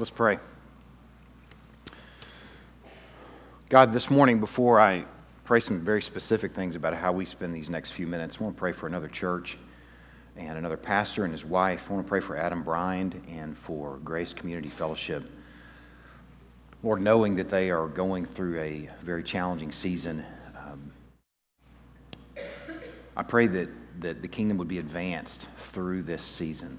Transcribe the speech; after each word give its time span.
Let's 0.00 0.08
pray. 0.08 0.38
God, 3.68 3.92
this 3.92 4.08
morning, 4.08 4.40
before 4.40 4.80
I 4.80 5.04
pray 5.44 5.60
some 5.60 5.80
very 5.80 6.00
specific 6.00 6.54
things 6.54 6.74
about 6.74 6.94
how 6.94 7.12
we 7.12 7.26
spend 7.26 7.54
these 7.54 7.68
next 7.68 7.90
few 7.90 8.06
minutes, 8.06 8.38
I 8.40 8.44
want 8.44 8.56
to 8.56 8.58
pray 8.58 8.72
for 8.72 8.86
another 8.86 9.08
church 9.08 9.58
and 10.38 10.56
another 10.56 10.78
pastor 10.78 11.24
and 11.24 11.32
his 11.34 11.44
wife. 11.44 11.84
I 11.90 11.92
want 11.92 12.06
to 12.06 12.08
pray 12.08 12.20
for 12.20 12.34
Adam 12.34 12.62
Bryant 12.62 13.22
and 13.28 13.54
for 13.58 13.98
Grace 13.98 14.32
Community 14.32 14.70
Fellowship. 14.70 15.30
Lord, 16.82 17.02
knowing 17.02 17.36
that 17.36 17.50
they 17.50 17.70
are 17.70 17.86
going 17.86 18.24
through 18.24 18.58
a 18.58 18.88
very 19.02 19.22
challenging 19.22 19.70
season, 19.70 20.24
um, 20.56 20.92
I 23.14 23.22
pray 23.22 23.48
that, 23.48 23.68
that 24.00 24.22
the 24.22 24.28
kingdom 24.28 24.56
would 24.56 24.68
be 24.68 24.78
advanced 24.78 25.46
through 25.58 26.04
this 26.04 26.22
season 26.22 26.78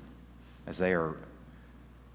as 0.66 0.80
they 0.80 0.94
are 0.94 1.18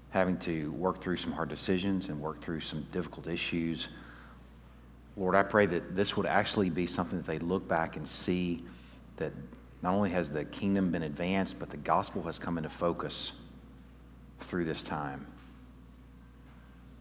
having 0.09 0.37
to 0.39 0.71
work 0.71 1.01
through 1.01 1.17
some 1.17 1.31
hard 1.31 1.49
decisions 1.49 2.09
and 2.09 2.19
work 2.19 2.41
through 2.41 2.61
some 2.61 2.85
difficult 2.91 3.27
issues. 3.27 3.89
Lord, 5.15 5.35
I 5.35 5.43
pray 5.43 5.65
that 5.65 5.95
this 5.95 6.15
would 6.15 6.25
actually 6.25 6.69
be 6.69 6.87
something 6.87 7.17
that 7.17 7.27
they 7.27 7.39
look 7.39 7.67
back 7.67 7.97
and 7.97 8.07
see 8.07 8.63
that 9.17 9.33
not 9.81 9.93
only 9.93 10.09
has 10.11 10.31
the 10.31 10.45
kingdom 10.45 10.91
been 10.91 11.03
advanced, 11.03 11.59
but 11.59 11.69
the 11.69 11.77
gospel 11.77 12.23
has 12.23 12.39
come 12.39 12.57
into 12.57 12.69
focus 12.69 13.31
through 14.41 14.65
this 14.65 14.83
time. 14.83 15.25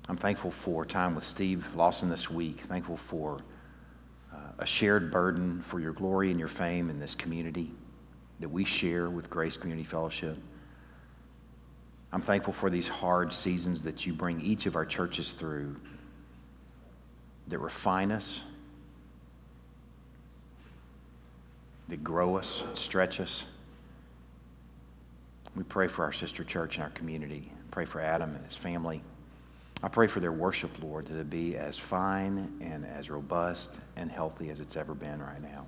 I'm 0.08 0.16
thankful 0.16 0.50
for 0.50 0.84
time 0.84 1.14
with 1.14 1.24
Steve 1.24 1.66
Lawson 1.74 2.08
this 2.08 2.30
week, 2.30 2.60
thankful 2.60 2.96
for 2.96 3.40
uh, 4.32 4.36
a 4.58 4.66
shared 4.66 5.10
burden 5.10 5.62
for 5.62 5.80
your 5.80 5.92
glory 5.92 6.30
and 6.30 6.38
your 6.38 6.48
fame 6.48 6.90
in 6.90 7.00
this 7.00 7.14
community 7.14 7.72
that 8.40 8.48
we 8.48 8.64
share 8.64 9.10
with 9.10 9.28
Grace 9.30 9.56
Community 9.56 9.86
Fellowship. 9.86 10.38
I'm 12.16 12.22
thankful 12.22 12.54
for 12.54 12.70
these 12.70 12.88
hard 12.88 13.30
seasons 13.30 13.82
that 13.82 14.06
you 14.06 14.14
bring 14.14 14.40
each 14.40 14.64
of 14.64 14.74
our 14.74 14.86
churches 14.86 15.32
through 15.32 15.76
that 17.48 17.58
refine 17.58 18.10
us, 18.10 18.40
that 21.90 22.02
grow 22.02 22.38
us, 22.38 22.64
stretch 22.72 23.20
us. 23.20 23.44
We 25.54 25.62
pray 25.64 25.88
for 25.88 26.04
our 26.04 26.12
sister 26.14 26.42
church 26.42 26.76
and 26.76 26.84
our 26.84 26.90
community. 26.92 27.52
Pray 27.70 27.84
for 27.84 28.00
Adam 28.00 28.34
and 28.34 28.46
his 28.46 28.56
family. 28.56 29.02
I 29.82 29.88
pray 29.88 30.06
for 30.06 30.20
their 30.20 30.32
worship, 30.32 30.70
Lord, 30.82 31.08
that 31.08 31.20
it 31.20 31.28
be 31.28 31.58
as 31.58 31.76
fine 31.76 32.50
and 32.62 32.86
as 32.86 33.10
robust 33.10 33.72
and 33.96 34.10
healthy 34.10 34.48
as 34.48 34.58
it's 34.58 34.76
ever 34.76 34.94
been 34.94 35.20
right 35.20 35.42
now. 35.42 35.66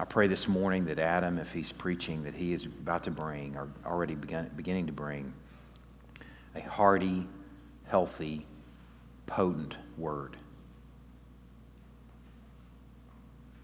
I 0.00 0.04
pray 0.04 0.28
this 0.28 0.46
morning 0.46 0.84
that 0.86 1.00
Adam, 1.00 1.38
if 1.38 1.52
he's 1.52 1.72
preaching, 1.72 2.22
that 2.22 2.34
he 2.34 2.52
is 2.52 2.66
about 2.66 3.02
to 3.04 3.10
bring, 3.10 3.56
or 3.56 3.68
already 3.84 4.14
begun, 4.14 4.50
beginning 4.54 4.86
to 4.86 4.92
bring, 4.92 5.32
a 6.54 6.60
hearty, 6.60 7.26
healthy, 7.86 8.46
potent 9.26 9.76
word. 9.96 10.36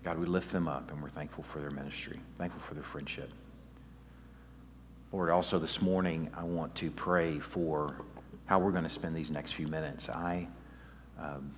God, 0.02 0.18
we 0.18 0.26
lift 0.26 0.50
them 0.50 0.66
up 0.66 0.90
and 0.90 1.00
we're 1.00 1.08
thankful 1.08 1.44
for 1.44 1.60
their 1.60 1.70
ministry, 1.70 2.18
thankful 2.36 2.60
for 2.60 2.74
their 2.74 2.82
friendship. 2.82 3.30
Lord, 5.12 5.30
also 5.30 5.60
this 5.60 5.80
morning, 5.80 6.30
I 6.36 6.42
want 6.42 6.74
to 6.76 6.90
pray 6.90 7.38
for 7.38 7.94
how 8.46 8.58
we're 8.58 8.72
going 8.72 8.84
to 8.84 8.90
spend 8.90 9.14
these 9.14 9.30
next 9.30 9.52
few 9.52 9.68
minutes. 9.68 10.08
I, 10.08 10.48
um, 11.18 11.54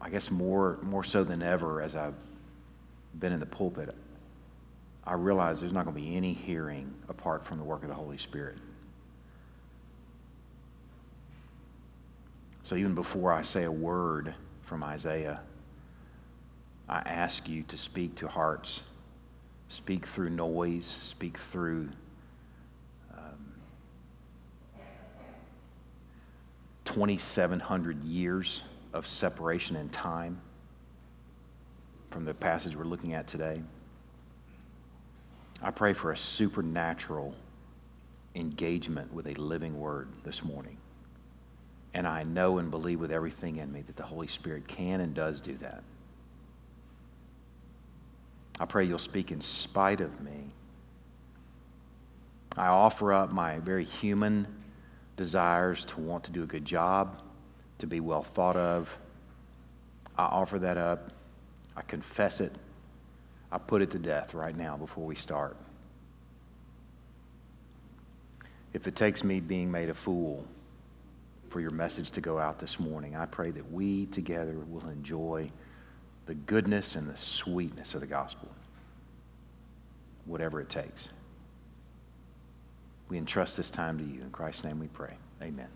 I 0.00 0.10
guess 0.10 0.30
more, 0.30 0.78
more 0.82 1.02
so 1.02 1.24
than 1.24 1.42
ever, 1.42 1.80
as 1.80 1.96
I've 1.96 2.14
been 3.18 3.32
in 3.32 3.40
the 3.40 3.46
pulpit, 3.46 3.94
I 5.08 5.14
realize 5.14 5.58
there's 5.58 5.72
not 5.72 5.86
going 5.86 5.96
to 5.96 6.02
be 6.02 6.16
any 6.16 6.34
hearing 6.34 6.92
apart 7.08 7.46
from 7.46 7.56
the 7.56 7.64
work 7.64 7.82
of 7.82 7.88
the 7.88 7.94
Holy 7.94 8.18
Spirit. 8.18 8.58
So 12.62 12.76
even 12.76 12.94
before 12.94 13.32
I 13.32 13.40
say 13.40 13.64
a 13.64 13.72
word 13.72 14.34
from 14.60 14.84
Isaiah, 14.84 15.40
I 16.90 16.98
ask 16.98 17.48
you 17.48 17.62
to 17.68 17.78
speak 17.78 18.16
to 18.16 18.28
hearts, 18.28 18.82
speak 19.70 20.04
through 20.04 20.28
noise, 20.28 20.98
speak 21.00 21.38
through 21.38 21.88
um, 23.16 23.54
2,700 26.84 28.04
years 28.04 28.60
of 28.92 29.06
separation 29.06 29.74
in 29.74 29.88
time 29.88 30.38
from 32.10 32.26
the 32.26 32.34
passage 32.34 32.76
we're 32.76 32.84
looking 32.84 33.14
at 33.14 33.26
today. 33.26 33.62
I 35.62 35.70
pray 35.70 35.92
for 35.92 36.12
a 36.12 36.16
supernatural 36.16 37.34
engagement 38.34 39.12
with 39.12 39.26
a 39.26 39.34
living 39.34 39.78
word 39.78 40.08
this 40.24 40.44
morning. 40.44 40.76
And 41.94 42.06
I 42.06 42.22
know 42.22 42.58
and 42.58 42.70
believe 42.70 43.00
with 43.00 43.10
everything 43.10 43.56
in 43.56 43.72
me 43.72 43.82
that 43.82 43.96
the 43.96 44.04
Holy 44.04 44.28
Spirit 44.28 44.68
can 44.68 45.00
and 45.00 45.14
does 45.14 45.40
do 45.40 45.56
that. 45.58 45.82
I 48.60 48.66
pray 48.66 48.84
you'll 48.84 48.98
speak 48.98 49.32
in 49.32 49.40
spite 49.40 50.00
of 50.00 50.20
me. 50.20 50.50
I 52.56 52.66
offer 52.66 53.12
up 53.12 53.32
my 53.32 53.58
very 53.60 53.84
human 53.84 54.46
desires 55.16 55.84
to 55.86 56.00
want 56.00 56.24
to 56.24 56.30
do 56.30 56.42
a 56.42 56.46
good 56.46 56.64
job, 56.64 57.20
to 57.78 57.86
be 57.86 58.00
well 58.00 58.22
thought 58.22 58.56
of. 58.56 58.88
I 60.16 60.24
offer 60.24 60.58
that 60.58 60.76
up. 60.76 61.12
I 61.76 61.82
confess 61.82 62.40
it. 62.40 62.52
I 63.50 63.58
put 63.58 63.82
it 63.82 63.90
to 63.92 63.98
death 63.98 64.34
right 64.34 64.56
now 64.56 64.76
before 64.76 65.04
we 65.04 65.14
start. 65.14 65.56
If 68.72 68.86
it 68.86 68.94
takes 68.94 69.24
me 69.24 69.40
being 69.40 69.70
made 69.70 69.88
a 69.88 69.94
fool 69.94 70.44
for 71.48 71.60
your 71.60 71.70
message 71.70 72.10
to 72.12 72.20
go 72.20 72.38
out 72.38 72.58
this 72.58 72.78
morning, 72.78 73.16
I 73.16 73.24
pray 73.26 73.50
that 73.50 73.72
we 73.72 74.06
together 74.06 74.54
will 74.68 74.88
enjoy 74.90 75.50
the 76.26 76.34
goodness 76.34 76.94
and 76.94 77.08
the 77.08 77.16
sweetness 77.16 77.94
of 77.94 78.00
the 78.00 78.06
gospel, 78.06 78.50
whatever 80.26 80.60
it 80.60 80.68
takes. 80.68 81.08
We 83.08 83.16
entrust 83.16 83.56
this 83.56 83.70
time 83.70 83.96
to 83.98 84.04
you. 84.04 84.20
In 84.20 84.30
Christ's 84.30 84.64
name 84.64 84.78
we 84.78 84.88
pray. 84.88 85.14
Amen. 85.40 85.68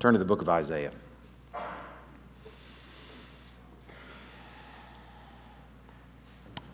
Turn 0.00 0.14
to 0.14 0.18
the 0.18 0.24
book 0.24 0.40
of 0.40 0.48
Isaiah. 0.48 0.92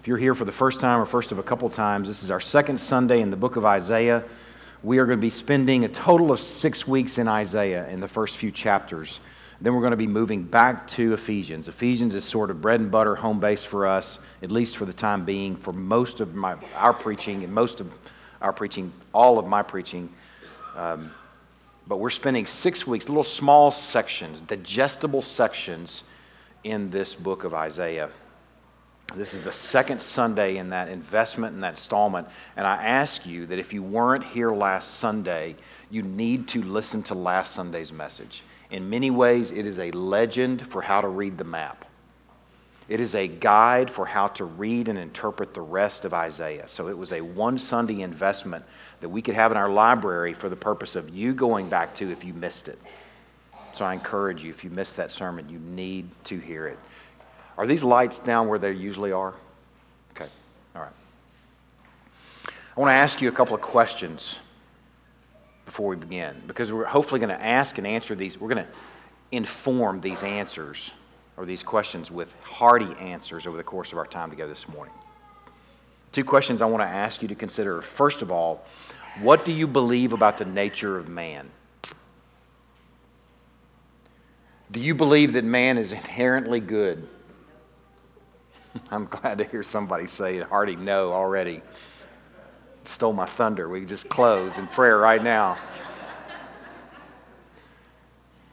If 0.00 0.08
you're 0.08 0.16
here 0.16 0.34
for 0.34 0.46
the 0.46 0.52
first 0.52 0.80
time 0.80 0.98
or 0.98 1.04
first 1.04 1.30
of 1.30 1.38
a 1.38 1.42
couple 1.42 1.68
times, 1.68 2.08
this 2.08 2.22
is 2.22 2.30
our 2.30 2.40
second 2.40 2.80
Sunday 2.80 3.20
in 3.20 3.28
the 3.28 3.36
book 3.36 3.56
of 3.56 3.66
Isaiah. 3.66 4.24
We 4.82 4.96
are 4.96 5.04
going 5.04 5.18
to 5.18 5.20
be 5.20 5.28
spending 5.28 5.84
a 5.84 5.88
total 5.88 6.32
of 6.32 6.40
six 6.40 6.88
weeks 6.88 7.18
in 7.18 7.28
Isaiah 7.28 7.86
in 7.86 8.00
the 8.00 8.08
first 8.08 8.38
few 8.38 8.50
chapters. 8.50 9.20
Then 9.60 9.74
we're 9.74 9.82
going 9.82 9.90
to 9.90 9.98
be 9.98 10.06
moving 10.06 10.42
back 10.42 10.88
to 10.88 11.12
Ephesians. 11.12 11.68
Ephesians 11.68 12.14
is 12.14 12.24
sort 12.24 12.50
of 12.50 12.62
bread 12.62 12.80
and 12.80 12.90
butter 12.90 13.14
home 13.14 13.40
base 13.40 13.62
for 13.62 13.86
us, 13.86 14.18
at 14.42 14.50
least 14.50 14.78
for 14.78 14.86
the 14.86 14.92
time 14.94 15.26
being, 15.26 15.54
for 15.54 15.74
most 15.74 16.20
of 16.20 16.34
my, 16.34 16.56
our 16.76 16.94
preaching 16.94 17.44
and 17.44 17.52
most 17.52 17.78
of 17.80 17.92
our 18.40 18.54
preaching, 18.54 18.90
all 19.12 19.38
of 19.38 19.46
my 19.46 19.60
preaching. 19.60 20.08
Um, 20.76 21.12
but 21.86 21.98
we're 21.98 22.08
spending 22.08 22.46
six 22.46 22.86
weeks, 22.86 23.06
little 23.06 23.22
small 23.22 23.70
sections, 23.70 24.40
digestible 24.40 25.20
sections 25.20 26.04
in 26.64 26.88
this 26.88 27.14
book 27.14 27.44
of 27.44 27.52
Isaiah. 27.52 28.08
This 29.14 29.34
is 29.34 29.40
the 29.40 29.52
second 29.52 30.00
Sunday 30.00 30.58
in 30.58 30.70
that 30.70 30.88
investment 30.88 31.54
and 31.54 31.62
that 31.64 31.72
installment. 31.72 32.28
And 32.56 32.66
I 32.66 32.82
ask 32.84 33.26
you 33.26 33.46
that 33.46 33.58
if 33.58 33.72
you 33.72 33.82
weren't 33.82 34.24
here 34.24 34.52
last 34.52 34.98
Sunday, 34.98 35.56
you 35.90 36.02
need 36.02 36.46
to 36.48 36.62
listen 36.62 37.02
to 37.04 37.14
last 37.14 37.54
Sunday's 37.54 37.92
message. 37.92 38.42
In 38.70 38.88
many 38.88 39.10
ways, 39.10 39.50
it 39.50 39.66
is 39.66 39.80
a 39.80 39.90
legend 39.90 40.66
for 40.66 40.80
how 40.80 41.00
to 41.00 41.08
read 41.08 41.38
the 41.38 41.44
map. 41.44 41.84
It 42.88 43.00
is 43.00 43.14
a 43.14 43.28
guide 43.28 43.90
for 43.90 44.06
how 44.06 44.28
to 44.28 44.44
read 44.44 44.88
and 44.88 44.98
interpret 44.98 45.54
the 45.54 45.60
rest 45.60 46.04
of 46.04 46.14
Isaiah. 46.14 46.68
So 46.68 46.88
it 46.88 46.96
was 46.96 47.12
a 47.12 47.20
one 47.20 47.58
Sunday 47.58 48.02
investment 48.02 48.64
that 49.00 49.08
we 49.08 49.22
could 49.22 49.34
have 49.34 49.50
in 49.50 49.56
our 49.56 49.70
library 49.70 50.34
for 50.34 50.48
the 50.48 50.56
purpose 50.56 50.96
of 50.96 51.08
you 51.08 51.32
going 51.32 51.68
back 51.68 51.94
to 51.96 52.10
if 52.10 52.24
you 52.24 52.32
missed 52.34 52.68
it. 52.68 52.78
So 53.72 53.84
I 53.84 53.92
encourage 53.92 54.42
you, 54.42 54.50
if 54.50 54.64
you 54.64 54.70
missed 54.70 54.96
that 54.96 55.12
sermon, 55.12 55.48
you 55.48 55.60
need 55.60 56.08
to 56.24 56.38
hear 56.38 56.66
it. 56.66 56.78
Are 57.60 57.66
these 57.66 57.84
lights 57.84 58.18
down 58.18 58.48
where 58.48 58.58
they 58.58 58.72
usually 58.72 59.12
are? 59.12 59.34
Okay, 60.12 60.30
all 60.74 60.80
right. 60.80 60.92
I 62.48 62.80
want 62.80 62.88
to 62.88 62.94
ask 62.94 63.20
you 63.20 63.28
a 63.28 63.32
couple 63.32 63.54
of 63.54 63.60
questions 63.60 64.38
before 65.66 65.88
we 65.88 65.96
begin 65.96 66.42
because 66.46 66.72
we're 66.72 66.86
hopefully 66.86 67.20
going 67.20 67.36
to 67.36 67.44
ask 67.44 67.76
and 67.76 67.86
answer 67.86 68.14
these. 68.14 68.40
We're 68.40 68.48
going 68.48 68.64
to 68.64 68.72
inform 69.30 70.00
these 70.00 70.22
answers 70.22 70.90
or 71.36 71.44
these 71.44 71.62
questions 71.62 72.10
with 72.10 72.34
hearty 72.42 72.94
answers 72.98 73.46
over 73.46 73.58
the 73.58 73.62
course 73.62 73.92
of 73.92 73.98
our 73.98 74.06
time 74.06 74.30
together 74.30 74.54
this 74.54 74.66
morning. 74.66 74.94
Two 76.12 76.24
questions 76.24 76.62
I 76.62 76.64
want 76.64 76.82
to 76.82 76.88
ask 76.88 77.20
you 77.20 77.28
to 77.28 77.34
consider. 77.34 77.82
First 77.82 78.22
of 78.22 78.32
all, 78.32 78.64
what 79.20 79.44
do 79.44 79.52
you 79.52 79.66
believe 79.66 80.14
about 80.14 80.38
the 80.38 80.46
nature 80.46 80.96
of 80.96 81.10
man? 81.10 81.50
Do 84.72 84.80
you 84.80 84.94
believe 84.94 85.34
that 85.34 85.44
man 85.44 85.76
is 85.76 85.92
inherently 85.92 86.60
good? 86.60 87.06
I'm 88.90 89.06
glad 89.06 89.38
to 89.38 89.44
hear 89.44 89.62
somebody 89.62 90.06
say 90.06 90.38
a 90.38 90.44
hearty 90.44 90.76
no 90.76 91.12
already. 91.12 91.62
Stole 92.84 93.12
my 93.12 93.26
thunder. 93.26 93.68
We 93.68 93.84
just 93.84 94.08
close 94.08 94.58
in 94.58 94.66
prayer 94.68 94.98
right 94.98 95.22
now. 95.22 95.58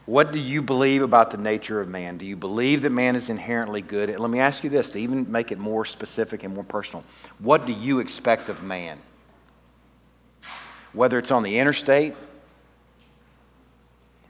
What 0.06 0.32
do 0.32 0.40
you 0.40 0.62
believe 0.62 1.02
about 1.02 1.32
the 1.32 1.38
nature 1.38 1.82
of 1.82 1.90
man? 1.90 2.18
Do 2.18 2.26
you 2.26 2.38
believe 2.38 2.82
that 2.84 2.92
man 2.92 3.18
is 3.18 3.30
inherently 3.30 3.82
good? 3.82 4.10
And 4.10 4.20
let 4.20 4.30
me 4.30 4.40
ask 4.40 4.64
you 4.64 4.70
this 4.70 4.92
to 4.92 5.00
even 5.00 5.30
make 5.30 5.52
it 5.52 5.58
more 5.58 5.84
specific 5.84 6.44
and 6.44 6.54
more 6.54 6.64
personal. 6.64 7.04
What 7.40 7.66
do 7.66 7.74
you 7.74 8.00
expect 8.00 8.48
of 8.48 8.64
man? 8.64 9.00
Whether 10.94 11.20
it's 11.20 11.30
on 11.30 11.44
the 11.44 11.60
interstate, 11.60 12.16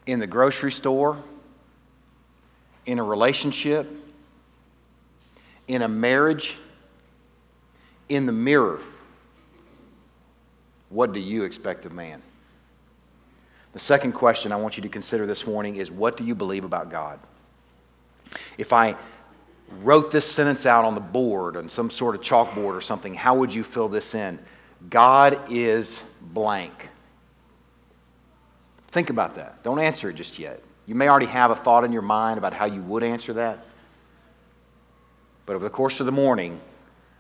in 0.07 0.19
the 0.19 0.25
grocery 0.25 0.71
store, 0.71 1.21
in 2.87 2.97
a 2.97 3.03
relationship, 3.03 3.87
in 5.67 5.81
a 5.81 5.87
marriage, 5.87 6.55
in 8.09 8.25
the 8.25 8.31
mirror, 8.31 8.79
what 10.89 11.13
do 11.13 11.19
you 11.19 11.43
expect 11.43 11.85
of 11.85 11.91
man? 11.91 12.21
The 13.73 13.79
second 13.79 14.13
question 14.13 14.51
I 14.51 14.55
want 14.55 14.77
you 14.77 14.83
to 14.83 14.89
consider 14.89 15.25
this 15.25 15.45
morning 15.45 15.75
is 15.75 15.91
what 15.91 16.17
do 16.17 16.23
you 16.23 16.33
believe 16.33 16.63
about 16.63 16.89
God? 16.89 17.19
If 18.57 18.73
I 18.73 18.95
wrote 19.81 20.11
this 20.11 20.25
sentence 20.25 20.65
out 20.65 20.85
on 20.85 20.95
the 20.95 21.01
board, 21.01 21.57
on 21.57 21.69
some 21.69 21.89
sort 21.89 22.15
of 22.15 22.21
chalkboard 22.21 22.75
or 22.75 22.81
something, 22.81 23.13
how 23.13 23.35
would 23.35 23.53
you 23.53 23.63
fill 23.63 23.89
this 23.89 24.15
in? 24.15 24.39
God 24.89 25.39
is 25.49 26.01
blank. 26.21 26.89
Think 28.87 29.09
about 29.09 29.35
that. 29.35 29.63
Don't 29.63 29.79
answer 29.79 30.09
it 30.09 30.13
just 30.13 30.39
yet. 30.39 30.61
You 30.85 30.95
may 30.95 31.09
already 31.09 31.25
have 31.25 31.51
a 31.51 31.55
thought 31.55 31.83
in 31.83 31.91
your 31.91 32.01
mind 32.01 32.37
about 32.37 32.53
how 32.53 32.65
you 32.65 32.81
would 32.81 33.03
answer 33.03 33.33
that. 33.33 33.65
But 35.47 35.55
over 35.55 35.63
the 35.63 35.71
course 35.71 36.01
of 36.01 36.05
the 36.05 36.11
morning, 36.11 36.59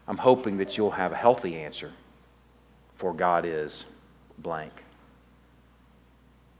I'm 0.07 0.17
hoping 0.17 0.57
that 0.57 0.77
you'll 0.77 0.91
have 0.91 1.13
a 1.13 1.15
healthy 1.15 1.55
answer 1.55 1.91
for 2.97 3.13
God 3.13 3.45
is 3.45 3.85
blank. 4.37 4.83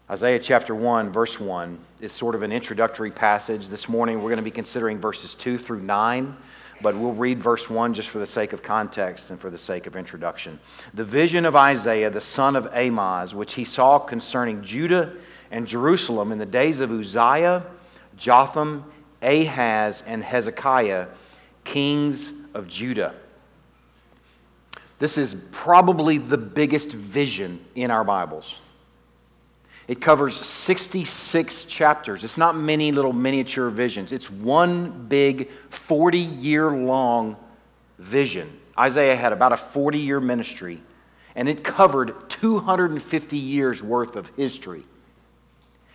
Isaiah 0.09 0.39
chapter 0.39 0.73
1, 0.73 1.11
verse 1.11 1.39
1 1.39 1.77
is 1.99 2.13
sort 2.13 2.35
of 2.35 2.41
an 2.41 2.53
introductory 2.53 3.11
passage. 3.11 3.67
This 3.67 3.89
morning 3.89 4.19
we're 4.19 4.29
going 4.29 4.37
to 4.37 4.43
be 4.43 4.49
considering 4.51 4.97
verses 4.99 5.35
2 5.35 5.57
through 5.57 5.81
9, 5.81 6.37
but 6.81 6.95
we'll 6.95 7.11
read 7.11 7.43
verse 7.43 7.69
1 7.69 7.93
just 7.93 8.07
for 8.07 8.19
the 8.19 8.27
sake 8.27 8.53
of 8.53 8.63
context 8.63 9.29
and 9.29 9.37
for 9.37 9.49
the 9.49 9.57
sake 9.57 9.87
of 9.87 9.97
introduction. 9.97 10.61
The 10.93 11.03
vision 11.03 11.43
of 11.43 11.57
Isaiah, 11.57 12.09
the 12.09 12.21
son 12.21 12.55
of 12.55 12.67
Amoz, 12.67 13.35
which 13.35 13.55
he 13.55 13.65
saw 13.65 13.99
concerning 13.99 14.63
Judah 14.63 15.11
and 15.51 15.67
Jerusalem 15.67 16.31
in 16.31 16.37
the 16.37 16.45
days 16.45 16.79
of 16.79 16.91
Uzziah, 16.91 17.65
Jotham, 18.15 18.85
Ahaz, 19.21 20.03
and 20.07 20.23
Hezekiah, 20.23 21.07
kings 21.67 22.31
of 22.53 22.67
Judah. 22.67 23.13
This 24.99 25.17
is 25.17 25.35
probably 25.51 26.17
the 26.17 26.37
biggest 26.37 26.89
vision 26.89 27.63
in 27.75 27.91
our 27.91 28.03
Bibles. 28.03 28.55
It 29.87 30.01
covers 30.01 30.35
66 30.35 31.65
chapters. 31.65 32.23
It's 32.23 32.37
not 32.37 32.57
many 32.57 32.91
little 32.91 33.13
miniature 33.13 33.69
visions, 33.69 34.11
it's 34.11 34.29
one 34.29 35.07
big 35.07 35.49
40 35.69 36.17
year 36.17 36.71
long 36.71 37.35
vision. 37.99 38.59
Isaiah 38.77 39.15
had 39.15 39.33
about 39.33 39.51
a 39.51 39.57
40 39.57 39.97
year 39.97 40.19
ministry, 40.21 40.81
and 41.35 41.49
it 41.49 41.63
covered 41.63 42.29
250 42.29 43.37
years 43.37 43.83
worth 43.83 44.15
of 44.15 44.27
history. 44.37 44.83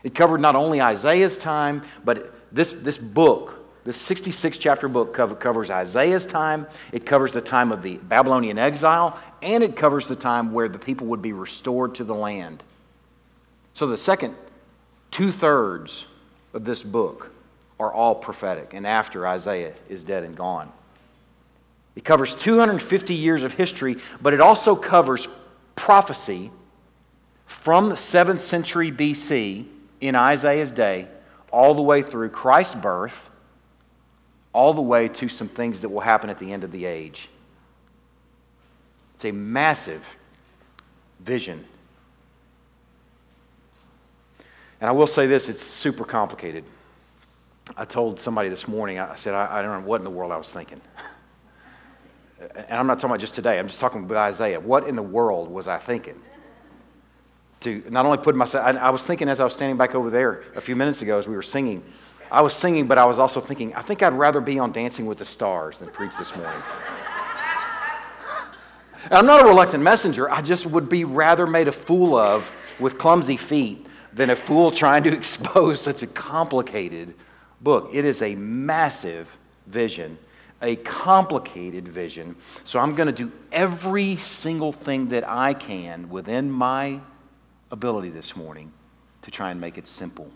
It 0.02 0.14
covered 0.14 0.40
not 0.40 0.54
only 0.54 0.80
Isaiah's 0.82 1.38
time, 1.38 1.82
but 2.04 2.34
this, 2.52 2.72
this 2.72 2.98
book, 2.98 3.61
this 3.84 3.96
66 3.96 4.58
chapter 4.58 4.88
book 4.88 5.12
covers 5.12 5.70
Isaiah's 5.70 6.24
time, 6.24 6.66
it 6.92 7.04
covers 7.04 7.32
the 7.32 7.40
time 7.40 7.72
of 7.72 7.82
the 7.82 7.96
Babylonian 7.96 8.58
exile, 8.58 9.18
and 9.42 9.64
it 9.64 9.74
covers 9.74 10.06
the 10.06 10.16
time 10.16 10.52
where 10.52 10.68
the 10.68 10.78
people 10.78 11.08
would 11.08 11.22
be 11.22 11.32
restored 11.32 11.96
to 11.96 12.04
the 12.04 12.14
land. 12.14 12.62
So 13.74 13.86
the 13.86 13.98
second 13.98 14.36
two 15.10 15.32
thirds 15.32 16.06
of 16.54 16.64
this 16.64 16.82
book 16.82 17.32
are 17.80 17.92
all 17.92 18.14
prophetic, 18.14 18.74
and 18.74 18.86
after 18.86 19.26
Isaiah 19.26 19.74
is 19.88 20.04
dead 20.04 20.22
and 20.22 20.36
gone. 20.36 20.70
It 21.96 22.04
covers 22.04 22.34
250 22.34 23.14
years 23.14 23.44
of 23.44 23.54
history, 23.54 23.96
but 24.20 24.32
it 24.32 24.40
also 24.40 24.76
covers 24.76 25.26
prophecy 25.74 26.50
from 27.46 27.88
the 27.88 27.96
7th 27.96 28.38
century 28.38 28.90
BC 28.90 29.66
in 30.00 30.14
Isaiah's 30.14 30.70
day 30.70 31.08
all 31.50 31.74
the 31.74 31.82
way 31.82 32.02
through 32.02 32.30
Christ's 32.30 32.76
birth, 32.76 33.28
all 34.52 34.74
the 34.74 34.82
way 34.82 35.08
to 35.08 35.28
some 35.28 35.48
things 35.48 35.80
that 35.82 35.88
will 35.88 36.00
happen 36.00 36.30
at 36.30 36.38
the 36.38 36.52
end 36.52 36.64
of 36.64 36.72
the 36.72 36.84
age. 36.84 37.28
It's 39.14 39.24
a 39.24 39.32
massive 39.32 40.04
vision 41.20 41.64
And 44.82 44.88
I 44.88 44.92
will 44.92 45.06
say 45.06 45.28
this 45.28 45.48
it's 45.48 45.62
super 45.62 46.04
complicated. 46.04 46.64
I 47.76 47.84
told 47.84 48.18
somebody 48.18 48.48
this 48.48 48.66
morning, 48.66 48.98
I 48.98 49.14
said, 49.14 49.32
I, 49.32 49.58
I 49.58 49.62
don't 49.62 49.80
know 49.80 49.88
what 49.88 50.00
in 50.00 50.04
the 50.04 50.10
world 50.10 50.32
I 50.32 50.36
was 50.36 50.50
thinking. 50.52 50.80
and 52.40 52.72
I'm 52.72 52.88
not 52.88 52.94
talking 52.94 53.10
about 53.10 53.20
just 53.20 53.34
today, 53.34 53.60
I'm 53.60 53.68
just 53.68 53.78
talking 53.78 54.02
about 54.02 54.16
Isaiah. 54.16 54.58
What 54.58 54.88
in 54.88 54.96
the 54.96 55.02
world 55.02 55.48
was 55.48 55.68
I 55.68 55.78
thinking? 55.78 56.20
To 57.60 57.80
not 57.90 58.06
only 58.06 58.18
put 58.18 58.34
myself, 58.34 58.66
I, 58.66 58.70
I 58.72 58.90
was 58.90 59.02
thinking 59.02 59.28
as 59.28 59.38
I 59.38 59.44
was 59.44 59.52
standing 59.52 59.76
back 59.76 59.94
over 59.94 60.10
there 60.10 60.42
a 60.56 60.60
few 60.60 60.74
minutes 60.74 61.00
ago 61.00 61.16
as 61.16 61.28
we 61.28 61.36
were 61.36 61.42
singing, 61.42 61.84
I 62.32 62.40
was 62.40 62.54
singing, 62.54 62.86
but 62.86 62.96
I 62.96 63.04
was 63.04 63.18
also 63.18 63.40
thinking, 63.40 63.74
I 63.74 63.82
think 63.82 64.02
I'd 64.02 64.14
rather 64.14 64.40
be 64.40 64.58
on 64.58 64.72
Dancing 64.72 65.04
with 65.04 65.18
the 65.18 65.24
Stars 65.24 65.80
than 65.80 65.90
preach 65.90 66.16
this 66.16 66.34
morning. 66.34 66.62
And 69.04 69.14
I'm 69.14 69.26
not 69.26 69.42
a 69.42 69.44
reluctant 69.46 69.82
messenger. 69.82 70.30
I 70.30 70.40
just 70.40 70.64
would 70.64 70.88
be 70.88 71.04
rather 71.04 71.46
made 71.46 71.68
a 71.68 71.72
fool 71.72 72.16
of 72.16 72.50
with 72.80 72.96
clumsy 72.98 73.36
feet 73.36 73.86
than 74.14 74.30
a 74.30 74.36
fool 74.36 74.70
trying 74.70 75.02
to 75.02 75.12
expose 75.12 75.80
such 75.80 76.02
a 76.02 76.06
complicated 76.06 77.14
book. 77.60 77.90
It 77.92 78.06
is 78.06 78.22
a 78.22 78.34
massive 78.34 79.28
vision, 79.66 80.16
a 80.62 80.76
complicated 80.76 81.86
vision. 81.86 82.36
So 82.64 82.78
I'm 82.78 82.94
going 82.94 83.08
to 83.08 83.12
do 83.12 83.30
every 83.50 84.16
single 84.16 84.72
thing 84.72 85.08
that 85.08 85.28
I 85.28 85.52
can 85.52 86.08
within 86.08 86.50
my 86.50 87.00
ability 87.70 88.08
this 88.08 88.34
morning 88.36 88.72
to 89.22 89.30
try 89.30 89.50
and 89.50 89.60
make 89.60 89.76
it 89.76 89.86
simple, 89.86 90.30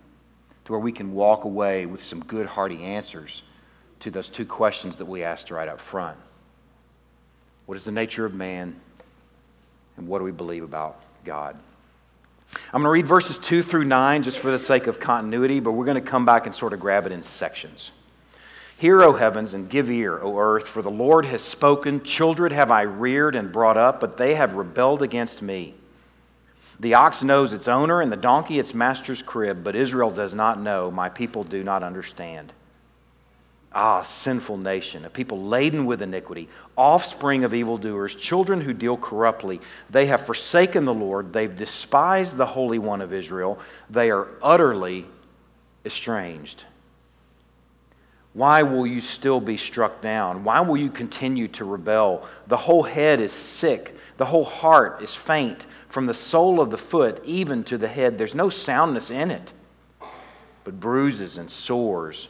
to 0.66 0.72
where 0.72 0.80
we 0.80 0.92
can 0.92 1.12
walk 1.12 1.44
away 1.44 1.86
with 1.86 2.02
some 2.02 2.22
good, 2.24 2.46
hearty 2.46 2.82
answers 2.82 3.42
to 4.00 4.10
those 4.10 4.28
two 4.28 4.44
questions 4.44 4.98
that 4.98 5.06
we 5.06 5.22
asked 5.22 5.50
right 5.50 5.68
up 5.68 5.80
front. 5.80 6.18
What 7.66 7.78
is 7.78 7.84
the 7.84 7.92
nature 7.92 8.26
of 8.26 8.34
man? 8.34 8.74
And 9.96 10.08
what 10.08 10.18
do 10.18 10.24
we 10.24 10.32
believe 10.32 10.64
about 10.64 11.00
God? 11.24 11.56
I'm 12.72 12.82
going 12.82 12.84
to 12.84 12.90
read 12.90 13.06
verses 13.06 13.38
2 13.38 13.62
through 13.62 13.84
9 13.84 14.24
just 14.24 14.38
for 14.38 14.50
the 14.50 14.58
sake 14.58 14.88
of 14.88 14.98
continuity, 14.98 15.60
but 15.60 15.72
we're 15.72 15.84
going 15.84 16.02
to 16.02 16.10
come 16.10 16.24
back 16.24 16.46
and 16.46 16.54
sort 16.54 16.72
of 16.72 16.80
grab 16.80 17.06
it 17.06 17.12
in 17.12 17.22
sections. 17.22 17.92
Hear, 18.78 19.02
O 19.02 19.14
heavens, 19.14 19.54
and 19.54 19.70
give 19.70 19.88
ear, 19.88 20.20
O 20.20 20.38
earth, 20.38 20.66
for 20.66 20.82
the 20.82 20.90
Lord 20.90 21.24
has 21.26 21.42
spoken. 21.42 22.02
Children 22.02 22.52
have 22.52 22.72
I 22.72 22.82
reared 22.82 23.36
and 23.36 23.52
brought 23.52 23.76
up, 23.76 24.00
but 24.00 24.16
they 24.16 24.34
have 24.34 24.54
rebelled 24.54 25.02
against 25.02 25.42
me. 25.42 25.74
The 26.78 26.94
ox 26.94 27.22
knows 27.22 27.52
its 27.52 27.68
owner, 27.68 28.02
and 28.02 28.12
the 28.12 28.16
donkey 28.16 28.58
its 28.58 28.74
master's 28.74 29.22
crib, 29.22 29.64
but 29.64 29.76
Israel 29.76 30.10
does 30.10 30.34
not 30.34 30.60
know. 30.60 30.90
My 30.90 31.08
people 31.08 31.44
do 31.44 31.64
not 31.64 31.82
understand. 31.82 32.52
Ah, 33.72 34.02
sinful 34.02 34.56
nation, 34.56 35.04
a 35.04 35.10
people 35.10 35.42
laden 35.42 35.84
with 35.84 36.00
iniquity, 36.00 36.48
offspring 36.76 37.44
of 37.44 37.52
evildoers, 37.52 38.14
children 38.14 38.60
who 38.60 38.72
deal 38.72 38.96
corruptly. 38.96 39.60
They 39.90 40.06
have 40.06 40.24
forsaken 40.24 40.84
the 40.84 40.94
Lord. 40.94 41.32
They've 41.32 41.54
despised 41.54 42.36
the 42.36 42.46
Holy 42.46 42.78
One 42.78 43.02
of 43.02 43.12
Israel. 43.12 43.58
They 43.90 44.10
are 44.10 44.28
utterly 44.42 45.06
estranged. 45.84 46.64
Why 48.32 48.62
will 48.62 48.86
you 48.86 49.00
still 49.00 49.40
be 49.40 49.56
struck 49.56 50.02
down? 50.02 50.44
Why 50.44 50.60
will 50.60 50.76
you 50.76 50.90
continue 50.90 51.48
to 51.48 51.64
rebel? 51.64 52.26
The 52.48 52.56
whole 52.58 52.82
head 52.82 53.18
is 53.18 53.32
sick. 53.32 53.95
The 54.16 54.26
whole 54.26 54.44
heart 54.44 55.02
is 55.02 55.14
faint. 55.14 55.66
From 55.88 56.06
the 56.06 56.14
sole 56.14 56.60
of 56.60 56.70
the 56.70 56.78
foot 56.78 57.22
even 57.24 57.64
to 57.64 57.78
the 57.78 57.88
head, 57.88 58.18
there's 58.18 58.34
no 58.34 58.48
soundness 58.48 59.10
in 59.10 59.30
it, 59.30 59.52
but 60.64 60.80
bruises 60.80 61.38
and 61.38 61.50
sores 61.50 62.28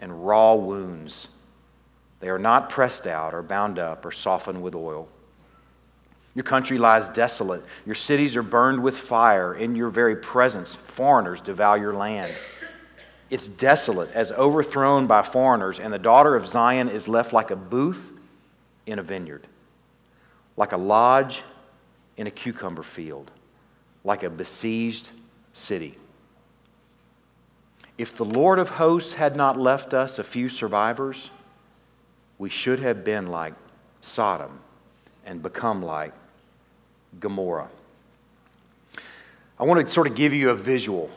and 0.00 0.26
raw 0.26 0.54
wounds. 0.54 1.28
They 2.20 2.28
are 2.28 2.38
not 2.38 2.70
pressed 2.70 3.06
out 3.06 3.34
or 3.34 3.42
bound 3.42 3.78
up 3.78 4.04
or 4.04 4.12
softened 4.12 4.62
with 4.62 4.74
oil. 4.74 5.08
Your 6.34 6.44
country 6.44 6.78
lies 6.78 7.08
desolate. 7.10 7.64
Your 7.86 7.94
cities 7.94 8.34
are 8.34 8.42
burned 8.42 8.82
with 8.82 8.96
fire. 8.96 9.54
In 9.54 9.76
your 9.76 9.88
very 9.88 10.16
presence, 10.16 10.74
foreigners 10.84 11.40
devour 11.40 11.78
your 11.78 11.94
land. 11.94 12.34
It's 13.30 13.48
desolate, 13.48 14.10
as 14.12 14.32
overthrown 14.32 15.06
by 15.06 15.22
foreigners, 15.22 15.80
and 15.80 15.92
the 15.92 15.98
daughter 15.98 16.36
of 16.36 16.46
Zion 16.48 16.88
is 16.88 17.08
left 17.08 17.32
like 17.32 17.50
a 17.50 17.56
booth 17.56 18.12
in 18.86 18.98
a 18.98 19.02
vineyard, 19.02 19.46
like 20.56 20.72
a 20.72 20.76
lodge 20.76 21.42
in 22.16 22.26
a 22.26 22.30
cucumber 22.30 22.82
field, 22.82 23.30
like 24.04 24.22
a 24.22 24.30
besieged 24.30 25.08
city. 25.52 25.98
If 27.96 28.16
the 28.16 28.24
Lord 28.24 28.58
of 28.58 28.70
hosts 28.70 29.14
had 29.14 29.36
not 29.36 29.58
left 29.58 29.94
us 29.94 30.18
a 30.18 30.24
few 30.24 30.48
survivors, 30.48 31.30
we 32.38 32.50
should 32.50 32.80
have 32.80 33.04
been 33.04 33.28
like 33.28 33.54
Sodom 34.00 34.58
and 35.24 35.42
become 35.42 35.82
like 35.82 36.12
Gomorrah. 37.20 37.68
I 39.58 39.64
want 39.64 39.86
to 39.86 39.92
sort 39.92 40.08
of 40.08 40.14
give 40.14 40.32
you 40.32 40.50
a 40.50 40.56
visual 40.56 41.10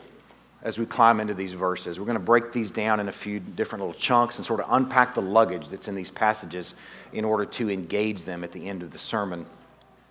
as 0.68 0.78
we 0.78 0.84
climb 0.84 1.18
into 1.18 1.32
these 1.32 1.54
verses. 1.54 1.98
We're 1.98 2.04
going 2.04 2.18
to 2.18 2.22
break 2.22 2.52
these 2.52 2.70
down 2.70 3.00
in 3.00 3.08
a 3.08 3.12
few 3.12 3.40
different 3.40 3.82
little 3.86 3.98
chunks 3.98 4.36
and 4.36 4.44
sort 4.44 4.60
of 4.60 4.66
unpack 4.68 5.14
the 5.14 5.22
luggage 5.22 5.68
that's 5.68 5.88
in 5.88 5.94
these 5.94 6.10
passages 6.10 6.74
in 7.14 7.24
order 7.24 7.46
to 7.46 7.70
engage 7.70 8.24
them 8.24 8.44
at 8.44 8.52
the 8.52 8.68
end 8.68 8.82
of 8.82 8.90
the 8.90 8.98
sermon 8.98 9.46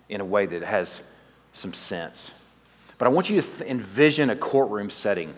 in 0.08 0.20
a 0.20 0.24
way 0.24 0.46
that 0.46 0.62
has 0.64 1.00
some 1.52 1.72
sense. 1.72 2.32
But 2.98 3.06
I 3.06 3.10
want 3.12 3.30
you 3.30 3.40
to 3.40 3.70
envision 3.70 4.30
a 4.30 4.36
courtroom 4.36 4.90
setting. 4.90 5.32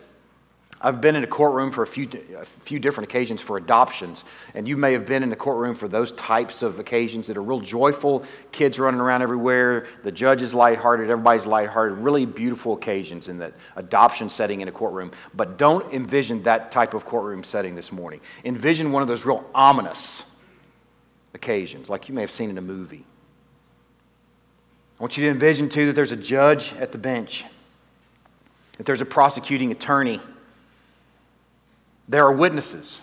I've 0.83 1.03
been 1.03 1.15
in 1.15 1.23
a 1.25 1.27
courtroom 1.27 1.71
for 1.71 1.83
a 1.83 1.87
few, 1.87 2.09
a 2.39 2.45
few 2.45 2.79
different 2.79 3.11
occasions 3.11 3.43
for 3.43 3.59
adoptions, 3.59 4.25
and 4.55 4.67
you 4.67 4.79
may 4.79 4.95
have 4.95 5.05
been 5.05 5.23
in 5.23 5.29
the 5.29 5.37
courtroom 5.37 5.75
for 5.75 5.89
those 5.89 6.13
types 6.13 6.63
of 6.63 6.79
occasions 6.79 7.27
that 7.27 7.37
are 7.37 7.43
real 7.43 7.61
joyful, 7.61 8.25
kids 8.51 8.79
running 8.79 8.99
around 8.99 9.21
everywhere, 9.21 9.87
the 10.05 10.13
judge 10.13 10.41
is 10.41 10.55
lighthearted, 10.55 11.11
everybody's 11.11 11.45
lighthearted, 11.45 11.99
really 11.99 12.25
beautiful 12.25 12.73
occasions 12.73 13.29
in 13.29 13.37
that 13.39 13.53
adoption 13.77 14.31
setting 14.31 14.63
in 14.63 14.69
a 14.69 14.73
courtroom. 14.73 15.13
But 15.35 15.59
don't 15.59 15.93
envision 15.93 16.43
that 16.45 16.73
type 16.73 16.95
of 16.95 17.05
courtroom 17.05 17.45
setting 17.45 17.75
this 17.75 17.93
morning. 17.93 18.23
Envision 18.47 18.91
one 18.91 19.03
of 19.03 19.09
those 19.09 19.27
real 19.27 19.45
ominous 19.55 20.25
occasions, 21.35 21.91
like 21.91 22.09
you 22.09 22.15
may 22.15 22.23
have 22.23 22.31
seen 22.31 22.49
in 22.49 22.57
a 22.57 22.63
movie. 22.63 23.05
I 24.99 25.03
want 25.03 25.19
you 25.19 25.25
to 25.25 25.31
envision, 25.31 25.69
too, 25.69 25.87
that 25.87 25.93
there's 25.93 26.13
a 26.13 26.17
judge 26.17 26.73
at 26.75 26.93
the 26.93 26.99
bench, 26.99 27.45
that 28.79 28.87
there's 28.87 29.03
a 29.03 29.07
prosecuting 29.07 29.73
attorney 29.73 30.21
there 32.11 32.25
are 32.25 32.33
witnesses, 32.33 33.01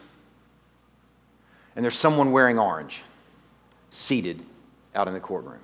and 1.75 1.83
there's 1.83 1.95
someone 1.95 2.33
wearing 2.33 2.59
orange 2.59 3.03
seated 3.89 4.43
out 4.93 5.07
in 5.07 5.13
the 5.13 5.19
courtroom. 5.19 5.61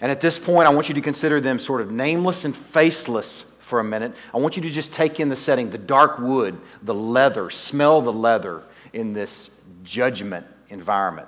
And 0.00 0.12
at 0.12 0.20
this 0.20 0.38
point, 0.38 0.68
I 0.68 0.70
want 0.70 0.88
you 0.88 0.94
to 0.94 1.00
consider 1.00 1.40
them 1.40 1.58
sort 1.58 1.80
of 1.80 1.90
nameless 1.90 2.44
and 2.44 2.56
faceless 2.56 3.44
for 3.58 3.80
a 3.80 3.84
minute. 3.84 4.14
I 4.32 4.38
want 4.38 4.56
you 4.56 4.62
to 4.62 4.70
just 4.70 4.92
take 4.92 5.18
in 5.18 5.28
the 5.28 5.34
setting 5.34 5.68
the 5.70 5.78
dark 5.78 6.20
wood, 6.20 6.60
the 6.82 6.94
leather, 6.94 7.50
smell 7.50 8.00
the 8.00 8.12
leather 8.12 8.62
in 8.92 9.12
this 9.12 9.50
judgment 9.82 10.46
environment. 10.68 11.26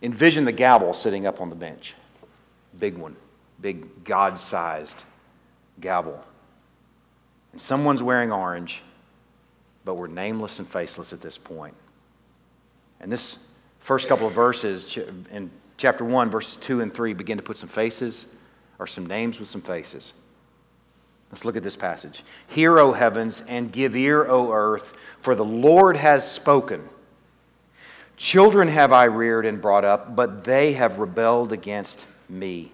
Envision 0.00 0.46
the 0.46 0.52
gavel 0.52 0.94
sitting 0.94 1.26
up 1.26 1.42
on 1.42 1.50
the 1.50 1.56
bench. 1.56 1.94
Big 2.78 2.96
one, 2.96 3.14
big 3.60 4.04
God 4.04 4.40
sized 4.40 5.04
gavel. 5.80 6.24
And 7.54 7.62
someone's 7.62 8.02
wearing 8.02 8.32
orange, 8.32 8.82
but 9.84 9.94
we're 9.94 10.08
nameless 10.08 10.58
and 10.58 10.68
faceless 10.68 11.12
at 11.12 11.20
this 11.20 11.38
point. 11.38 11.74
And 12.98 13.12
this 13.12 13.36
first 13.78 14.08
couple 14.08 14.26
of 14.26 14.34
verses 14.34 14.98
in 15.30 15.52
chapter 15.76 16.04
1, 16.04 16.30
verses 16.30 16.56
2 16.56 16.80
and 16.80 16.92
3 16.92 17.12
begin 17.12 17.36
to 17.36 17.44
put 17.44 17.56
some 17.56 17.68
faces 17.68 18.26
or 18.80 18.88
some 18.88 19.06
names 19.06 19.38
with 19.38 19.48
some 19.48 19.60
faces. 19.60 20.14
Let's 21.30 21.44
look 21.44 21.54
at 21.54 21.62
this 21.62 21.76
passage. 21.76 22.24
Hear, 22.48 22.76
O 22.80 22.92
heavens, 22.92 23.44
and 23.46 23.70
give 23.70 23.94
ear, 23.94 24.26
O 24.28 24.50
earth, 24.50 24.92
for 25.20 25.36
the 25.36 25.44
Lord 25.44 25.96
has 25.96 26.28
spoken. 26.28 26.88
Children 28.16 28.66
have 28.66 28.92
I 28.92 29.04
reared 29.04 29.46
and 29.46 29.62
brought 29.62 29.84
up, 29.84 30.16
but 30.16 30.42
they 30.42 30.72
have 30.72 30.98
rebelled 30.98 31.52
against 31.52 32.04
me. 32.28 32.72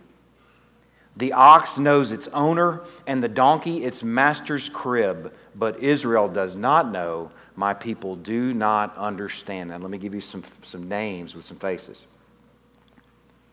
The 1.20 1.34
ox 1.34 1.76
knows 1.76 2.12
its 2.12 2.28
owner, 2.28 2.80
and 3.06 3.22
the 3.22 3.28
donkey 3.28 3.84
its 3.84 4.02
master's 4.02 4.70
crib, 4.70 5.34
but 5.54 5.78
Israel 5.80 6.28
does 6.28 6.56
not 6.56 6.90
know. 6.90 7.30
My 7.56 7.74
people 7.74 8.16
do 8.16 8.54
not 8.54 8.96
understand. 8.96 9.70
And 9.70 9.82
let 9.84 9.90
me 9.90 9.98
give 9.98 10.14
you 10.14 10.22
some, 10.22 10.42
some 10.62 10.88
names 10.88 11.34
with 11.34 11.44
some 11.44 11.58
faces. 11.58 12.06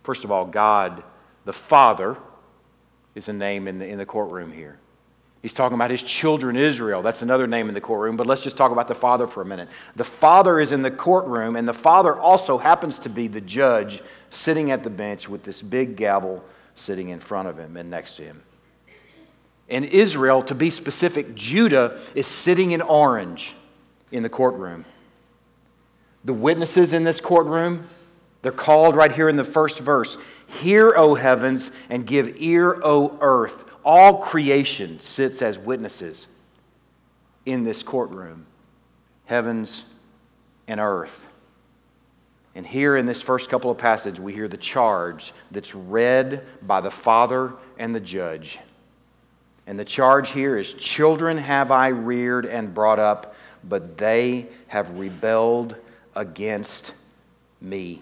First 0.04 0.24
of 0.24 0.32
all, 0.32 0.46
God 0.46 1.04
the 1.44 1.52
Father 1.54 2.16
is 3.16 3.28
a 3.28 3.34
name 3.34 3.68
in 3.68 3.80
the, 3.80 3.86
in 3.86 3.98
the 3.98 4.06
courtroom 4.06 4.52
here. 4.54 4.78
He's 5.42 5.54
talking 5.54 5.76
about 5.76 5.92
his 5.92 6.04
children, 6.04 6.56
Israel. 6.56 7.02
That's 7.02 7.22
another 7.22 7.48
name 7.48 7.68
in 7.68 7.74
the 7.74 7.82
courtroom, 7.82 8.16
but 8.16 8.28
let's 8.28 8.42
just 8.42 8.58
talk 8.58 8.72
about 8.72 8.88
the 8.88 8.96
Father 8.96 9.28
for 9.28 9.42
a 9.42 9.46
minute. 9.46 9.68
The 9.98 10.04
Father 10.06 10.60
is 10.60 10.72
in 10.72 10.82
the 10.82 10.92
courtroom, 10.92 11.58
and 11.58 11.68
the 11.68 11.74
Father 11.74 12.16
also 12.16 12.58
happens 12.58 13.00
to 13.00 13.10
be 13.10 13.28
the 13.28 13.42
judge 13.42 14.02
sitting 14.30 14.72
at 14.72 14.84
the 14.84 14.90
bench 14.90 15.28
with 15.28 15.44
this 15.44 15.62
big 15.62 15.98
gavel 15.98 16.44
sitting 16.78 17.10
in 17.10 17.20
front 17.20 17.48
of 17.48 17.58
him 17.58 17.78
and 17.78 17.90
next 17.90 18.16
to 18.16 18.24
him. 18.24 18.42
In 19.68 19.84
Israel, 19.84 20.42
to 20.44 20.56
be 20.56 20.70
specific, 20.70 21.36
Judah 21.36 22.00
is 22.16 22.26
sitting 22.26 22.72
in 22.72 22.82
orange 22.82 23.56
in 24.12 24.24
the 24.24 24.30
courtroom. 24.30 24.86
The 26.24 26.34
witnesses 26.34 26.94
in 26.94 27.04
this 27.04 27.20
courtroom, 27.20 27.88
they're 28.42 28.52
called 28.52 28.96
right 28.96 29.12
here 29.12 29.30
in 29.30 29.36
the 29.36 29.44
first 29.44 29.80
verse 29.80 30.18
Hear, 30.62 30.94
O 30.96 31.16
heavens, 31.16 31.72
and 31.90 32.08
give 32.08 32.36
ear, 32.38 32.80
O 32.84 33.18
earth. 33.20 33.66
All 33.84 34.22
creation 34.22 35.00
sits 35.02 35.42
as 35.42 35.60
witnesses 35.60 36.28
in 37.46 37.64
this 37.64 37.84
courtroom, 37.84 38.46
heavens 39.26 39.84
and 40.68 40.80
earth. 40.80 41.28
And 42.58 42.66
here 42.66 42.98
in 42.98 43.06
this 43.06 43.22
first 43.22 43.52
couple 43.52 43.70
of 43.70 43.78
passages, 43.78 44.20
we 44.20 44.34
hear 44.34 44.48
the 44.48 44.58
charge 44.58 45.32
that's 45.52 45.76
read 45.76 46.44
by 46.64 46.82
the 46.82 46.90
Father 46.90 47.54
and 47.78 47.94
the 47.94 48.00
judge. 48.00 48.58
And 49.68 49.78
the 49.78 49.86
charge 49.86 50.32
here 50.32 50.58
is 50.58 50.74
Children 50.74 51.38
have 51.38 51.70
I 51.70 51.90
reared 51.90 52.48
and 52.48 52.74
brought 52.74 52.98
up, 52.98 53.36
but 53.64 54.00
they 54.00 54.48
have 54.70 54.90
rebelled 54.98 55.76
against 56.16 56.94
me. 57.62 58.02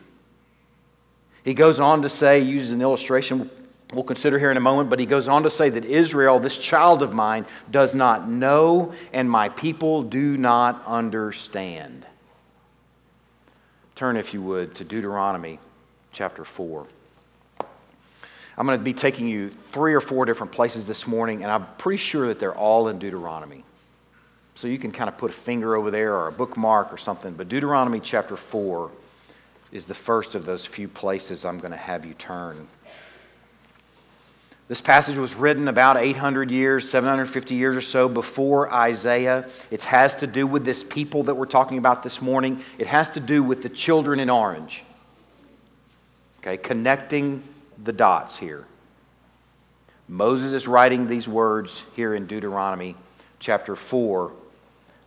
He 1.44 1.54
goes 1.54 1.82
on 1.82 2.04
to 2.04 2.10
say, 2.10 2.40
uses 2.40 2.72
an 2.72 2.82
illustration 2.82 3.50
we'll 3.94 4.06
consider 4.06 4.40
here 4.40 4.52
in 4.52 4.58
a 4.58 4.62
moment, 4.62 4.90
but 4.90 5.02
he 5.02 5.06
goes 5.06 5.28
on 5.28 5.44
to 5.44 5.50
say 5.50 5.70
that 5.70 5.84
Israel, 5.84 6.40
this 6.40 6.58
child 6.58 7.04
of 7.04 7.14
mine, 7.14 7.46
does 7.70 7.94
not 7.94 8.30
know, 8.30 8.94
and 9.12 9.30
my 9.30 9.50
people 9.50 10.02
do 10.02 10.38
not 10.38 10.82
understand. 10.88 12.06
Turn, 13.96 14.18
if 14.18 14.34
you 14.34 14.42
would, 14.42 14.76
to 14.76 14.84
Deuteronomy 14.84 15.58
chapter 16.12 16.44
4. 16.44 16.86
I'm 18.58 18.66
going 18.66 18.78
to 18.78 18.84
be 18.84 18.94
taking 18.94 19.26
you 19.26 19.50
three 19.50 19.94
or 19.94 20.02
four 20.02 20.26
different 20.26 20.52
places 20.52 20.86
this 20.86 21.08
morning, 21.08 21.44
and 21.44 21.52
I'm 21.52 21.66
pretty 21.78 21.98
sure 21.98 22.28
that 22.28 22.38
they're 22.38 22.56
all 22.56 22.90
in 22.90 23.00
Deuteronomy. 23.00 23.64
So 24.56 24.68
you 24.68 24.78
can 24.78 24.92
kind 24.92 25.08
of 25.10 25.18
put 25.18 25.32
a 25.32 25.34
finger 25.34 25.78
over 25.78 25.92
there 25.92 26.14
or 26.14 26.28
a 26.28 26.32
bookmark 26.32 26.92
or 26.92 26.98
something. 26.98 27.34
But 27.34 27.48
Deuteronomy 27.48 28.02
chapter 28.02 28.36
4 28.36 28.92
is 29.72 29.86
the 29.86 29.94
first 29.94 30.36
of 30.36 30.46
those 30.46 30.66
few 30.66 30.90
places 30.90 31.46
I'm 31.46 31.60
going 31.60 31.72
to 31.72 31.78
have 31.78 32.06
you 32.06 32.14
turn. 32.16 32.68
This 34.68 34.82
passage 34.82 35.18
was 35.18 35.36
written 35.36 35.68
about 35.68 35.98
800 35.98 36.50
years, 36.50 36.90
750 36.90 37.54
years 37.54 37.76
or 37.76 37.82
so 37.82 38.10
before 38.10 38.74
Isaiah. 38.74 39.48
It 39.70 39.84
has 39.84 40.16
to 40.18 40.28
do 40.28 40.48
with 40.48 40.66
this 40.66 40.84
people 40.84 41.24
that 41.24 41.36
we're 41.36 41.46
talking 41.46 41.78
about 41.78 42.02
this 42.02 42.20
morning. 42.20 42.64
It 42.80 42.88
has 42.88 43.12
to 43.12 43.20
do 43.20 43.44
with 43.44 43.62
the 43.62 43.70
children 43.70 44.20
in 44.20 44.30
orange. 44.30 44.84
Okay, 46.40 46.58
connecting 46.58 47.44
the 47.84 47.94
dots 47.94 48.38
here. 48.38 48.66
Moses 50.08 50.52
is 50.52 50.68
writing 50.68 51.08
these 51.08 51.28
words 51.28 51.84
here 51.96 52.16
in 52.16 52.26
Deuteronomy 52.26 52.96
chapter 53.40 53.76
4, 53.76 54.32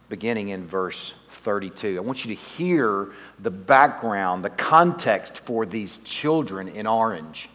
beginning 0.08 0.50
in 0.50 0.66
verse 0.66 1.14
32. 1.30 1.96
I 1.96 2.00
want 2.00 2.24
you 2.24 2.34
to 2.34 2.40
hear 2.40 3.08
the 3.40 3.50
background, 3.50 4.44
the 4.44 4.50
context 4.50 5.38
for 5.38 5.66
these 5.66 5.98
children 5.98 6.68
in 6.68 6.86
orange. 6.86 7.48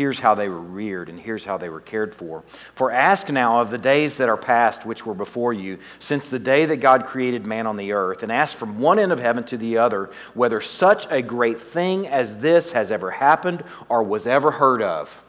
Here's 0.00 0.18
how 0.18 0.34
they 0.34 0.48
were 0.48 0.58
reared, 0.58 1.10
and 1.10 1.20
here's 1.20 1.44
how 1.44 1.58
they 1.58 1.68
were 1.68 1.82
cared 1.82 2.14
for. 2.14 2.42
For 2.74 2.90
ask 2.90 3.28
now 3.28 3.60
of 3.60 3.68
the 3.68 3.76
days 3.76 4.16
that 4.16 4.30
are 4.30 4.36
past, 4.38 4.86
which 4.86 5.04
were 5.04 5.12
before 5.12 5.52
you, 5.52 5.78
since 5.98 6.30
the 6.30 6.38
day 6.38 6.64
that 6.64 6.78
God 6.78 7.04
created 7.04 7.44
man 7.44 7.66
on 7.66 7.76
the 7.76 7.92
earth, 7.92 8.22
and 8.22 8.32
ask 8.32 8.56
from 8.56 8.78
one 8.78 8.98
end 8.98 9.12
of 9.12 9.20
heaven 9.20 9.44
to 9.44 9.58
the 9.58 9.76
other 9.76 10.08
whether 10.32 10.58
such 10.62 11.06
a 11.10 11.20
great 11.20 11.60
thing 11.60 12.08
as 12.08 12.38
this 12.38 12.72
has 12.72 12.90
ever 12.90 13.10
happened 13.10 13.62
or 13.90 14.02
was 14.02 14.26
ever 14.26 14.50
heard 14.50 14.80
of. 14.80 15.22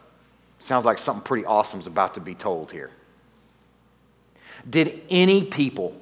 Sounds 0.60 0.86
like 0.86 1.00
something 1.00 1.24
pretty 1.26 1.44
awesome 1.44 1.82
is 1.82 1.86
about 1.86 2.14
to 2.14 2.22
be 2.22 2.34
told 2.34 2.72
here. 2.72 2.92
Did 4.70 5.02
any 5.10 5.44
people, 5.44 6.00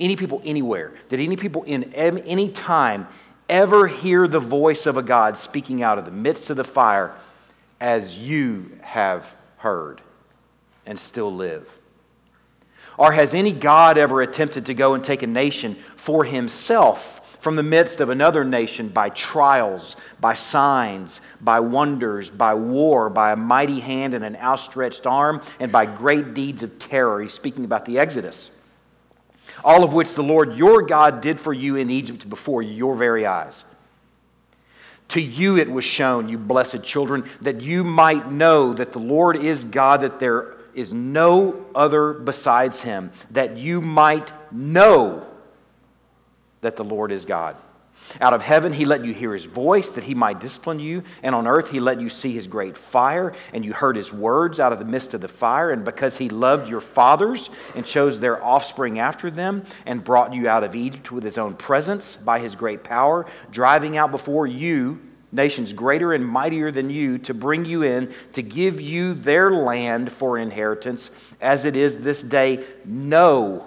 any 0.00 0.16
people 0.16 0.42
anywhere, 0.44 0.92
did 1.08 1.20
any 1.20 1.36
people 1.36 1.62
in 1.62 1.84
any 1.94 2.48
time 2.48 3.06
ever 3.48 3.86
hear 3.86 4.26
the 4.26 4.40
voice 4.40 4.86
of 4.86 4.96
a 4.96 5.02
God 5.04 5.38
speaking 5.38 5.84
out 5.84 5.98
of 5.98 6.04
the 6.04 6.10
midst 6.10 6.50
of 6.50 6.56
the 6.56 6.64
fire? 6.64 7.14
As 7.80 8.16
you 8.16 8.78
have 8.82 9.26
heard 9.56 10.00
and 10.86 10.98
still 10.98 11.34
live? 11.34 11.68
Or 12.98 13.12
has 13.12 13.32
any 13.32 13.52
God 13.52 13.96
ever 13.96 14.20
attempted 14.20 14.66
to 14.66 14.74
go 14.74 14.94
and 14.94 15.02
take 15.02 15.22
a 15.22 15.26
nation 15.26 15.76
for 15.96 16.24
himself 16.24 17.16
from 17.40 17.56
the 17.56 17.62
midst 17.62 18.00
of 18.00 18.10
another 18.10 18.44
nation 18.44 18.88
by 18.88 19.08
trials, 19.08 19.96
by 20.20 20.34
signs, 20.34 21.22
by 21.40 21.60
wonders, 21.60 22.30
by 22.30 22.52
war, 22.52 23.08
by 23.08 23.32
a 23.32 23.36
mighty 23.36 23.80
hand 23.80 24.12
and 24.12 24.24
an 24.24 24.36
outstretched 24.36 25.06
arm, 25.06 25.40
and 25.58 25.72
by 25.72 25.86
great 25.86 26.34
deeds 26.34 26.62
of 26.62 26.78
terror? 26.78 27.22
He's 27.22 27.32
speaking 27.32 27.64
about 27.64 27.86
the 27.86 27.98
Exodus. 27.98 28.50
All 29.64 29.82
of 29.82 29.94
which 29.94 30.14
the 30.14 30.22
Lord 30.22 30.54
your 30.54 30.82
God 30.82 31.22
did 31.22 31.40
for 31.40 31.52
you 31.52 31.76
in 31.76 31.90
Egypt 31.90 32.28
before 32.28 32.62
your 32.62 32.94
very 32.94 33.24
eyes. 33.24 33.64
To 35.10 35.20
you 35.20 35.58
it 35.58 35.70
was 35.70 35.84
shown, 35.84 36.28
you 36.28 36.38
blessed 36.38 36.82
children, 36.82 37.28
that 37.40 37.60
you 37.60 37.84
might 37.84 38.30
know 38.30 38.72
that 38.72 38.92
the 38.92 38.98
Lord 38.98 39.36
is 39.36 39.64
God, 39.64 40.02
that 40.02 40.20
there 40.20 40.54
is 40.74 40.92
no 40.92 41.66
other 41.74 42.12
besides 42.12 42.80
him, 42.80 43.10
that 43.32 43.56
you 43.56 43.80
might 43.80 44.32
know 44.52 45.26
that 46.60 46.76
the 46.76 46.84
Lord 46.84 47.12
is 47.12 47.24
God. 47.24 47.56
Out 48.20 48.32
of 48.32 48.42
heaven, 48.42 48.72
he 48.72 48.84
let 48.84 49.04
you 49.04 49.14
hear 49.14 49.32
his 49.32 49.44
voice 49.44 49.90
that 49.90 50.04
he 50.04 50.14
might 50.14 50.40
discipline 50.40 50.80
you. 50.80 51.02
And 51.22 51.34
on 51.34 51.46
earth, 51.46 51.70
he 51.70 51.80
let 51.80 52.00
you 52.00 52.08
see 52.08 52.32
his 52.32 52.46
great 52.46 52.76
fire, 52.76 53.32
and 53.52 53.64
you 53.64 53.72
heard 53.72 53.96
his 53.96 54.12
words 54.12 54.58
out 54.58 54.72
of 54.72 54.78
the 54.78 54.84
midst 54.84 55.14
of 55.14 55.20
the 55.20 55.28
fire. 55.28 55.70
And 55.70 55.84
because 55.84 56.16
he 56.16 56.28
loved 56.28 56.68
your 56.68 56.80
fathers 56.80 57.50
and 57.76 57.86
chose 57.86 58.18
their 58.18 58.42
offspring 58.42 58.98
after 58.98 59.30
them, 59.30 59.64
and 59.86 60.02
brought 60.02 60.34
you 60.34 60.48
out 60.48 60.64
of 60.64 60.74
Egypt 60.74 61.12
with 61.12 61.22
his 61.22 61.38
own 61.38 61.54
presence 61.54 62.16
by 62.16 62.38
his 62.38 62.54
great 62.54 62.82
power, 62.82 63.26
driving 63.50 63.96
out 63.96 64.10
before 64.10 64.46
you 64.46 65.00
nations 65.32 65.72
greater 65.72 66.12
and 66.12 66.26
mightier 66.26 66.72
than 66.72 66.90
you 66.90 67.18
to 67.18 67.32
bring 67.32 67.64
you 67.64 67.82
in 67.82 68.12
to 68.32 68.42
give 68.42 68.80
you 68.80 69.14
their 69.14 69.52
land 69.52 70.10
for 70.10 70.38
inheritance 70.38 71.10
as 71.40 71.64
it 71.64 71.76
is 71.76 71.98
this 72.00 72.22
day 72.22 72.64
know 72.84 73.64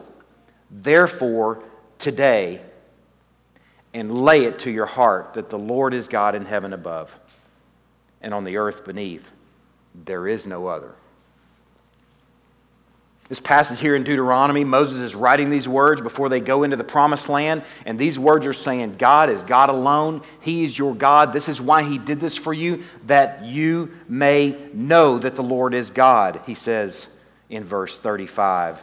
therefore 0.69 1.63
today 1.99 2.61
and 3.93 4.11
lay 4.11 4.45
it 4.45 4.59
to 4.59 4.71
your 4.71 4.85
heart 4.85 5.33
that 5.35 5.49
the 5.49 5.59
Lord 5.59 5.93
is 5.93 6.07
God 6.07 6.35
in 6.35 6.45
heaven 6.45 6.73
above 6.73 7.13
and 8.21 8.33
on 8.33 8.43
the 8.43 8.57
earth 8.57 8.85
beneath 8.85 9.29
there 9.93 10.27
is 10.27 10.47
no 10.47 10.67
other 10.67 10.95
this 13.29 13.39
passage 13.39 13.79
here 13.79 13.95
in 13.95 14.03
Deuteronomy, 14.03 14.63
Moses 14.63 14.99
is 14.99 15.15
writing 15.15 15.49
these 15.49 15.67
words 15.67 16.01
before 16.01 16.27
they 16.27 16.41
go 16.41 16.61
into 16.61 16.75
the 16.75 16.83
promised 16.83 17.29
land. 17.29 17.63
And 17.85 17.97
these 17.97 18.19
words 18.19 18.45
are 18.45 18.53
saying, 18.53 18.97
God 18.99 19.29
is 19.29 19.41
God 19.41 19.69
alone. 19.69 20.21
He 20.41 20.63
is 20.63 20.77
your 20.77 20.93
God. 20.93 21.31
This 21.31 21.47
is 21.47 21.61
why 21.61 21.83
He 21.83 21.97
did 21.97 22.19
this 22.19 22.37
for 22.37 22.53
you, 22.53 22.83
that 23.07 23.43
you 23.43 23.91
may 24.09 24.55
know 24.73 25.17
that 25.17 25.35
the 25.35 25.41
Lord 25.41 25.73
is 25.73 25.89
God, 25.89 26.41
He 26.45 26.53
says 26.53 27.07
in 27.49 27.63
verse 27.63 27.97
35. 27.97 28.79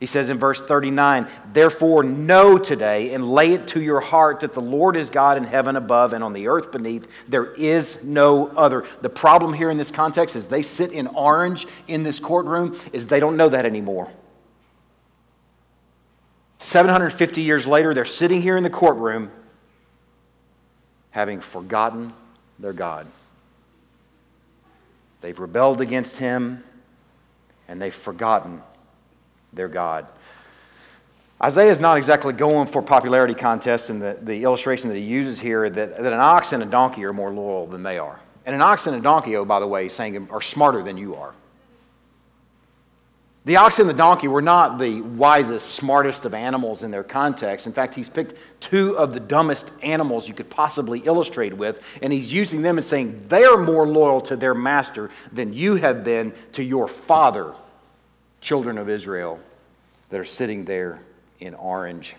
He 0.00 0.06
says 0.06 0.30
in 0.30 0.38
verse 0.38 0.60
39, 0.60 1.26
Therefore, 1.52 2.04
know 2.04 2.56
today 2.56 3.12
and 3.12 3.32
lay 3.32 3.54
it 3.54 3.66
to 3.68 3.82
your 3.82 4.00
heart 4.00 4.40
that 4.40 4.54
the 4.54 4.62
Lord 4.62 4.96
is 4.96 5.10
God 5.10 5.36
in 5.36 5.44
heaven 5.44 5.74
above 5.74 6.12
and 6.12 6.22
on 6.22 6.32
the 6.32 6.46
earth 6.46 6.70
beneath. 6.70 7.08
There 7.26 7.52
is 7.54 7.98
no 8.04 8.46
other. 8.48 8.84
The 9.00 9.10
problem 9.10 9.52
here 9.52 9.70
in 9.70 9.76
this 9.76 9.90
context 9.90 10.36
is 10.36 10.46
they 10.46 10.62
sit 10.62 10.92
in 10.92 11.08
orange 11.08 11.66
in 11.88 12.04
this 12.04 12.20
courtroom, 12.20 12.78
is 12.92 13.08
they 13.08 13.18
don't 13.18 13.36
know 13.36 13.48
that 13.48 13.66
anymore. 13.66 14.08
750 16.60 17.42
years 17.42 17.66
later, 17.66 17.92
they're 17.92 18.04
sitting 18.04 18.40
here 18.40 18.56
in 18.56 18.62
the 18.62 18.70
courtroom 18.70 19.32
having 21.10 21.40
forgotten 21.40 22.12
their 22.60 22.72
God. 22.72 23.06
They've 25.22 25.38
rebelled 25.38 25.80
against 25.80 26.18
Him 26.18 26.62
and 27.66 27.82
they've 27.82 27.94
forgotten 27.94 28.62
their 29.52 29.68
God. 29.68 30.06
Isaiah 31.42 31.70
is 31.70 31.80
not 31.80 31.96
exactly 31.96 32.32
going 32.32 32.66
for 32.66 32.82
popularity 32.82 33.34
contests, 33.34 33.90
and 33.90 34.02
the, 34.02 34.18
the 34.20 34.42
illustration 34.42 34.88
that 34.88 34.96
he 34.96 35.04
uses 35.04 35.38
here 35.38 35.70
that, 35.70 36.02
that 36.02 36.12
an 36.12 36.18
ox 36.18 36.52
and 36.52 36.62
a 36.62 36.66
donkey 36.66 37.04
are 37.04 37.12
more 37.12 37.32
loyal 37.32 37.66
than 37.66 37.84
they 37.84 37.98
are. 37.98 38.18
And 38.44 38.54
an 38.54 38.60
ox 38.60 38.86
and 38.86 38.96
a 38.96 39.00
donkey, 39.00 39.36
oh, 39.36 39.44
by 39.44 39.60
the 39.60 39.66
way, 39.66 39.88
saying 39.88 40.28
are 40.30 40.40
smarter 40.42 40.82
than 40.82 40.96
you 40.96 41.14
are. 41.14 41.32
The 43.44 43.56
ox 43.56 43.78
and 43.78 43.88
the 43.88 43.94
donkey 43.94 44.26
were 44.26 44.42
not 44.42 44.78
the 44.78 45.00
wisest, 45.00 45.74
smartest 45.74 46.24
of 46.24 46.34
animals 46.34 46.82
in 46.82 46.90
their 46.90 47.04
context. 47.04 47.66
In 47.66 47.72
fact, 47.72 47.94
he's 47.94 48.08
picked 48.08 48.34
two 48.60 48.98
of 48.98 49.14
the 49.14 49.20
dumbest 49.20 49.70
animals 49.80 50.28
you 50.28 50.34
could 50.34 50.50
possibly 50.50 50.98
illustrate 51.00 51.54
with, 51.54 51.80
and 52.02 52.12
he's 52.12 52.32
using 52.32 52.62
them 52.62 52.78
and 52.78 52.84
saying 52.84 53.24
they're 53.28 53.56
more 53.56 53.86
loyal 53.86 54.20
to 54.22 54.36
their 54.36 54.54
master 54.54 55.10
than 55.32 55.52
you 55.52 55.76
have 55.76 56.04
been 56.04 56.32
to 56.52 56.64
your 56.64 56.88
father 56.88 57.54
children 58.40 58.78
of 58.78 58.88
Israel 58.88 59.40
that 60.10 60.20
are 60.20 60.24
sitting 60.24 60.64
there 60.64 61.00
in 61.40 61.54
orange. 61.54 62.14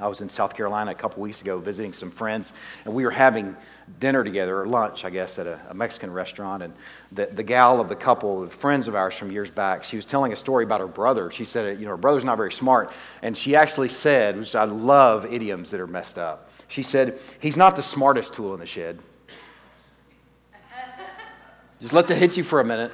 I 0.00 0.08
was 0.08 0.20
in 0.20 0.28
South 0.28 0.54
Carolina 0.56 0.90
a 0.90 0.94
couple 0.94 1.22
weeks 1.22 1.40
ago 1.40 1.58
visiting 1.58 1.92
some 1.92 2.10
friends, 2.10 2.52
and 2.84 2.92
we 2.92 3.04
were 3.04 3.12
having 3.12 3.56
dinner 4.00 4.24
together, 4.24 4.60
or 4.60 4.66
lunch, 4.66 5.04
I 5.04 5.10
guess, 5.10 5.38
at 5.38 5.46
a, 5.46 5.60
a, 5.68 5.74
Mexican 5.74 6.12
restaurant. 6.12 6.64
And 6.64 6.74
the, 7.12 7.26
the 7.26 7.44
gal 7.44 7.80
of 7.80 7.88
the 7.88 7.94
couple, 7.94 8.48
friends 8.48 8.88
of 8.88 8.96
ours 8.96 9.14
from 9.14 9.30
years 9.30 9.52
back, 9.52 9.84
she 9.84 9.94
was 9.94 10.04
telling 10.04 10.32
a 10.32 10.36
story 10.36 10.64
about 10.64 10.80
her 10.80 10.88
brother. 10.88 11.30
She 11.30 11.44
said, 11.44 11.78
you 11.78 11.84
know, 11.84 11.92
her 11.92 11.96
brother's 11.96 12.24
not 12.24 12.36
very 12.36 12.50
smart. 12.50 12.90
And 13.22 13.38
she 13.38 13.54
actually 13.54 13.88
said, 13.88 14.36
which 14.36 14.56
I 14.56 14.64
love 14.64 15.32
idioms 15.32 15.70
that 15.70 15.78
are 15.78 15.86
messed 15.86 16.18
up, 16.18 16.50
she 16.66 16.82
said, 16.82 17.20
he's 17.38 17.56
not 17.56 17.76
the 17.76 17.82
smartest 17.82 18.34
tool 18.34 18.52
in 18.52 18.58
the 18.58 18.66
shed. 18.66 18.98
Just 21.80 21.92
let 21.92 22.08
that 22.08 22.16
hit 22.16 22.36
you 22.36 22.42
for 22.42 22.58
a 22.58 22.64
minute. 22.64 22.90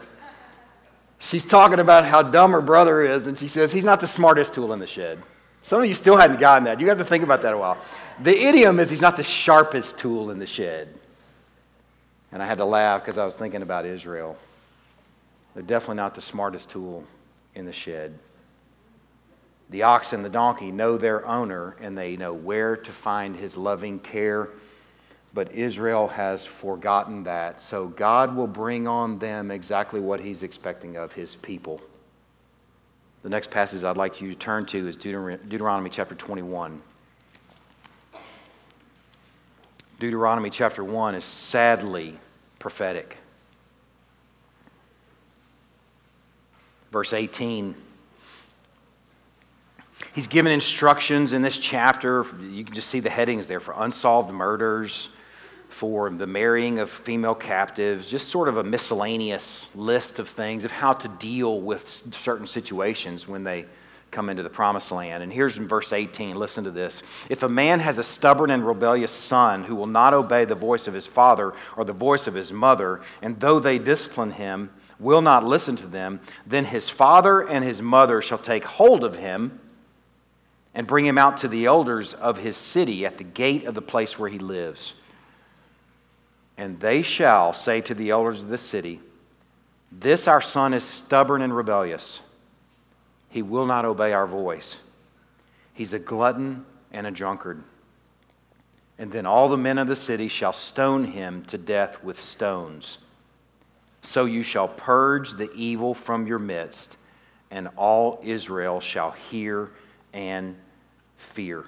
She's 1.20 1.44
talking 1.44 1.78
about 1.78 2.06
how 2.06 2.22
dumb 2.22 2.52
her 2.52 2.62
brother 2.62 3.02
is, 3.02 3.26
and 3.26 3.38
she 3.38 3.46
says, 3.46 3.70
He's 3.70 3.84
not 3.84 4.00
the 4.00 4.08
smartest 4.08 4.54
tool 4.54 4.72
in 4.72 4.78
the 4.78 4.86
shed. 4.86 5.22
Some 5.62 5.82
of 5.82 5.86
you 5.86 5.94
still 5.94 6.16
hadn't 6.16 6.40
gotten 6.40 6.64
that. 6.64 6.80
You 6.80 6.88
have 6.88 6.98
to 6.98 7.04
think 7.04 7.22
about 7.22 7.42
that 7.42 7.52
a 7.52 7.58
while. 7.58 7.76
The 8.22 8.34
idiom 8.34 8.80
is 8.80 8.88
he's 8.88 9.02
not 9.02 9.16
the 9.16 9.22
sharpest 9.22 9.98
tool 9.98 10.30
in 10.30 10.38
the 10.38 10.46
shed. 10.46 10.88
And 12.32 12.42
I 12.42 12.46
had 12.46 12.58
to 12.58 12.64
laugh 12.64 13.02
because 13.02 13.18
I 13.18 13.26
was 13.26 13.36
thinking 13.36 13.60
about 13.60 13.84
Israel. 13.84 14.38
They're 15.52 15.62
definitely 15.62 15.96
not 15.96 16.14
the 16.14 16.22
smartest 16.22 16.70
tool 16.70 17.04
in 17.54 17.66
the 17.66 17.72
shed. 17.72 18.18
The 19.68 19.82
ox 19.82 20.14
and 20.14 20.24
the 20.24 20.30
donkey 20.30 20.70
know 20.70 20.96
their 20.96 21.26
owner 21.26 21.76
and 21.80 21.98
they 21.98 22.16
know 22.16 22.32
where 22.32 22.76
to 22.76 22.90
find 22.90 23.36
his 23.36 23.56
loving 23.56 23.98
care 23.98 24.48
but 25.32 25.52
Israel 25.52 26.08
has 26.08 26.44
forgotten 26.44 27.24
that. 27.24 27.62
So 27.62 27.86
God 27.86 28.34
will 28.34 28.46
bring 28.46 28.88
on 28.88 29.18
them 29.18 29.50
exactly 29.50 30.00
what 30.00 30.20
He's 30.20 30.42
expecting 30.42 30.96
of 30.96 31.12
His 31.12 31.36
people. 31.36 31.80
The 33.22 33.28
next 33.28 33.50
passage 33.50 33.84
I'd 33.84 33.96
like 33.96 34.20
you 34.20 34.30
to 34.30 34.34
turn 34.34 34.66
to 34.66 34.88
is 34.88 34.96
Deuteronomy 34.96 35.90
chapter 35.90 36.14
21. 36.14 36.80
Deuteronomy 39.98 40.48
chapter 40.48 40.82
1 40.82 41.14
is 41.14 41.24
sadly 41.26 42.18
prophetic. 42.58 43.18
Verse 46.90 47.12
18. 47.12 47.74
He's 50.14 50.26
given 50.26 50.50
instructions 50.50 51.34
in 51.34 51.42
this 51.42 51.58
chapter. 51.58 52.24
You 52.40 52.64
can 52.64 52.74
just 52.74 52.88
see 52.88 53.00
the 53.00 53.10
headings 53.10 53.46
there 53.46 53.60
for 53.60 53.74
unsolved 53.76 54.32
murders, 54.32 55.10
for 55.70 56.10
the 56.10 56.26
marrying 56.26 56.80
of 56.80 56.90
female 56.90 57.34
captives, 57.34 58.10
just 58.10 58.28
sort 58.28 58.48
of 58.48 58.58
a 58.58 58.64
miscellaneous 58.64 59.66
list 59.74 60.18
of 60.18 60.28
things 60.28 60.64
of 60.64 60.72
how 60.72 60.92
to 60.92 61.08
deal 61.08 61.60
with 61.60 62.02
certain 62.12 62.46
situations 62.46 63.26
when 63.26 63.44
they 63.44 63.64
come 64.10 64.28
into 64.28 64.42
the 64.42 64.50
promised 64.50 64.90
land. 64.90 65.22
And 65.22 65.32
here's 65.32 65.56
in 65.56 65.68
verse 65.68 65.92
18 65.92 66.34
listen 66.34 66.64
to 66.64 66.72
this. 66.72 67.02
If 67.28 67.44
a 67.44 67.48
man 67.48 67.78
has 67.78 67.98
a 67.98 68.04
stubborn 68.04 68.50
and 68.50 68.66
rebellious 68.66 69.12
son 69.12 69.62
who 69.62 69.76
will 69.76 69.86
not 69.86 70.12
obey 70.12 70.44
the 70.44 70.56
voice 70.56 70.88
of 70.88 70.94
his 70.94 71.06
father 71.06 71.54
or 71.76 71.84
the 71.84 71.92
voice 71.92 72.26
of 72.26 72.34
his 72.34 72.52
mother, 72.52 73.00
and 73.22 73.38
though 73.38 73.60
they 73.60 73.78
discipline 73.78 74.32
him, 74.32 74.70
will 74.98 75.22
not 75.22 75.44
listen 75.44 75.76
to 75.76 75.86
them, 75.86 76.20
then 76.46 76.64
his 76.64 76.88
father 76.88 77.48
and 77.48 77.64
his 77.64 77.80
mother 77.80 78.20
shall 78.20 78.38
take 78.38 78.64
hold 78.64 79.04
of 79.04 79.16
him 79.16 79.60
and 80.74 80.86
bring 80.86 81.06
him 81.06 81.16
out 81.16 81.38
to 81.38 81.48
the 81.48 81.66
elders 81.66 82.12
of 82.14 82.38
his 82.38 82.56
city 82.56 83.06
at 83.06 83.18
the 83.18 83.24
gate 83.24 83.64
of 83.64 83.74
the 83.74 83.82
place 83.82 84.18
where 84.18 84.28
he 84.28 84.38
lives 84.38 84.94
and 86.60 86.78
they 86.78 87.00
shall 87.00 87.54
say 87.54 87.80
to 87.80 87.94
the 87.94 88.10
elders 88.10 88.42
of 88.42 88.50
the 88.50 88.58
city, 88.58 89.00
This 89.90 90.28
our 90.28 90.42
son 90.42 90.74
is 90.74 90.84
stubborn 90.84 91.40
and 91.40 91.56
rebellious. 91.56 92.20
He 93.30 93.40
will 93.40 93.64
not 93.64 93.86
obey 93.86 94.12
our 94.12 94.26
voice. 94.26 94.76
He's 95.72 95.94
a 95.94 95.98
glutton 95.98 96.66
and 96.92 97.06
a 97.06 97.10
drunkard. 97.10 97.62
And 98.98 99.10
then 99.10 99.24
all 99.24 99.48
the 99.48 99.56
men 99.56 99.78
of 99.78 99.88
the 99.88 99.96
city 99.96 100.28
shall 100.28 100.52
stone 100.52 101.04
him 101.04 101.46
to 101.46 101.56
death 101.56 102.04
with 102.04 102.20
stones. 102.20 102.98
So 104.02 104.26
you 104.26 104.42
shall 104.42 104.68
purge 104.68 105.32
the 105.32 105.50
evil 105.54 105.94
from 105.94 106.26
your 106.26 106.38
midst, 106.38 106.98
and 107.50 107.68
all 107.78 108.20
Israel 108.22 108.80
shall 108.80 109.12
hear 109.12 109.70
and 110.12 110.56
fear. 111.16 111.64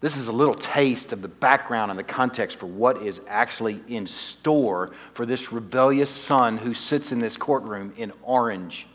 This 0.00 0.16
is 0.16 0.28
a 0.28 0.32
little 0.32 0.54
taste 0.54 1.12
of 1.12 1.22
the 1.22 1.28
background 1.28 1.90
and 1.90 1.98
the 1.98 2.04
context 2.04 2.58
for 2.58 2.66
what 2.66 3.02
is 3.02 3.20
actually 3.28 3.80
in 3.88 4.06
store 4.06 4.92
for 5.14 5.24
this 5.24 5.52
rebellious 5.52 6.10
son 6.10 6.58
who 6.58 6.74
sits 6.74 7.12
in 7.12 7.18
this 7.18 7.36
courtroom 7.36 7.94
in 7.96 8.12
orange. 8.22 8.86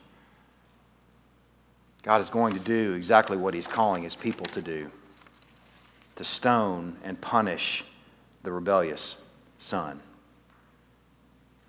God 2.04 2.22
is 2.22 2.30
going 2.30 2.54
to 2.54 2.60
do 2.60 2.94
exactly 2.94 3.38
what 3.38 3.54
he's 3.54 3.68
calling 3.68 4.04
his 4.04 4.16
people 4.16 4.46
to 4.48 4.62
do 4.62 4.92
to 6.16 6.24
stone 6.24 6.96
and 7.04 7.20
punish 7.20 7.84
the 8.44 8.52
rebellious 8.52 9.18
son. 9.60 10.00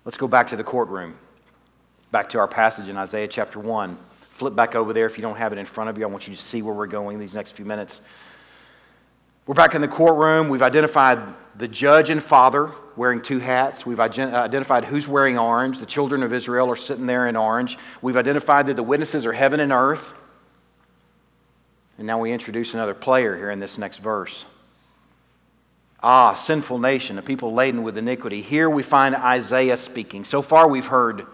Let's 0.05 0.17
go 0.17 0.27
back 0.27 0.47
to 0.47 0.55
the 0.55 0.63
courtroom, 0.63 1.15
back 2.11 2.29
to 2.29 2.39
our 2.39 2.47
passage 2.47 2.87
in 2.87 2.97
Isaiah 2.97 3.27
chapter 3.27 3.59
1. 3.59 3.97
Flip 4.31 4.55
back 4.55 4.75
over 4.75 4.93
there 4.93 5.05
if 5.05 5.17
you 5.17 5.21
don't 5.21 5.37
have 5.37 5.53
it 5.53 5.59
in 5.59 5.65
front 5.65 5.89
of 5.89 5.97
you. 5.97 6.03
I 6.03 6.07
want 6.07 6.27
you 6.27 6.35
to 6.35 6.41
see 6.41 6.61
where 6.61 6.73
we're 6.73 6.87
going 6.87 7.19
these 7.19 7.35
next 7.35 7.51
few 7.51 7.65
minutes. 7.65 8.01
We're 9.45 9.55
back 9.55 9.75
in 9.75 9.81
the 9.81 9.89
courtroom. 9.89 10.47
We've 10.47 10.61
identified 10.61 11.19
the 11.57 11.67
judge 11.67 12.09
and 12.09 12.23
father 12.23 12.71
wearing 12.95 13.21
two 13.21 13.39
hats. 13.39 13.85
We've 13.85 13.99
identified 13.99 14.85
who's 14.85 15.05
wearing 15.05 15.37
orange. 15.37 15.79
The 15.79 15.85
children 15.85 16.23
of 16.23 16.31
Israel 16.31 16.71
are 16.71 16.77
sitting 16.77 17.07
there 17.07 17.27
in 17.27 17.35
orange. 17.35 17.77
We've 18.01 18.15
identified 18.15 18.67
that 18.67 18.77
the 18.77 18.83
witnesses 18.83 19.25
are 19.25 19.33
heaven 19.33 19.59
and 19.59 19.73
earth. 19.73 20.13
And 21.97 22.07
now 22.07 22.19
we 22.19 22.31
introduce 22.31 22.73
another 22.73 22.93
player 22.93 23.35
here 23.35 23.51
in 23.51 23.59
this 23.59 23.77
next 23.77 23.97
verse. 23.97 24.45
Ah, 26.01 26.35
sinful 26.35 26.79
nation, 26.79 27.17
a 27.17 27.21
people 27.21 27.53
laden 27.53 27.83
with 27.83 27.97
iniquity. 27.97 28.41
Here 28.41 28.69
we 28.69 28.81
find 28.81 29.13
Isaiah 29.13 29.75
speaking. 29.75 30.23
So 30.23 30.41
far, 30.41 30.69
we've 30.69 30.87
heard 30.87 31.27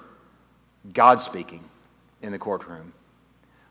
God 0.94 1.22
speaking 1.22 1.64
in 2.24 2.32
the 2.32 2.40
courtroom. 2.40 2.94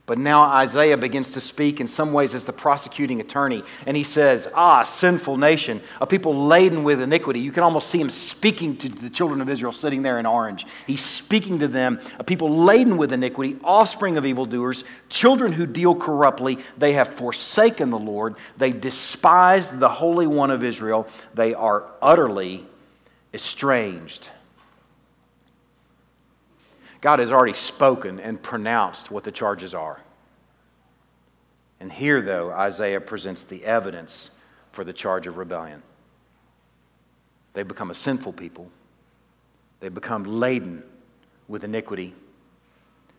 But 0.08 0.16
now 0.16 0.44
Isaiah 0.44 0.96
begins 0.96 1.32
to 1.32 1.40
speak 1.40 1.82
in 1.82 1.86
some 1.86 2.14
ways 2.14 2.32
as 2.32 2.44
the 2.44 2.52
prosecuting 2.52 3.20
attorney, 3.20 3.62
and 3.84 3.94
he 3.94 4.04
says, 4.04 4.48
Ah, 4.54 4.82
sinful 4.82 5.36
nation, 5.36 5.82
a 6.00 6.06
people 6.06 6.46
laden 6.46 6.82
with 6.82 7.02
iniquity. 7.02 7.40
You 7.40 7.52
can 7.52 7.62
almost 7.62 7.90
see 7.90 8.00
him 8.00 8.08
speaking 8.08 8.78
to 8.78 8.88
the 8.88 9.10
children 9.10 9.42
of 9.42 9.50
Israel 9.50 9.70
sitting 9.70 10.00
there 10.00 10.18
in 10.18 10.24
orange. 10.24 10.64
He's 10.86 11.04
speaking 11.04 11.58
to 11.58 11.68
them, 11.68 12.00
a 12.18 12.24
people 12.24 12.64
laden 12.64 12.96
with 12.96 13.12
iniquity, 13.12 13.58
offspring 13.62 14.16
of 14.16 14.24
evildoers, 14.24 14.82
children 15.10 15.52
who 15.52 15.66
deal 15.66 15.94
corruptly. 15.94 16.58
They 16.78 16.94
have 16.94 17.10
forsaken 17.10 17.90
the 17.90 17.98
Lord, 17.98 18.36
they 18.56 18.72
despise 18.72 19.70
the 19.70 19.90
Holy 19.90 20.26
One 20.26 20.50
of 20.50 20.64
Israel, 20.64 21.06
they 21.34 21.52
are 21.52 21.84
utterly 22.00 22.64
estranged. 23.34 24.26
God 27.00 27.20
has 27.20 27.30
already 27.30 27.54
spoken 27.54 28.18
and 28.18 28.42
pronounced 28.42 29.10
what 29.10 29.24
the 29.24 29.32
charges 29.32 29.74
are. 29.74 30.00
And 31.80 31.92
here, 31.92 32.20
though, 32.20 32.50
Isaiah 32.50 33.00
presents 33.00 33.44
the 33.44 33.64
evidence 33.64 34.30
for 34.72 34.84
the 34.84 34.92
charge 34.92 35.26
of 35.26 35.36
rebellion. 35.36 35.82
They 37.52 37.62
become 37.62 37.90
a 37.90 37.94
sinful 37.94 38.32
people, 38.32 38.70
they 39.80 39.88
become 39.88 40.24
laden 40.24 40.82
with 41.46 41.64
iniquity. 41.64 42.14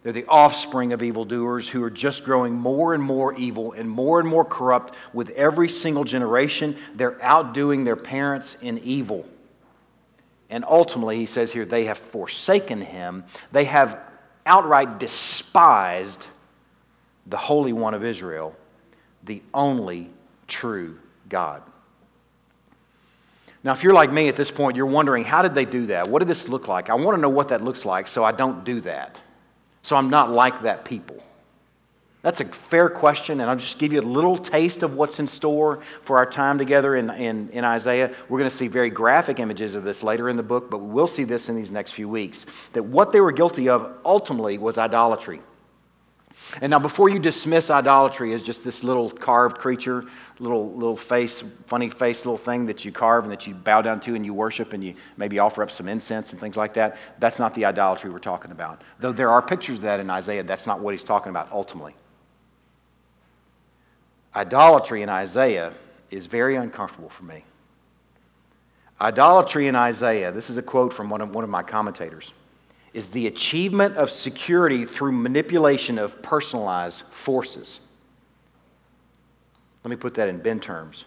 They're 0.01 0.13
the 0.13 0.27
offspring 0.27 0.93
of 0.93 1.03
evildoers 1.03 1.67
who 1.67 1.83
are 1.83 1.89
just 1.89 2.23
growing 2.23 2.53
more 2.53 2.93
and 2.93 3.03
more 3.03 3.33
evil 3.33 3.73
and 3.73 3.89
more 3.89 4.21
and 4.21 4.29
more 4.29 4.45
corrupt 4.45 4.93
with 5.11 5.29
every 5.31 5.67
single 5.67 6.05
generation. 6.05 6.77
They're 6.95 7.21
outdoing 7.21 7.83
their 7.83 7.97
parents 7.97 8.55
in 8.61 8.77
evil. 8.77 9.27
And 10.49 10.65
ultimately, 10.67 11.17
he 11.17 11.25
says 11.25 11.53
here, 11.53 11.65
they 11.65 11.85
have 11.85 11.97
forsaken 11.97 12.81
him. 12.81 13.23
They 13.51 13.65
have 13.65 13.99
outright 14.45 14.99
despised 14.99 16.25
the 17.27 17.37
Holy 17.37 17.73
One 17.73 17.93
of 17.93 18.03
Israel, 18.03 18.55
the 19.23 19.43
only 19.53 20.09
true 20.47 20.97
God. 21.27 21.61
Now, 23.63 23.73
if 23.73 23.83
you're 23.83 23.93
like 23.93 24.11
me 24.11 24.29
at 24.29 24.35
this 24.35 24.49
point, 24.49 24.77
you're 24.77 24.85
wondering, 24.85 25.25
how 25.25 25.41
did 25.41 25.53
they 25.53 25.65
do 25.65 25.87
that? 25.87 26.07
What 26.07 26.19
did 26.19 26.27
this 26.27 26.47
look 26.47 26.67
like? 26.67 26.89
I 26.89 26.95
want 26.95 27.17
to 27.17 27.21
know 27.21 27.29
what 27.29 27.49
that 27.49 27.63
looks 27.63 27.85
like 27.85 28.07
so 28.07 28.23
I 28.23 28.31
don't 28.31 28.63
do 28.63 28.81
that. 28.81 29.21
So 29.83 29.95
I'm 29.95 30.09
not 30.09 30.31
like 30.31 30.61
that 30.63 30.85
people. 30.85 31.21
That's 32.21 32.41
a 32.41 32.45
fair 32.45 32.89
question, 32.89 33.39
and 33.39 33.49
I'll 33.49 33.55
just 33.55 33.79
give 33.79 33.93
you 33.93 34.01
a 34.01 34.03
little 34.03 34.37
taste 34.37 34.83
of 34.83 34.95
what's 34.95 35.21
in 35.21 35.27
store 35.27 35.79
for 36.03 36.17
our 36.17 36.25
time 36.25 36.57
together 36.57 36.97
in, 36.97 37.09
in, 37.11 37.49
in 37.51 37.63
Isaiah. 37.63 38.13
We're 38.27 38.39
going 38.39 38.49
to 38.49 38.55
see 38.55 38.67
very 38.67 38.89
graphic 38.89 39.39
images 39.39 39.73
of 39.73 39.85
this 39.85 40.03
later 40.03 40.27
in 40.27 40.35
the 40.35 40.43
book, 40.43 40.69
but 40.69 40.79
we 40.79 40.91
will 40.91 41.07
see 41.07 41.23
this 41.23 41.47
in 41.47 41.55
these 41.55 41.71
next 41.71 41.91
few 41.91 42.09
weeks. 42.09 42.45
That 42.73 42.83
what 42.83 43.13
they 43.13 43.21
were 43.21 43.31
guilty 43.31 43.69
of 43.69 43.95
ultimately 44.03 44.57
was 44.57 44.77
idolatry. 44.77 45.39
And 46.61 46.71
now, 46.71 46.79
before 46.79 47.09
you 47.09 47.19
dismiss 47.19 47.69
idolatry 47.69 48.33
as 48.33 48.43
just 48.43 48.63
this 48.63 48.83
little 48.83 49.09
carved 49.09 49.57
creature, 49.57 50.05
little, 50.39 50.73
little 50.73 50.95
face, 50.97 51.43
funny 51.67 51.89
face 51.89 52.25
little 52.25 52.37
thing 52.37 52.65
that 52.65 52.83
you 52.83 52.91
carve 52.91 53.23
and 53.23 53.31
that 53.31 53.45
you 53.45 53.53
bow 53.53 53.81
down 53.81 53.99
to 54.01 54.15
and 54.15 54.25
you 54.25 54.33
worship 54.33 54.73
and 54.73 54.83
you 54.83 54.95
maybe 55.15 55.39
offer 55.39 55.63
up 55.63 55.71
some 55.71 55.87
incense 55.87 56.31
and 56.31 56.39
things 56.39 56.57
like 56.57 56.73
that, 56.73 56.97
that's 57.19 57.39
not 57.39 57.53
the 57.53 57.65
idolatry 57.65 58.09
we're 58.09 58.19
talking 58.19 58.51
about. 58.51 58.81
Though 58.99 59.11
there 59.11 59.29
are 59.29 59.41
pictures 59.41 59.77
of 59.77 59.83
that 59.83 59.99
in 59.99 60.09
Isaiah, 60.09 60.43
that's 60.43 60.65
not 60.65 60.79
what 60.79 60.93
he's 60.93 61.03
talking 61.03 61.29
about 61.29 61.49
ultimately. 61.51 61.93
Idolatry 64.35 65.01
in 65.01 65.09
Isaiah 65.09 65.73
is 66.11 66.25
very 66.25 66.55
uncomfortable 66.55 67.09
for 67.09 67.23
me. 67.23 67.43
Idolatry 69.01 69.67
in 69.67 69.75
Isaiah, 69.75 70.31
this 70.31 70.49
is 70.49 70.57
a 70.57 70.61
quote 70.61 70.93
from 70.93 71.09
one 71.09 71.21
of, 71.21 71.33
one 71.33 71.43
of 71.43 71.49
my 71.49 71.63
commentators, 71.63 72.33
is 72.93 73.09
the 73.09 73.27
achievement 73.27 73.95
of 73.95 74.09
security 74.09 74.85
through 74.85 75.11
manipulation 75.13 75.97
of 75.97 76.21
personalized 76.21 77.03
forces. 77.11 77.79
Let 79.83 79.89
me 79.89 79.95
put 79.95 80.15
that 80.15 80.27
in 80.27 80.39
Ben 80.39 80.59
terms. 80.59 81.05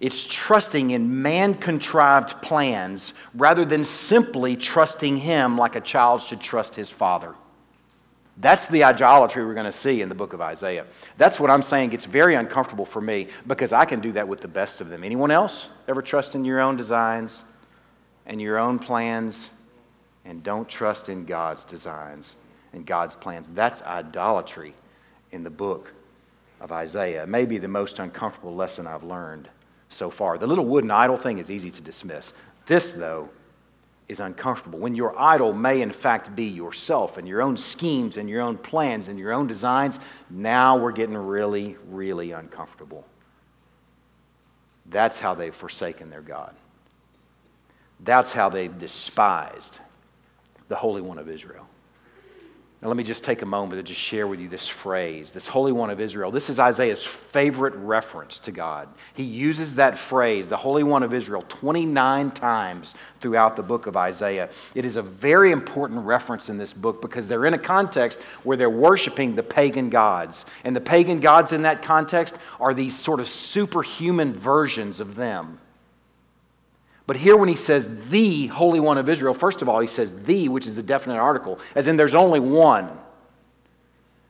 It's 0.00 0.24
trusting 0.24 0.90
in 0.90 1.22
man 1.22 1.54
contrived 1.54 2.40
plans 2.42 3.12
rather 3.34 3.64
than 3.64 3.84
simply 3.84 4.56
trusting 4.56 5.18
him 5.18 5.58
like 5.58 5.76
a 5.76 5.80
child 5.80 6.22
should 6.22 6.40
trust 6.40 6.74
his 6.74 6.90
father. 6.90 7.34
That's 8.40 8.66
the 8.68 8.84
idolatry 8.84 9.44
we're 9.44 9.54
going 9.54 9.66
to 9.66 9.72
see 9.72 10.00
in 10.00 10.08
the 10.08 10.14
book 10.14 10.32
of 10.32 10.40
Isaiah. 10.40 10.86
That's 11.18 11.38
what 11.38 11.50
I'm 11.50 11.60
saying 11.60 11.90
gets 11.90 12.06
very 12.06 12.34
uncomfortable 12.34 12.86
for 12.86 13.02
me 13.02 13.28
because 13.46 13.72
I 13.72 13.84
can 13.84 14.00
do 14.00 14.12
that 14.12 14.26
with 14.26 14.40
the 14.40 14.48
best 14.48 14.80
of 14.80 14.88
them. 14.88 15.04
Anyone 15.04 15.30
else 15.30 15.68
ever 15.88 16.00
trust 16.00 16.34
in 16.34 16.44
your 16.44 16.60
own 16.60 16.76
designs 16.76 17.44
and 18.24 18.40
your 18.40 18.58
own 18.58 18.78
plans 18.78 19.50
and 20.24 20.42
don't 20.42 20.68
trust 20.68 21.10
in 21.10 21.26
God's 21.26 21.64
designs 21.64 22.36
and 22.72 22.86
God's 22.86 23.14
plans? 23.14 23.50
That's 23.50 23.82
idolatry 23.82 24.72
in 25.32 25.44
the 25.44 25.50
book 25.50 25.92
of 26.62 26.72
Isaiah. 26.72 27.26
Maybe 27.26 27.58
the 27.58 27.68
most 27.68 27.98
uncomfortable 27.98 28.54
lesson 28.54 28.86
I've 28.86 29.04
learned 29.04 29.50
so 29.90 30.08
far. 30.08 30.38
The 30.38 30.46
little 30.46 30.64
wooden 30.64 30.90
idol 30.90 31.18
thing 31.18 31.38
is 31.38 31.50
easy 31.50 31.70
to 31.70 31.80
dismiss. 31.82 32.32
This, 32.64 32.94
though, 32.94 33.28
is 34.10 34.18
uncomfortable. 34.18 34.80
When 34.80 34.96
your 34.96 35.16
idol 35.16 35.52
may, 35.52 35.82
in 35.82 35.92
fact, 35.92 36.34
be 36.34 36.44
yourself 36.44 37.16
and 37.16 37.28
your 37.28 37.40
own 37.40 37.56
schemes 37.56 38.16
and 38.16 38.28
your 38.28 38.42
own 38.42 38.58
plans 38.58 39.06
and 39.06 39.16
your 39.18 39.32
own 39.32 39.46
designs, 39.46 40.00
now 40.28 40.76
we're 40.76 40.90
getting 40.90 41.16
really, 41.16 41.76
really 41.88 42.32
uncomfortable. 42.32 43.06
That's 44.86 45.20
how 45.20 45.34
they've 45.34 45.54
forsaken 45.54 46.10
their 46.10 46.22
God. 46.22 46.52
That's 48.00 48.32
how 48.32 48.48
they've 48.48 48.76
despised 48.76 49.78
the 50.66 50.74
Holy 50.74 51.00
One 51.00 51.18
of 51.18 51.28
Israel. 51.28 51.68
Now, 52.82 52.88
let 52.88 52.96
me 52.96 53.04
just 53.04 53.24
take 53.24 53.42
a 53.42 53.46
moment 53.46 53.78
to 53.78 53.82
just 53.82 54.00
share 54.00 54.26
with 54.26 54.40
you 54.40 54.48
this 54.48 54.66
phrase, 54.66 55.34
this 55.34 55.46
Holy 55.46 55.70
One 55.70 55.90
of 55.90 56.00
Israel. 56.00 56.30
This 56.30 56.48
is 56.48 56.58
Isaiah's 56.58 57.04
favorite 57.04 57.74
reference 57.74 58.38
to 58.38 58.52
God. 58.52 58.88
He 59.12 59.22
uses 59.22 59.74
that 59.74 59.98
phrase, 59.98 60.48
the 60.48 60.56
Holy 60.56 60.82
One 60.82 61.02
of 61.02 61.12
Israel, 61.12 61.44
29 61.46 62.30
times 62.30 62.94
throughout 63.20 63.56
the 63.56 63.62
book 63.62 63.86
of 63.86 63.98
Isaiah. 63.98 64.48
It 64.74 64.86
is 64.86 64.96
a 64.96 65.02
very 65.02 65.50
important 65.52 66.06
reference 66.06 66.48
in 66.48 66.56
this 66.56 66.72
book 66.72 67.02
because 67.02 67.28
they're 67.28 67.44
in 67.44 67.52
a 67.52 67.58
context 67.58 68.18
where 68.44 68.56
they're 68.56 68.70
worshiping 68.70 69.34
the 69.34 69.42
pagan 69.42 69.90
gods. 69.90 70.46
And 70.64 70.74
the 70.74 70.80
pagan 70.80 71.20
gods 71.20 71.52
in 71.52 71.60
that 71.62 71.82
context 71.82 72.36
are 72.58 72.72
these 72.72 72.98
sort 72.98 73.20
of 73.20 73.28
superhuman 73.28 74.32
versions 74.32 75.00
of 75.00 75.16
them. 75.16 75.58
But 77.10 77.16
here, 77.16 77.36
when 77.36 77.48
he 77.48 77.56
says 77.56 77.88
the 78.08 78.46
Holy 78.46 78.78
One 78.78 78.96
of 78.96 79.08
Israel, 79.08 79.34
first 79.34 79.62
of 79.62 79.68
all, 79.68 79.80
he 79.80 79.88
says 79.88 80.14
the, 80.14 80.48
which 80.48 80.64
is 80.64 80.78
a 80.78 80.82
definite 80.84 81.18
article, 81.18 81.58
as 81.74 81.88
in 81.88 81.96
there's 81.96 82.14
only 82.14 82.38
one. 82.38 82.86
And 82.86 82.98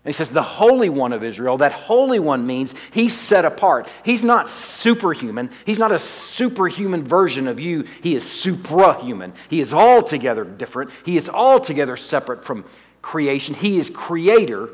he 0.07 0.15
says 0.15 0.31
the 0.31 0.43
Holy 0.43 0.89
One 0.89 1.13
of 1.13 1.23
Israel. 1.23 1.59
That 1.59 1.73
Holy 1.73 2.19
One 2.19 2.47
means 2.47 2.75
he's 2.91 3.15
set 3.15 3.45
apart. 3.45 3.87
He's 4.03 4.25
not 4.25 4.49
superhuman. 4.49 5.51
He's 5.67 5.79
not 5.79 5.93
a 5.93 5.99
superhuman 5.99 7.05
version 7.05 7.49
of 7.49 7.61
you. 7.61 7.85
He 8.03 8.15
is 8.15 8.25
suprahuman. 8.25 9.35
He 9.51 9.61
is 9.61 9.75
altogether 9.75 10.43
different. 10.45 10.91
He 11.05 11.19
is 11.19 11.29
altogether 11.29 11.99
separate 11.99 12.47
from 12.47 12.65
creation. 13.03 13.55
He 13.55 13.77
is 13.77 13.91
creator. 13.91 14.71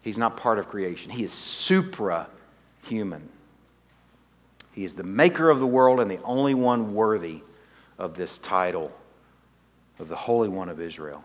He's 0.00 0.18
not 0.18 0.36
part 0.36 0.58
of 0.58 0.66
creation. 0.66 1.12
He 1.12 1.22
is 1.22 1.30
suprahuman. 1.30 2.26
He 4.72 4.84
is 4.84 4.94
the 4.94 5.02
maker 5.02 5.50
of 5.50 5.60
the 5.60 5.66
world 5.66 6.00
and 6.00 6.10
the 6.10 6.20
only 6.22 6.54
one 6.54 6.94
worthy 6.94 7.40
of 7.98 8.16
this 8.16 8.38
title 8.38 8.90
of 9.98 10.08
the 10.08 10.16
Holy 10.16 10.48
One 10.48 10.68
of 10.68 10.80
Israel. 10.80 11.22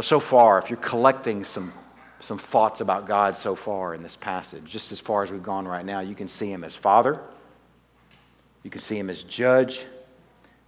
So, 0.00 0.20
far, 0.20 0.58
if 0.58 0.70
you're 0.70 0.76
collecting 0.76 1.42
some, 1.42 1.72
some 2.20 2.38
thoughts 2.38 2.80
about 2.80 3.06
God 3.06 3.36
so 3.36 3.56
far 3.56 3.94
in 3.94 4.02
this 4.02 4.16
passage, 4.16 4.64
just 4.64 4.92
as 4.92 5.00
far 5.00 5.24
as 5.24 5.32
we've 5.32 5.42
gone 5.42 5.66
right 5.66 5.84
now, 5.84 6.00
you 6.00 6.14
can 6.14 6.28
see 6.28 6.52
Him 6.52 6.62
as 6.62 6.76
Father, 6.76 7.20
you 8.62 8.70
can 8.70 8.80
see 8.80 8.96
Him 8.96 9.10
as 9.10 9.24
Judge, 9.24 9.84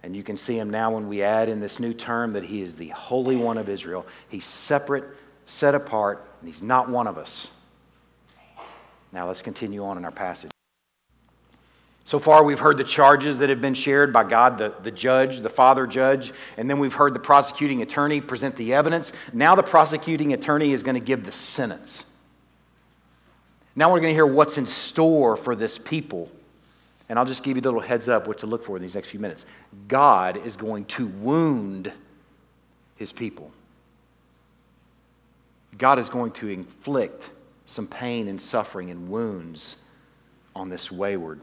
and 0.03 0.15
you 0.15 0.23
can 0.23 0.35
see 0.35 0.57
Him 0.57 0.69
now 0.69 0.91
when 0.91 1.07
we 1.07 1.21
add 1.23 1.47
in 1.47 1.61
this 1.61 1.79
new 1.79 1.93
term 1.93 2.33
that 2.33 2.43
He 2.43 2.61
is 2.61 2.75
the 2.75 2.89
Holy 2.89 3.37
One 3.37 3.57
of 3.57 3.69
Israel. 3.69 4.05
He's 4.27 4.45
separate, 4.45 5.05
set 5.45 5.75
apart, 5.75 6.25
and 6.41 6.49
He's 6.49 6.61
not 6.61 6.89
one 6.89 7.07
of 7.07 7.17
us. 7.17 7.47
Now, 9.13 9.27
let's 9.27 9.41
continue 9.41 9.85
on 9.85 9.97
in 9.97 10.03
our 10.03 10.11
passage. 10.11 10.50
So 12.03 12.19
far, 12.19 12.43
we've 12.43 12.59
heard 12.59 12.77
the 12.77 12.83
charges 12.83 13.37
that 13.37 13.49
have 13.49 13.61
been 13.61 13.75
shared 13.75 14.11
by 14.11 14.23
God, 14.23 14.57
the, 14.57 14.73
the 14.81 14.91
judge, 14.91 15.39
the 15.39 15.49
father 15.49 15.85
judge, 15.85 16.33
and 16.57 16.69
then 16.69 16.79
we've 16.79 16.93
heard 16.93 17.13
the 17.13 17.19
prosecuting 17.19 17.81
attorney 17.83 18.21
present 18.21 18.55
the 18.55 18.73
evidence. 18.73 19.13
Now, 19.33 19.55
the 19.55 19.63
prosecuting 19.63 20.33
attorney 20.33 20.73
is 20.73 20.83
going 20.83 20.95
to 20.95 21.01
give 21.01 21.25
the 21.25 21.31
sentence. 21.31 22.05
Now 23.75 23.91
we're 23.91 23.99
going 23.99 24.11
to 24.11 24.15
hear 24.15 24.25
what's 24.25 24.57
in 24.57 24.65
store 24.65 25.37
for 25.37 25.55
this 25.55 25.77
people. 25.77 26.29
And 27.07 27.17
I'll 27.17 27.25
just 27.25 27.43
give 27.43 27.57
you 27.57 27.61
a 27.61 27.65
little 27.65 27.79
heads 27.79 28.09
up 28.09 28.27
what 28.27 28.39
to 28.39 28.47
look 28.47 28.65
for 28.65 28.75
in 28.75 28.81
these 28.81 28.95
next 28.95 29.07
few 29.09 29.19
minutes. 29.19 29.45
God 29.87 30.45
is 30.45 30.57
going 30.57 30.85
to 30.85 31.07
wound 31.07 31.91
his 32.95 33.11
people. 33.11 33.51
God 35.77 35.99
is 35.99 36.09
going 36.09 36.31
to 36.33 36.49
inflict 36.49 37.29
some 37.65 37.87
pain 37.87 38.27
and 38.27 38.41
suffering 38.41 38.91
and 38.91 39.09
wounds 39.09 39.77
on 40.55 40.69
this 40.69 40.91
wayward 40.91 41.39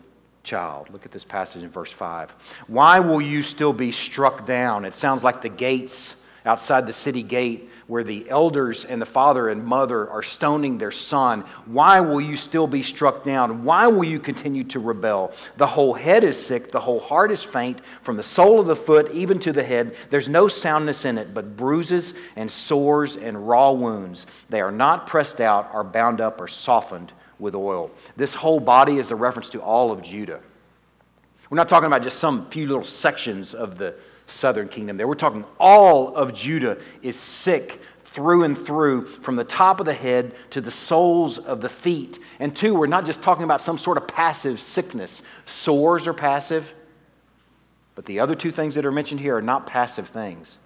child. 0.48 0.88
Look 0.90 1.04
at 1.04 1.12
this 1.12 1.24
passage 1.24 1.62
in 1.62 1.68
verse 1.68 1.92
5. 1.92 2.34
Why 2.68 3.00
will 3.00 3.20
you 3.20 3.42
still 3.42 3.74
be 3.74 3.92
struck 3.92 4.46
down? 4.46 4.87
It 4.87 4.94
sounds 4.94 5.22
like 5.22 5.42
the 5.42 5.50
gates 5.50 6.14
outside 6.46 6.87
the 6.87 6.92
city 6.94 7.22
gate 7.22 7.68
where 7.88 8.02
the 8.02 8.28
elders 8.30 8.87
and 8.87 9.02
the 9.02 9.06
father 9.06 9.50
and 9.50 9.62
mother 9.62 10.08
are 10.08 10.22
stoning 10.22 10.78
their 10.78 10.90
son. 10.90 11.42
Why 11.66 12.00
will 12.00 12.20
you 12.20 12.37
still 12.37 12.66
be 12.66 12.82
struck 12.82 13.24
down? 13.24 13.64
Why 13.64 13.88
will 13.88 14.04
you 14.04 14.18
continue 14.18 14.64
to 14.64 14.78
rebel? 14.78 15.32
The 15.58 15.66
whole 15.66 15.92
head 15.92 16.24
is 16.24 16.42
sick, 16.42 16.70
the 16.70 16.80
whole 16.80 17.00
heart 17.00 17.30
is 17.30 17.42
faint, 17.42 17.80
from 18.02 18.16
the 18.16 18.22
sole 18.22 18.61
of 18.61 18.66
the 18.66 18.76
foot 18.76 19.11
even 19.12 19.38
to 19.40 19.52
the 19.52 19.62
head. 19.62 19.94
There's 20.08 20.28
no 20.28 20.48
soundness 20.48 21.04
in 21.04 21.18
it, 21.18 21.34
but 21.34 21.56
bruises 21.56 22.14
and 22.37 22.50
sores 22.50 23.16
and 23.16 23.46
raw 23.46 23.72
wounds. 23.72 24.24
They 24.48 24.62
are 24.62 24.72
not 24.72 25.06
pressed 25.06 25.42
out, 25.42 25.68
are 25.74 25.84
bound 25.84 26.22
up, 26.22 26.40
or 26.40 26.48
softened 26.48 27.12
with 27.38 27.55
oil. 27.55 27.90
This 28.16 28.35
whole 28.35 28.61
body 28.61 28.98
is 28.98 29.11
a 29.11 29.16
reference 29.16 29.48
to 29.51 29.62
all 29.62 29.90
of 29.92 30.03
Judah. 30.03 30.40
We're 31.51 31.57
not 31.57 31.68
talking 31.68 31.87
about 31.87 32.03
just 32.03 32.18
some 32.18 32.48
few 32.51 32.66
little 32.66 32.85
sections 32.85 33.55
of 33.55 33.79
the 33.79 33.94
southern 34.27 34.68
kingdom 34.68 34.96
there. 34.96 35.09
We're 35.09 35.14
talking 35.14 35.44
all 35.59 36.14
of 36.14 36.35
Judah 36.35 36.79
is 37.03 37.18
sick 37.18 37.81
through 38.05 38.44
and 38.44 38.59
through, 38.59 39.07
from 39.07 39.37
the 39.37 39.44
top 39.44 39.81
of 39.81 39.87
the 39.87 39.94
head 39.94 40.35
to 40.51 40.61
the 40.61 40.70
soles 40.70 41.38
of 41.38 41.61
the 41.61 41.68
feet. 41.68 42.18
And 42.40 42.55
two, 42.57 42.74
we're 42.74 42.87
not 42.87 43.07
just 43.07 43.22
talking 43.22 43.44
about 43.44 43.61
some 43.61 43.79
sort 43.79 43.96
of 43.96 44.09
passive 44.09 44.61
sickness. 44.61 45.22
Sores 45.46 46.07
are 46.07 46.14
passive, 46.14 46.74
but 47.94 48.07
the 48.07 48.20
other 48.20 48.35
two 48.35 48.51
things 48.51 48.74
that 48.74 48.87
are 48.87 48.92
mentioned 48.92 49.20
here 49.20 49.37
are 49.37 49.42
not 49.42 49.66
passive 49.66 50.09
things. 50.09 50.57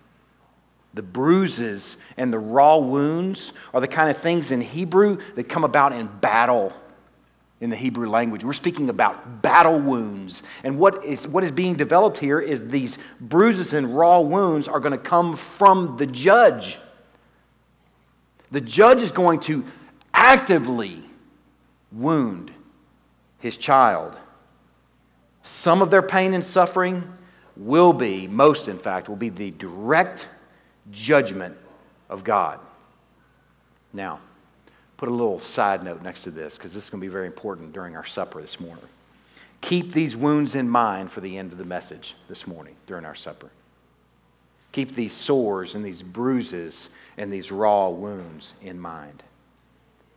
The 0.94 1.02
bruises 1.02 1.96
and 2.16 2.32
the 2.32 2.38
raw 2.38 2.76
wounds 2.76 3.52
are 3.72 3.80
the 3.80 3.88
kind 3.88 4.10
of 4.10 4.18
things 4.18 4.50
in 4.50 4.60
Hebrew 4.60 5.18
that 5.36 5.48
come 5.48 5.64
about 5.64 5.92
in 5.92 6.06
battle 6.06 6.72
in 7.62 7.70
the 7.70 7.76
Hebrew 7.76 8.10
language. 8.10 8.44
We're 8.44 8.52
speaking 8.52 8.90
about 8.90 9.40
battle 9.40 9.78
wounds. 9.78 10.42
And 10.64 10.78
what 10.78 11.04
is, 11.04 11.26
what 11.26 11.44
is 11.44 11.52
being 11.52 11.74
developed 11.74 12.18
here 12.18 12.40
is 12.40 12.68
these 12.68 12.98
bruises 13.20 13.72
and 13.72 13.96
raw 13.96 14.18
wounds 14.20 14.66
are 14.66 14.80
going 14.80 14.92
to 14.92 14.98
come 14.98 15.36
from 15.36 15.96
the 15.96 16.06
judge. 16.06 16.78
The 18.50 18.60
judge 18.60 19.00
is 19.00 19.12
going 19.12 19.40
to 19.40 19.64
actively 20.12 21.04
wound 21.92 22.52
his 23.38 23.56
child. 23.56 24.16
Some 25.42 25.82
of 25.82 25.90
their 25.90 26.02
pain 26.02 26.34
and 26.34 26.44
suffering 26.44 27.16
will 27.56 27.92
be, 27.92 28.26
most 28.26 28.68
in 28.68 28.78
fact, 28.78 29.08
will 29.08 29.16
be 29.16 29.28
the 29.28 29.52
direct 29.52 30.28
judgment 30.90 31.56
of 32.08 32.24
God. 32.24 32.58
Now, 33.92 34.20
put 34.96 35.08
a 35.08 35.12
little 35.12 35.40
side 35.40 35.84
note 35.84 36.02
next 36.02 36.22
to 36.24 36.30
this 36.30 36.56
because 36.56 36.74
this 36.74 36.84
is 36.84 36.90
going 36.90 37.00
to 37.00 37.06
be 37.06 37.12
very 37.12 37.26
important 37.26 37.72
during 37.72 37.96
our 37.96 38.06
supper 38.06 38.40
this 38.40 38.58
morning. 38.60 38.84
Keep 39.60 39.92
these 39.92 40.16
wounds 40.16 40.54
in 40.54 40.68
mind 40.68 41.12
for 41.12 41.20
the 41.20 41.38
end 41.38 41.52
of 41.52 41.58
the 41.58 41.64
message 41.64 42.16
this 42.28 42.46
morning 42.46 42.74
during 42.86 43.04
our 43.04 43.14
supper. 43.14 43.50
Keep 44.72 44.94
these 44.94 45.12
sores 45.12 45.74
and 45.74 45.84
these 45.84 46.02
bruises 46.02 46.88
and 47.16 47.32
these 47.32 47.52
raw 47.52 47.88
wounds 47.88 48.54
in 48.62 48.80
mind. 48.80 49.22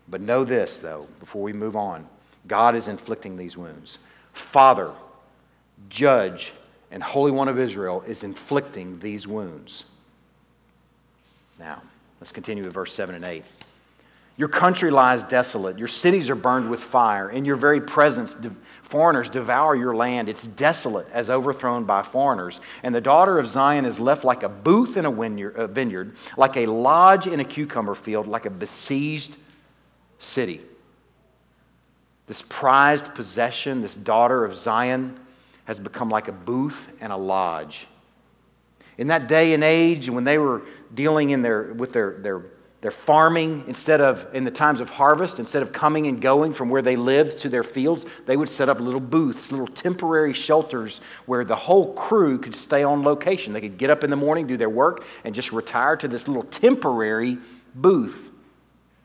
But 0.07 0.21
know 0.21 0.43
this, 0.43 0.79
though, 0.79 1.07
before 1.19 1.41
we 1.41 1.53
move 1.53 1.75
on 1.75 2.07
God 2.47 2.75
is 2.75 2.87
inflicting 2.87 3.37
these 3.37 3.57
wounds. 3.57 3.97
Father, 4.33 4.91
Judge, 5.89 6.53
and 6.91 7.01
Holy 7.01 7.31
One 7.31 7.47
of 7.47 7.57
Israel 7.57 8.03
is 8.05 8.23
inflicting 8.23 8.99
these 8.99 9.27
wounds. 9.27 9.85
Now, 11.59 11.81
let's 12.19 12.31
continue 12.31 12.63
with 12.63 12.73
verse 12.73 12.93
7 12.93 13.15
and 13.15 13.25
8. 13.25 13.43
Your 14.37 14.49
country 14.49 14.91
lies 14.91 15.23
desolate. 15.23 15.79
Your 15.79 15.87
cities 15.87 16.29
are 16.29 16.35
burned 16.35 16.69
with 16.69 16.81
fire. 16.81 17.29
In 17.29 17.45
your 17.45 17.55
very 17.55 17.79
presence, 17.79 18.35
de- 18.35 18.51
foreigners 18.83 19.29
devour 19.29 19.75
your 19.75 19.95
land. 19.95 20.27
It's 20.27 20.45
desolate 20.45 21.07
as 21.13 21.29
overthrown 21.29 21.85
by 21.85 22.03
foreigners. 22.03 22.59
And 22.83 22.93
the 22.93 22.99
daughter 22.99 23.39
of 23.39 23.47
Zion 23.47 23.85
is 23.85 23.97
left 23.97 24.25
like 24.25 24.43
a 24.43 24.49
booth 24.49 24.97
in 24.97 25.05
a 25.05 25.67
vineyard, 25.67 26.15
like 26.35 26.57
a 26.57 26.65
lodge 26.65 27.27
in 27.27 27.39
a 27.39 27.45
cucumber 27.45 27.95
field, 27.95 28.27
like 28.27 28.45
a 28.45 28.49
besieged 28.49 29.33
city. 30.19 30.61
This 32.27 32.43
prized 32.49 33.15
possession, 33.15 33.81
this 33.81 33.95
daughter 33.95 34.43
of 34.43 34.57
Zion, 34.57 35.17
has 35.63 35.79
become 35.79 36.09
like 36.09 36.27
a 36.27 36.33
booth 36.33 36.89
and 36.99 37.13
a 37.13 37.17
lodge. 37.17 37.87
In 38.97 39.07
that 39.07 39.27
day 39.27 39.53
and 39.53 39.63
age, 39.63 40.09
when 40.09 40.23
they 40.23 40.37
were 40.37 40.61
dealing 40.93 41.31
in 41.31 41.41
their, 41.41 41.73
with 41.73 41.93
their, 41.93 42.19
their 42.19 42.45
they're 42.85 42.91
farming 42.91 43.63
instead 43.67 43.99
of, 43.99 44.27
in 44.35 44.43
the 44.43 44.51
times 44.51 44.79
of 44.79 44.91
harvest, 44.91 45.39
instead 45.39 45.63
of 45.63 45.71
coming 45.71 46.05
and 46.05 46.21
going 46.21 46.53
from 46.53 46.69
where 46.69 46.83
they 46.83 46.95
lived 46.95 47.39
to 47.39 47.49
their 47.49 47.63
fields, 47.63 48.05
they 48.27 48.37
would 48.37 48.47
set 48.47 48.69
up 48.69 48.79
little 48.79 48.99
booths, 48.99 49.51
little 49.51 49.65
temporary 49.65 50.33
shelters 50.33 51.01
where 51.25 51.43
the 51.43 51.55
whole 51.55 51.95
crew 51.95 52.37
could 52.37 52.55
stay 52.55 52.83
on 52.83 53.01
location. 53.01 53.53
They 53.53 53.61
could 53.61 53.79
get 53.79 53.89
up 53.89 54.03
in 54.03 54.11
the 54.11 54.15
morning, 54.15 54.45
do 54.45 54.55
their 54.55 54.69
work, 54.69 55.03
and 55.23 55.33
just 55.33 55.51
retire 55.51 55.97
to 55.97 56.07
this 56.07 56.27
little 56.27 56.43
temporary 56.43 57.39
booth. 57.73 58.29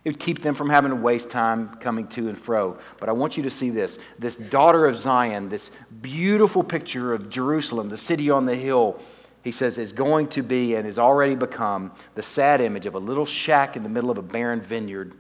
It 0.05 0.11
would 0.11 0.21
keep 0.21 0.43
them 0.43 0.55
from 0.55 0.69
having 0.69 0.91
to 0.91 0.97
waste 0.97 1.31
time 1.31 1.77
coming 1.77 2.07
to 2.09 2.29
and 2.29 2.39
fro. 2.39 2.77
But 2.99 3.09
I 3.09 3.13
want 3.13 3.39
you 3.39 3.45
to 3.45 3.51
see 3.51 3.71
this 3.71 3.99
this 4.19 4.37
daughter 4.37 4.85
of 4.85 4.99
Zion, 4.99 5.49
this 5.49 5.71
beautiful 6.03 6.63
picture 6.63 7.15
of 7.15 7.31
Jerusalem, 7.31 7.89
the 7.89 7.97
city 7.97 8.29
on 8.29 8.45
the 8.45 8.57
hill 8.57 9.01
he 9.43 9.53
says, 9.53 9.79
is 9.79 9.93
going 9.93 10.29
to 10.29 10.43
be 10.43 10.75
and 10.75 10.85
has 10.85 10.99
already 10.99 11.35
become 11.35 11.93
the 12.15 12.23
sad 12.23 12.61
image 12.61 12.87
of 12.87 12.95
a 12.95 12.99
little 12.99 13.27
shack 13.27 13.77
in 13.77 13.83
the 13.83 13.89
middle 13.89 14.11
of 14.11 14.19
a 14.19 14.23
barren 14.23 14.61
vineyard 14.61 15.15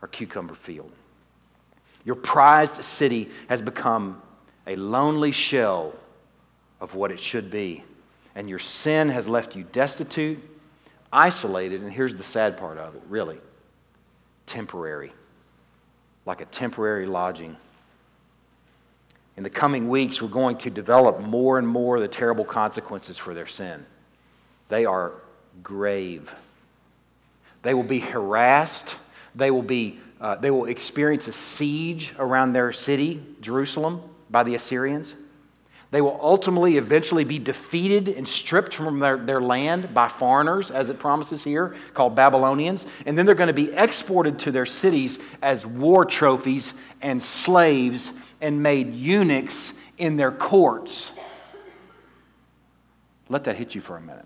or 0.00 0.08
cucumber 0.08 0.54
field. 0.54 0.90
Your 2.04 2.16
prized 2.16 2.82
city 2.82 3.30
has 3.48 3.60
become 3.60 4.20
a 4.66 4.76
lonely 4.76 5.32
shell 5.32 5.94
of 6.80 6.94
what 6.94 7.12
it 7.12 7.20
should 7.20 7.50
be. 7.50 7.84
And 8.34 8.48
your 8.48 8.58
sin 8.58 9.08
has 9.10 9.28
left 9.28 9.54
you 9.54 9.64
destitute, 9.64 10.38
isolated, 11.12 11.82
and 11.82 11.92
here's 11.92 12.16
the 12.16 12.22
sad 12.22 12.56
part 12.56 12.78
of 12.78 12.94
it 12.94 13.02
really 13.08 13.38
temporary, 14.46 15.12
like 16.24 16.40
a 16.40 16.46
temporary 16.46 17.06
lodging 17.06 17.56
in 19.36 19.42
the 19.42 19.50
coming 19.50 19.88
weeks, 19.88 20.20
we're 20.20 20.28
going 20.28 20.58
to 20.58 20.70
develop 20.70 21.20
more 21.20 21.58
and 21.58 21.66
more 21.66 21.98
the 22.00 22.08
terrible 22.08 22.44
consequences 22.44 23.16
for 23.16 23.32
their 23.34 23.46
sin. 23.46 23.86
They 24.68 24.84
are 24.84 25.12
grave. 25.62 26.34
They 27.62 27.74
will 27.74 27.82
be 27.82 28.00
harassed. 28.00 28.96
They 29.34 29.50
will, 29.50 29.62
be, 29.62 30.00
uh, 30.20 30.36
they 30.36 30.50
will 30.50 30.66
experience 30.66 31.26
a 31.28 31.32
siege 31.32 32.14
around 32.18 32.52
their 32.52 32.72
city, 32.72 33.22
Jerusalem, 33.40 34.02
by 34.30 34.42
the 34.42 34.54
Assyrians. 34.54 35.14
They 35.92 36.00
will 36.00 36.18
ultimately, 36.22 36.78
eventually 36.78 37.22
be 37.22 37.38
defeated 37.38 38.08
and 38.08 38.26
stripped 38.26 38.72
from 38.72 38.98
their, 38.98 39.18
their 39.18 39.42
land 39.42 39.92
by 39.92 40.08
foreigners, 40.08 40.70
as 40.70 40.88
it 40.88 40.98
promises 40.98 41.44
here, 41.44 41.76
called 41.92 42.16
Babylonians. 42.16 42.86
And 43.04 43.16
then 43.16 43.26
they're 43.26 43.34
going 43.34 43.48
to 43.48 43.52
be 43.52 43.70
exported 43.70 44.38
to 44.40 44.50
their 44.50 44.64
cities 44.64 45.18
as 45.42 45.66
war 45.66 46.06
trophies 46.06 46.72
and 47.02 47.22
slaves 47.22 48.10
and 48.40 48.62
made 48.62 48.94
eunuchs 48.94 49.74
in 49.98 50.16
their 50.16 50.32
courts. 50.32 51.10
Let 53.28 53.44
that 53.44 53.56
hit 53.56 53.74
you 53.74 53.82
for 53.82 53.98
a 53.98 54.00
minute. 54.00 54.24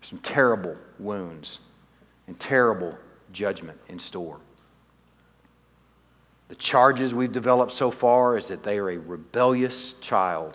Some 0.00 0.18
terrible 0.20 0.78
wounds 0.98 1.58
and 2.26 2.40
terrible 2.40 2.96
judgment 3.34 3.78
in 3.86 3.98
store. 3.98 4.40
The 6.52 6.56
charges 6.56 7.14
we've 7.14 7.32
developed 7.32 7.72
so 7.72 7.90
far 7.90 8.36
is 8.36 8.48
that 8.48 8.62
they 8.62 8.76
are 8.76 8.90
a 8.90 8.98
rebellious 8.98 9.94
child. 10.02 10.54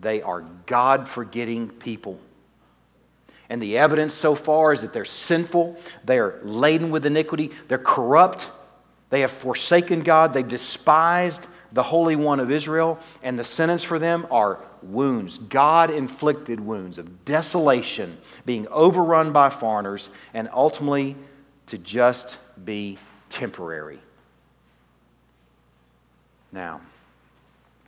They 0.00 0.20
are 0.20 0.40
God 0.66 1.08
forgetting 1.08 1.68
people. 1.68 2.18
And 3.48 3.62
the 3.62 3.78
evidence 3.78 4.14
so 4.14 4.34
far 4.34 4.72
is 4.72 4.80
that 4.80 4.92
they're 4.92 5.04
sinful, 5.04 5.76
they 6.04 6.18
are 6.18 6.40
laden 6.42 6.90
with 6.90 7.06
iniquity, 7.06 7.52
they're 7.68 7.78
corrupt, 7.78 8.50
they 9.10 9.20
have 9.20 9.30
forsaken 9.30 10.00
God, 10.00 10.32
they've 10.32 10.48
despised 10.48 11.46
the 11.70 11.84
Holy 11.84 12.16
One 12.16 12.40
of 12.40 12.50
Israel, 12.50 12.98
and 13.22 13.38
the 13.38 13.44
sentence 13.44 13.84
for 13.84 14.00
them 14.00 14.26
are 14.32 14.58
wounds, 14.82 15.38
God 15.38 15.92
inflicted 15.92 16.58
wounds 16.58 16.98
of 16.98 17.24
desolation, 17.24 18.18
being 18.44 18.66
overrun 18.72 19.30
by 19.30 19.50
foreigners, 19.50 20.08
and 20.34 20.48
ultimately 20.52 21.14
to 21.68 21.78
just 21.78 22.38
be 22.64 22.98
temporary. 23.28 24.00
Now, 26.52 26.80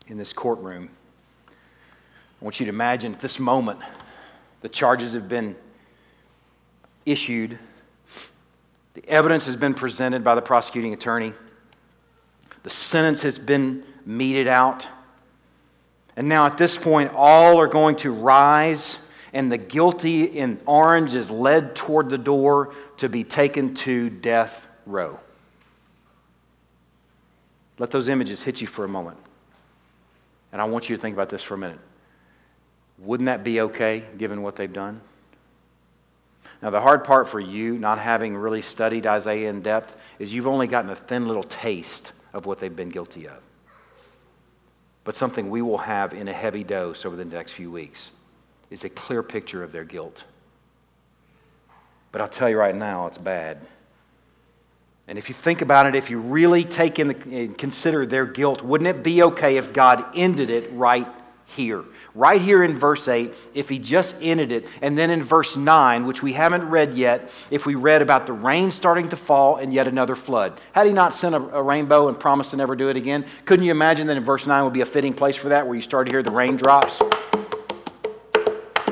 in 0.06 0.18
this 0.18 0.32
courtroom, 0.32 0.90
I 1.48 2.44
want 2.44 2.60
you 2.60 2.66
to 2.66 2.70
imagine 2.70 3.14
at 3.14 3.20
this 3.20 3.38
moment 3.38 3.80
the 4.60 4.68
charges 4.68 5.14
have 5.14 5.28
been 5.28 5.56
issued 7.06 7.58
The 8.94 9.08
evidence 9.08 9.46
has 9.46 9.56
been 9.56 9.74
presented 9.74 10.24
by 10.24 10.34
the 10.34 10.42
prosecuting 10.42 10.92
attorney. 10.92 11.32
The 12.62 12.70
sentence 12.70 13.22
has 13.22 13.38
been 13.38 13.84
meted 14.04 14.48
out. 14.48 14.86
And 16.16 16.28
now, 16.28 16.46
at 16.46 16.58
this 16.58 16.76
point, 16.76 17.12
all 17.14 17.58
are 17.58 17.68
going 17.68 17.96
to 17.96 18.12
rise, 18.12 18.98
and 19.32 19.50
the 19.50 19.58
guilty 19.58 20.24
in 20.24 20.60
orange 20.66 21.14
is 21.14 21.30
led 21.30 21.76
toward 21.76 22.10
the 22.10 22.18
door 22.18 22.74
to 22.98 23.08
be 23.08 23.22
taken 23.22 23.74
to 23.76 24.10
death 24.10 24.66
row. 24.86 25.20
Let 27.80 27.90
those 27.90 28.08
images 28.08 28.42
hit 28.42 28.60
you 28.60 28.66
for 28.66 28.84
a 28.84 28.88
moment. 28.88 29.16
And 30.52 30.60
I 30.60 30.66
want 30.66 30.90
you 30.90 30.96
to 30.96 31.00
think 31.00 31.14
about 31.14 31.30
this 31.30 31.42
for 31.42 31.54
a 31.54 31.58
minute. 31.58 31.78
Wouldn't 32.98 33.24
that 33.24 33.42
be 33.42 33.62
okay 33.62 34.04
given 34.18 34.42
what 34.42 34.54
they've 34.54 34.72
done? 34.72 35.00
Now, 36.60 36.68
the 36.68 36.80
hard 36.82 37.04
part 37.04 37.26
for 37.26 37.40
you, 37.40 37.78
not 37.78 37.98
having 37.98 38.36
really 38.36 38.60
studied 38.60 39.06
Isaiah 39.06 39.48
in 39.48 39.62
depth, 39.62 39.96
is 40.18 40.30
you've 40.30 40.46
only 40.46 40.66
gotten 40.66 40.90
a 40.90 40.94
thin 40.94 41.26
little 41.26 41.42
taste 41.42 42.12
of 42.34 42.44
what 42.44 42.58
they've 42.58 42.74
been 42.74 42.90
guilty 42.90 43.26
of. 43.26 43.38
But 45.04 45.16
something 45.16 45.48
we 45.48 45.62
will 45.62 45.78
have 45.78 46.12
in 46.12 46.28
a 46.28 46.34
heavy 46.34 46.64
dose 46.64 47.06
over 47.06 47.16
the 47.16 47.24
next 47.24 47.52
few 47.52 47.70
weeks 47.70 48.10
is 48.68 48.84
a 48.84 48.90
clear 48.90 49.22
picture 49.22 49.62
of 49.62 49.72
their 49.72 49.84
guilt. 49.84 50.24
But 52.12 52.20
I'll 52.20 52.28
tell 52.28 52.50
you 52.50 52.58
right 52.58 52.76
now, 52.76 53.06
it's 53.06 53.16
bad. 53.16 53.56
And 55.10 55.18
if 55.18 55.28
you 55.28 55.34
think 55.34 55.60
about 55.60 55.86
it, 55.86 55.96
if 55.96 56.08
you 56.08 56.20
really 56.20 56.62
take 56.62 57.00
in 57.00 57.10
and 57.10 57.58
consider 57.58 58.06
their 58.06 58.24
guilt, 58.24 58.62
wouldn't 58.62 58.86
it 58.86 59.02
be 59.02 59.24
okay 59.24 59.56
if 59.56 59.72
God 59.72 60.04
ended 60.14 60.50
it 60.50 60.72
right 60.72 61.08
here. 61.56 61.84
Right 62.14 62.40
here 62.40 62.62
in 62.62 62.76
verse 62.76 63.08
8, 63.08 63.34
if 63.52 63.68
he 63.68 63.80
just 63.80 64.14
ended 64.20 64.52
it, 64.52 64.66
and 64.82 64.96
then 64.96 65.10
in 65.10 65.22
verse 65.22 65.56
9, 65.56 66.06
which 66.06 66.22
we 66.22 66.32
haven't 66.32 66.62
read 66.62 66.94
yet, 66.94 67.28
if 67.50 67.66
we 67.66 67.74
read 67.74 68.02
about 68.02 68.26
the 68.26 68.32
rain 68.32 68.70
starting 68.70 69.08
to 69.08 69.16
fall 69.16 69.56
and 69.56 69.74
yet 69.74 69.88
another 69.88 70.14
flood. 70.14 70.60
Had 70.70 70.86
he 70.86 70.92
not 70.92 71.12
sent 71.12 71.34
a, 71.34 71.38
a 71.38 71.60
rainbow 71.60 72.06
and 72.06 72.18
promised 72.18 72.52
to 72.52 72.56
never 72.56 72.76
do 72.76 72.88
it 72.88 72.96
again, 72.96 73.24
couldn't 73.46 73.64
you 73.64 73.72
imagine 73.72 74.06
that 74.06 74.16
in 74.16 74.24
verse 74.24 74.46
9 74.46 74.62
would 74.62 74.72
be 74.72 74.80
a 74.80 74.86
fitting 74.86 75.12
place 75.12 75.34
for 75.34 75.48
that, 75.48 75.66
where 75.66 75.74
you 75.74 75.82
start 75.82 76.06
to 76.06 76.12
hear 76.12 76.22
the 76.22 76.30
raindrops? 76.30 77.00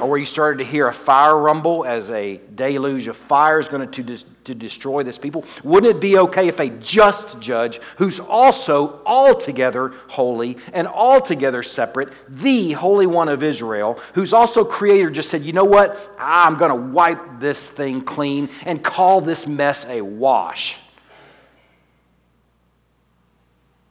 Or 0.00 0.08
where 0.08 0.18
you 0.18 0.26
started 0.26 0.58
to 0.58 0.64
hear 0.64 0.88
a 0.88 0.92
fire 0.92 1.36
rumble 1.36 1.84
as 1.84 2.10
a 2.10 2.40
deluge 2.54 3.06
of 3.06 3.16
fire 3.16 3.58
is 3.58 3.68
going 3.68 3.88
to, 3.90 4.02
to, 4.02 4.24
to 4.44 4.54
destroy 4.54 5.02
this 5.02 5.18
people? 5.18 5.44
Wouldn't 5.62 5.96
it 5.96 6.00
be 6.00 6.18
okay 6.18 6.48
if 6.48 6.60
a 6.60 6.70
just 6.70 7.38
judge, 7.40 7.80
who's 7.96 8.20
also 8.20 9.00
altogether 9.04 9.94
holy 10.08 10.58
and 10.72 10.86
altogether 10.86 11.62
separate, 11.62 12.12
the 12.28 12.72
Holy 12.72 13.06
One 13.06 13.28
of 13.28 13.42
Israel, 13.42 14.00
who's 14.14 14.32
also 14.32 14.64
creator, 14.64 15.10
just 15.10 15.30
said, 15.30 15.44
you 15.44 15.52
know 15.52 15.64
what? 15.64 15.98
I'm 16.18 16.56
going 16.56 16.70
to 16.70 16.92
wipe 16.92 17.40
this 17.40 17.68
thing 17.68 18.02
clean 18.02 18.48
and 18.64 18.82
call 18.82 19.20
this 19.20 19.46
mess 19.46 19.84
a 19.86 20.00
wash? 20.02 20.76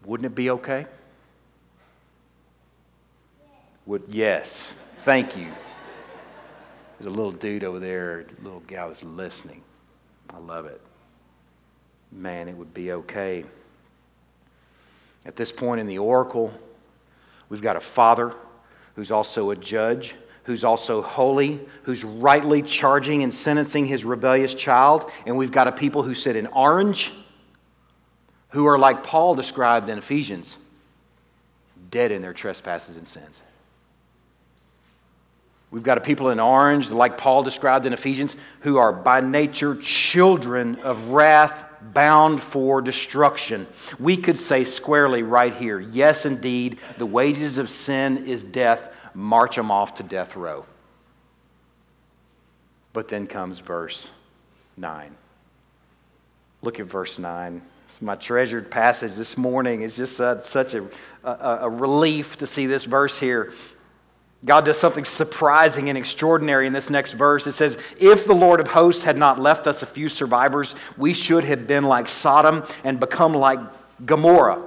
Wouldn't 0.05 0.25
it 0.25 0.35
be 0.35 0.49
okay? 0.51 0.87
Would, 3.85 4.03
yes. 4.09 4.73
Thank 4.99 5.37
you. 5.37 5.51
There's 6.97 7.07
a 7.07 7.15
little 7.15 7.31
dude 7.31 7.63
over 7.63 7.79
there, 7.79 8.21
a 8.21 8.43
little 8.43 8.61
gal 8.61 8.87
that's 8.87 9.03
listening. 9.03 9.61
I 10.31 10.39
love 10.39 10.65
it. 10.65 10.81
Man, 12.11 12.47
it 12.47 12.55
would 12.55 12.73
be 12.73 12.91
okay. 12.91 13.43
At 15.25 15.35
this 15.35 15.51
point 15.51 15.81
in 15.81 15.87
the 15.87 15.99
oracle, 15.99 16.51
we've 17.49 17.61
got 17.61 17.75
a 17.75 17.81
father 17.81 18.33
who's 18.95 19.11
also 19.11 19.51
a 19.51 19.55
judge, 19.55 20.15
who's 20.43 20.63
also 20.63 21.01
holy, 21.01 21.59
who's 21.83 22.03
rightly 22.03 22.61
charging 22.61 23.21
and 23.21 23.33
sentencing 23.33 23.85
his 23.85 24.03
rebellious 24.03 24.55
child. 24.55 25.11
And 25.25 25.37
we've 25.37 25.51
got 25.51 25.67
a 25.67 25.71
people 25.71 26.01
who 26.01 26.15
sit 26.15 26.35
in 26.35 26.47
orange, 26.47 27.11
who 28.49 28.65
are 28.65 28.79
like 28.79 29.03
Paul 29.03 29.35
described 29.35 29.89
in 29.89 29.97
Ephesians, 29.97 30.57
dead 31.91 32.11
in 32.11 32.21
their 32.21 32.33
trespasses 32.33 32.97
and 32.97 33.07
sins. 33.07 33.41
We've 35.69 35.83
got 35.83 35.97
a 35.97 36.01
people 36.01 36.29
in 36.29 36.39
orange, 36.39 36.89
like 36.89 37.17
Paul 37.17 37.43
described 37.43 37.85
in 37.85 37.93
Ephesians, 37.93 38.35
who 38.61 38.77
are 38.77 38.93
by 38.93 39.19
nature 39.19 39.75
children 39.75 40.75
of 40.77 41.09
wrath, 41.09 41.65
bound 41.93 42.41
for 42.41 42.81
destruction. 42.81 43.67
We 43.99 44.17
could 44.17 44.37
say 44.37 44.63
squarely 44.63 45.23
right 45.23 45.53
here 45.53 45.79
yes, 45.79 46.25
indeed, 46.25 46.79
the 46.97 47.05
wages 47.05 47.57
of 47.57 47.69
sin 47.69 48.25
is 48.25 48.43
death. 48.43 48.93
March 49.13 49.55
them 49.55 49.71
off 49.71 49.95
to 49.95 50.03
death 50.03 50.35
row. 50.35 50.65
But 52.93 53.09
then 53.09 53.27
comes 53.27 53.59
verse 53.59 54.09
9. 54.77 55.15
Look 56.61 56.79
at 56.79 56.85
verse 56.85 57.19
9. 57.19 57.61
It's 57.87 58.01
my 58.01 58.15
treasured 58.15 58.69
passage 58.69 59.15
this 59.15 59.37
morning. 59.37 59.81
It's 59.81 59.95
just 59.95 60.17
such 60.17 60.73
a, 60.73 60.87
a, 61.23 61.59
a 61.61 61.69
relief 61.69 62.37
to 62.37 62.47
see 62.47 62.65
this 62.65 62.85
verse 62.85 63.17
here. 63.17 63.53
God 64.45 64.65
does 64.65 64.77
something 64.77 65.03
surprising 65.03 65.89
and 65.89 65.97
extraordinary 65.97 66.67
in 66.67 66.73
this 66.73 66.89
next 66.89 67.13
verse. 67.13 67.47
It 67.47 67.53
says, 67.53 67.77
If 67.99 68.25
the 68.25 68.35
Lord 68.35 68.59
of 68.59 68.67
hosts 68.67 69.03
had 69.03 69.17
not 69.17 69.39
left 69.39 69.65
us 69.65 69.81
a 69.81 69.87
few 69.87 70.09
survivors, 70.09 70.75
we 70.95 71.13
should 71.13 71.43
have 71.43 71.65
been 71.65 71.83
like 71.83 72.07
Sodom 72.07 72.63
and 72.83 72.99
become 72.99 73.33
like 73.33 73.59
Gomorrah. 74.05 74.61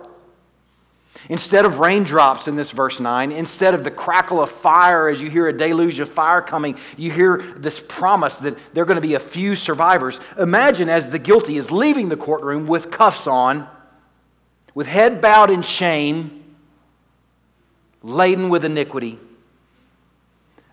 Instead 1.28 1.64
of 1.64 1.78
raindrops 1.78 2.48
in 2.48 2.56
this 2.56 2.72
verse 2.72 2.98
9, 2.98 3.30
instead 3.30 3.74
of 3.74 3.84
the 3.84 3.90
crackle 3.90 4.42
of 4.42 4.50
fire 4.50 5.08
as 5.08 5.20
you 5.20 5.30
hear 5.30 5.46
a 5.46 5.52
deluge 5.52 6.00
of 6.00 6.08
fire 6.08 6.40
coming, 6.40 6.76
you 6.96 7.12
hear 7.12 7.38
this 7.56 7.78
promise 7.78 8.38
that 8.38 8.56
there 8.72 8.82
are 8.82 8.86
going 8.86 8.96
to 8.96 9.02
be 9.06 9.14
a 9.14 9.20
few 9.20 9.54
survivors. 9.54 10.18
Imagine 10.38 10.88
as 10.88 11.10
the 11.10 11.18
guilty 11.18 11.58
is 11.58 11.70
leaving 11.70 12.08
the 12.08 12.16
courtroom 12.16 12.66
with 12.66 12.90
cuffs 12.90 13.26
on, 13.26 13.68
with 14.74 14.88
head 14.88 15.20
bowed 15.20 15.50
in 15.50 15.62
shame, 15.62 16.56
laden 18.02 18.48
with 18.48 18.64
iniquity 18.64 19.18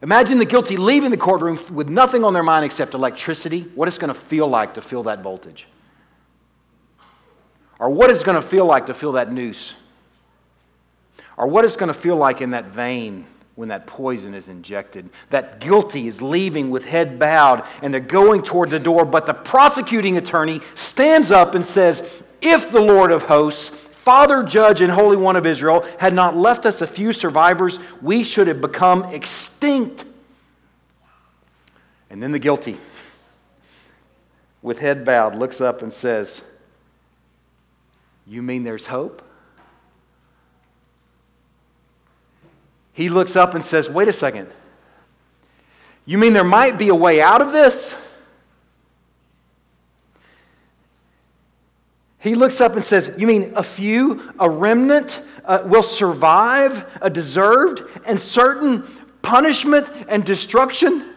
Imagine 0.01 0.38
the 0.38 0.45
guilty 0.45 0.77
leaving 0.77 1.10
the 1.10 1.17
courtroom 1.17 1.60
with 1.71 1.89
nothing 1.89 2.23
on 2.23 2.33
their 2.33 2.43
mind 2.43 2.63
except 2.63 2.93
electricity, 2.93 3.62
what 3.73 3.88
it's 3.88 3.97
going 3.97 4.13
to 4.13 4.19
feel 4.19 4.47
like 4.47 4.75
to 4.75 4.81
feel 4.81 5.03
that 5.03 5.23
voltage. 5.23 5.67
Or 7.79 7.89
what 7.89 8.10
it's 8.10 8.23
going 8.23 8.36
to 8.36 8.47
feel 8.47 8.65
like 8.65 8.88
to 8.88 8.93
feel 8.93 9.13
that 9.13 9.31
noose. 9.31 9.73
Or 11.36 11.47
what 11.47 11.65
it's 11.65 11.75
going 11.75 11.88
to 11.88 11.99
feel 11.99 12.15
like 12.15 12.41
in 12.41 12.51
that 12.51 12.65
vein 12.65 13.25
when 13.55 13.69
that 13.69 13.88
poison 13.88 14.36
is 14.36 14.49
injected. 14.49 15.10
That 15.31 15.60
guilty 15.60 16.07
is 16.07 16.21
leaving 16.21 16.69
with 16.69 16.86
head 16.86 17.17
bowed 17.17 17.63
and 17.81 17.91
they're 17.91 17.99
going 17.99 18.43
toward 18.43 18.69
the 18.69 18.79
door, 18.79 19.03
but 19.03 19.25
the 19.25 19.33
prosecuting 19.33 20.17
attorney 20.17 20.62
stands 20.75 21.31
up 21.31 21.55
and 21.55 21.65
says, 21.65 22.07
If 22.39 22.71
the 22.71 22.81
Lord 22.81 23.12
of 23.12 23.23
hosts 23.23 23.71
Father, 24.08 24.41
Judge, 24.41 24.80
and 24.80 24.89
Holy 24.89 25.17
One 25.17 25.36
of 25.36 25.46
Israel, 25.46 25.86
had 26.00 26.13
not 26.13 26.38
left 26.38 26.65
us 26.65 26.80
a 26.80 26.88
few 26.88 27.12
survivors, 27.12 27.78
we 28.02 28.24
should 28.24 28.48
have 28.48 28.62
become 28.62 29.04
extinct. 29.13 30.06
And 32.10 32.24
then 32.24 32.32
the 32.32 32.39
guilty, 32.39 32.78
with 34.62 34.80
head 34.80 35.04
bowed, 35.04 35.36
looks 35.36 35.60
up 35.60 35.82
and 35.82 35.91
says, 35.91 36.41
You 38.26 38.41
mean 38.41 38.63
there's 38.63 38.86
hope? 38.86 39.22
He 42.93 43.10
looks 43.10 43.36
up 43.36 43.56
and 43.56 43.65
says, 43.65 43.89
Wait 43.89 44.08
a 44.08 44.13
second. 44.13 44.48
You 46.06 46.17
mean 46.17 46.32
there 46.32 46.46
might 46.46 46.78
be 46.78 46.88
a 46.88 46.96
way 46.96 47.20
out 47.22 47.41
of 47.41 47.52
this? 47.52 47.93
He 52.19 52.36
looks 52.36 52.60
up 52.62 52.73
and 52.73 52.84
says, 52.84 53.13
You 53.17 53.27
mean 53.27 53.53
a 53.56 53.63
few, 53.63 54.34
a 54.39 54.49
remnant, 54.49 55.21
uh, 55.45 55.62
will 55.65 55.84
survive 55.84 56.86
a 57.01 57.10
deserved 57.10 57.84
and 58.06 58.19
certain 58.19 58.84
punishment 59.21 59.88
and 60.08 60.25
destruction? 60.25 61.13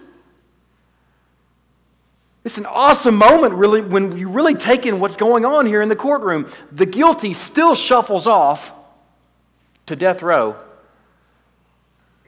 It's 2.44 2.58
an 2.58 2.66
awesome 2.66 3.16
moment, 3.16 3.54
really, 3.54 3.82
when 3.82 4.16
you 4.16 4.30
really 4.30 4.54
take 4.54 4.86
in 4.86 4.98
what's 4.98 5.16
going 5.16 5.44
on 5.44 5.66
here 5.66 5.82
in 5.82 5.88
the 5.88 5.96
courtroom. 5.96 6.50
The 6.72 6.86
guilty 6.86 7.34
still 7.34 7.74
shuffles 7.74 8.26
off 8.26 8.72
to 9.86 9.96
death 9.96 10.22
row, 10.22 10.56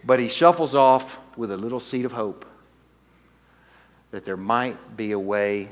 but 0.05 0.21
he 0.21 0.29
shuffles 0.29 0.75
off 0.75 1.19
with 1.37 1.51
a 1.51 1.57
little 1.57 1.81
seed 1.81 2.05
of 2.05 2.13
hope 2.13 2.45
that 4.11 4.25
there 4.25 4.37
might 4.37 4.97
be 4.97 5.13
a 5.13 5.19
way 5.19 5.71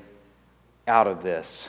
out 0.88 1.06
of 1.06 1.22
this 1.22 1.68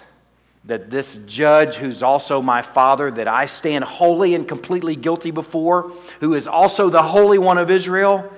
that 0.66 0.91
this 0.91 1.18
judge, 1.26 1.76
who's 1.76 2.03
also 2.03 2.41
my 2.41 2.62
father, 2.62 3.09
that 3.12 3.28
I 3.28 3.47
stand 3.47 3.84
wholly 3.84 4.36
and 4.36 4.47
completely 4.47 4.95
guilty 4.95 5.32
before, 5.32 5.91
who 6.20 6.34
is 6.36 6.47
also 6.47 6.89
the 6.89 7.01
Holy 7.01 7.39
One 7.39 7.57
of 7.57 7.72
Israel, 7.72 8.32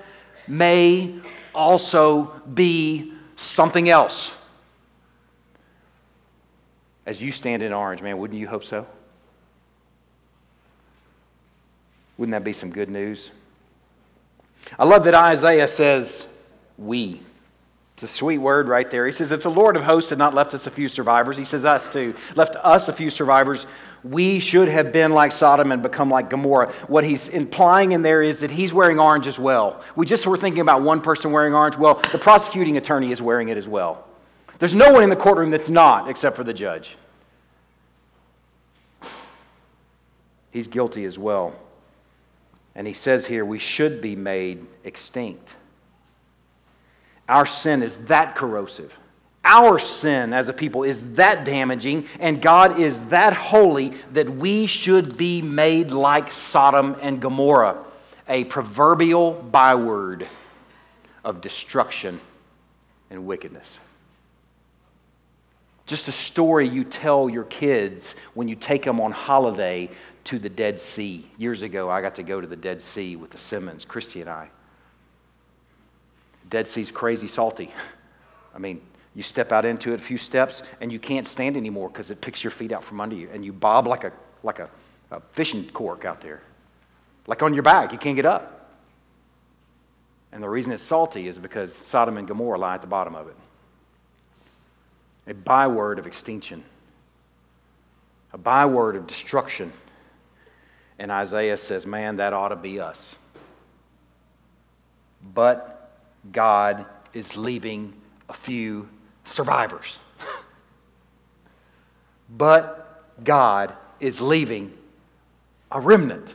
may 0.48 1.14
also 1.54 2.24
be 2.52 3.12
something 3.36 3.88
else. 3.88 4.30
As 7.06 7.20
you 7.20 7.30
stand 7.30 7.62
in 7.62 7.72
orange, 7.72 8.00
man, 8.00 8.16
wouldn't 8.16 8.40
you 8.40 8.48
hope 8.48 8.64
so? 8.64 8.86
Wouldn't 12.16 12.32
that 12.32 12.44
be 12.44 12.52
some 12.52 12.70
good 12.70 12.88
news? 12.88 13.30
I 14.78 14.84
love 14.84 15.04
that 15.04 15.14
Isaiah 15.14 15.68
says, 15.68 16.26
we. 16.78 17.20
It's 17.94 18.02
a 18.02 18.08
sweet 18.08 18.38
word 18.38 18.66
right 18.66 18.90
there. 18.90 19.06
He 19.06 19.12
says, 19.12 19.30
If 19.30 19.44
the 19.44 19.50
Lord 19.50 19.76
of 19.76 19.84
hosts 19.84 20.10
had 20.10 20.18
not 20.18 20.34
left 20.34 20.52
us 20.52 20.66
a 20.66 20.70
few 20.70 20.88
survivors, 20.88 21.36
he 21.36 21.44
says, 21.44 21.64
us 21.64 21.88
too, 21.92 22.14
left 22.34 22.56
us 22.56 22.88
a 22.88 22.92
few 22.92 23.08
survivors, 23.08 23.66
we 24.02 24.40
should 24.40 24.66
have 24.66 24.90
been 24.90 25.12
like 25.12 25.30
Sodom 25.30 25.70
and 25.70 25.80
become 25.80 26.10
like 26.10 26.28
Gomorrah. 26.28 26.72
What 26.88 27.04
he's 27.04 27.28
implying 27.28 27.92
in 27.92 28.02
there 28.02 28.20
is 28.20 28.40
that 28.40 28.50
he's 28.50 28.74
wearing 28.74 28.98
orange 28.98 29.28
as 29.28 29.38
well. 29.38 29.80
We 29.94 30.06
just 30.06 30.26
were 30.26 30.36
thinking 30.36 30.60
about 30.60 30.82
one 30.82 31.00
person 31.00 31.30
wearing 31.30 31.54
orange. 31.54 31.76
Well, 31.76 31.94
the 32.10 32.18
prosecuting 32.18 32.76
attorney 32.76 33.12
is 33.12 33.22
wearing 33.22 33.48
it 33.48 33.56
as 33.56 33.68
well. 33.68 34.04
There's 34.58 34.74
no 34.74 34.92
one 34.92 35.04
in 35.04 35.10
the 35.10 35.16
courtroom 35.16 35.50
that's 35.50 35.68
not, 35.68 36.08
except 36.08 36.36
for 36.36 36.44
the 36.44 36.52
judge. 36.52 36.96
He's 40.50 40.66
guilty 40.66 41.04
as 41.04 41.16
well. 41.16 41.54
And 42.74 42.88
he 42.88 42.92
says 42.92 43.26
here, 43.26 43.44
we 43.44 43.60
should 43.60 44.00
be 44.00 44.16
made 44.16 44.66
extinct. 44.82 45.54
Our 47.28 47.46
sin 47.46 47.82
is 47.82 48.04
that 48.06 48.34
corrosive. 48.34 48.96
Our 49.44 49.78
sin 49.78 50.32
as 50.32 50.48
a 50.48 50.54
people 50.54 50.84
is 50.84 51.14
that 51.14 51.44
damaging, 51.44 52.08
and 52.18 52.40
God 52.40 52.80
is 52.80 53.06
that 53.06 53.34
holy 53.34 53.92
that 54.12 54.28
we 54.28 54.66
should 54.66 55.18
be 55.18 55.42
made 55.42 55.90
like 55.90 56.32
Sodom 56.32 56.96
and 57.02 57.20
Gomorrah, 57.20 57.84
a 58.26 58.44
proverbial 58.44 59.32
byword 59.32 60.26
of 61.24 61.42
destruction 61.42 62.20
and 63.10 63.26
wickedness. 63.26 63.78
Just 65.86 66.08
a 66.08 66.12
story 66.12 66.66
you 66.66 66.82
tell 66.82 67.28
your 67.28 67.44
kids 67.44 68.14
when 68.32 68.48
you 68.48 68.56
take 68.56 68.84
them 68.84 68.98
on 68.98 69.12
holiday 69.12 69.90
to 70.24 70.38
the 70.38 70.48
Dead 70.48 70.80
Sea. 70.80 71.30
Years 71.36 71.60
ago, 71.60 71.90
I 71.90 72.00
got 72.00 72.14
to 72.14 72.22
go 72.22 72.40
to 72.40 72.46
the 72.46 72.56
Dead 72.56 72.80
Sea 72.80 73.16
with 73.16 73.30
the 73.30 73.38
Simmons, 73.38 73.84
Christy 73.84 74.22
and 74.22 74.30
I. 74.30 74.48
Dead 76.48 76.68
Sea's 76.68 76.90
crazy 76.90 77.26
salty. 77.26 77.72
I 78.54 78.58
mean, 78.58 78.80
you 79.14 79.22
step 79.22 79.52
out 79.52 79.64
into 79.64 79.92
it 79.92 80.00
a 80.00 80.02
few 80.02 80.18
steps 80.18 80.62
and 80.80 80.92
you 80.92 80.98
can't 80.98 81.26
stand 81.26 81.56
anymore 81.56 81.88
because 81.88 82.10
it 82.10 82.20
picks 82.20 82.42
your 82.42 82.50
feet 82.50 82.72
out 82.72 82.84
from 82.84 83.00
under 83.00 83.16
you 83.16 83.28
and 83.32 83.44
you 83.44 83.52
bob 83.52 83.86
like 83.86 84.04
a, 84.04 84.12
like 84.42 84.58
a, 84.58 84.68
a 85.10 85.20
fishing 85.32 85.68
cork 85.70 86.04
out 86.04 86.20
there. 86.20 86.42
Like 87.26 87.42
on 87.42 87.54
your 87.54 87.62
back, 87.62 87.92
you 87.92 87.98
can't 87.98 88.16
get 88.16 88.26
up. 88.26 88.54
And 90.32 90.42
the 90.42 90.48
reason 90.48 90.72
it's 90.72 90.82
salty 90.82 91.28
is 91.28 91.38
because 91.38 91.72
Sodom 91.72 92.16
and 92.16 92.26
Gomorrah 92.26 92.58
lie 92.58 92.74
at 92.74 92.80
the 92.80 92.88
bottom 92.88 93.14
of 93.14 93.28
it. 93.28 93.36
A 95.28 95.32
byword 95.32 95.98
of 95.98 96.06
extinction, 96.06 96.64
a 98.32 98.38
byword 98.38 98.96
of 98.96 99.06
destruction. 99.06 99.72
And 100.98 101.10
Isaiah 101.10 101.56
says, 101.56 101.86
man, 101.86 102.16
that 102.16 102.32
ought 102.32 102.48
to 102.48 102.56
be 102.56 102.80
us. 102.80 103.16
But 105.32 105.73
God 106.32 106.86
is 107.12 107.36
leaving 107.36 107.94
a 108.28 108.32
few 108.32 108.88
survivors. 109.24 109.98
but 112.30 113.04
God 113.22 113.76
is 114.00 114.20
leaving 114.20 114.76
a 115.70 115.80
remnant. 115.80 116.34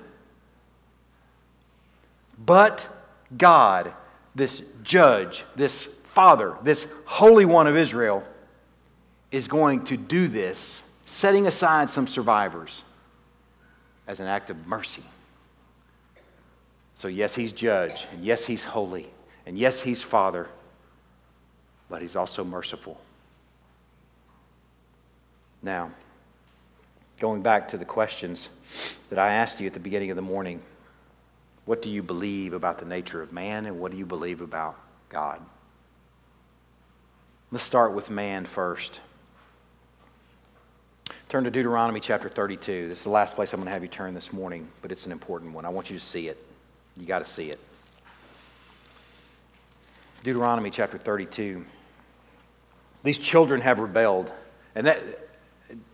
But 2.45 2.85
God, 3.37 3.93
this 4.35 4.61
judge, 4.83 5.43
this 5.55 5.87
father, 6.05 6.55
this 6.63 6.87
Holy 7.05 7.45
One 7.45 7.67
of 7.67 7.75
Israel, 7.75 8.23
is 9.31 9.47
going 9.47 9.83
to 9.85 9.97
do 9.97 10.27
this, 10.27 10.81
setting 11.05 11.47
aside 11.47 11.89
some 11.89 12.07
survivors 12.07 12.81
as 14.07 14.19
an 14.19 14.27
act 14.27 14.49
of 14.49 14.67
mercy. 14.67 15.03
So, 16.95 17.07
yes, 17.07 17.35
he's 17.35 17.51
judge, 17.51 18.07
and 18.11 18.25
yes, 18.25 18.45
he's 18.45 18.63
holy. 18.63 19.07
And 19.49 19.57
yes, 19.57 19.81
He's 19.81 20.03
Father, 20.03 20.47
but 21.89 22.03
He's 22.03 22.15
also 22.15 22.43
merciful. 22.43 23.01
Now, 25.63 25.89
going 27.19 27.41
back 27.41 27.69
to 27.69 27.77
the 27.77 27.83
questions 27.83 28.47
that 29.09 29.17
I 29.17 29.33
asked 29.33 29.59
you 29.59 29.65
at 29.65 29.73
the 29.73 29.79
beginning 29.79 30.11
of 30.11 30.15
the 30.15 30.21
morning 30.21 30.61
what 31.65 31.81
do 31.81 31.89
you 31.89 32.03
believe 32.03 32.53
about 32.53 32.77
the 32.77 32.85
nature 32.85 33.23
of 33.23 33.33
man, 33.33 33.65
and 33.65 33.79
what 33.79 33.91
do 33.91 33.97
you 33.97 34.05
believe 34.05 34.41
about 34.41 34.79
God? 35.09 35.41
Let's 37.51 37.63
start 37.63 37.93
with 37.93 38.11
man 38.11 38.45
first. 38.45 38.99
Turn 41.27 41.43
to 41.45 41.49
Deuteronomy 41.49 42.01
chapter 42.01 42.29
32. 42.29 42.87
This 42.87 42.99
is 42.99 43.03
the 43.03 43.09
last 43.09 43.35
place 43.35 43.51
I'm 43.51 43.61
going 43.61 43.65
to 43.65 43.71
have 43.71 43.81
you 43.81 43.87
turn 43.87 44.13
this 44.13 44.31
morning, 44.31 44.67
but 44.83 44.91
it's 44.91 45.07
an 45.07 45.11
important 45.11 45.53
one. 45.53 45.65
I 45.65 45.69
want 45.69 45.89
you 45.89 45.97
to 45.97 46.05
see 46.05 46.27
it. 46.27 46.37
You 46.95 47.07
got 47.07 47.19
to 47.19 47.29
see 47.29 47.49
it. 47.49 47.59
Deuteronomy 50.23 50.69
chapter 50.69 50.97
32. 50.97 51.65
These 53.03 53.17
children 53.17 53.61
have 53.61 53.79
rebelled. 53.79 54.31
And 54.75 54.87
that, 54.87 55.01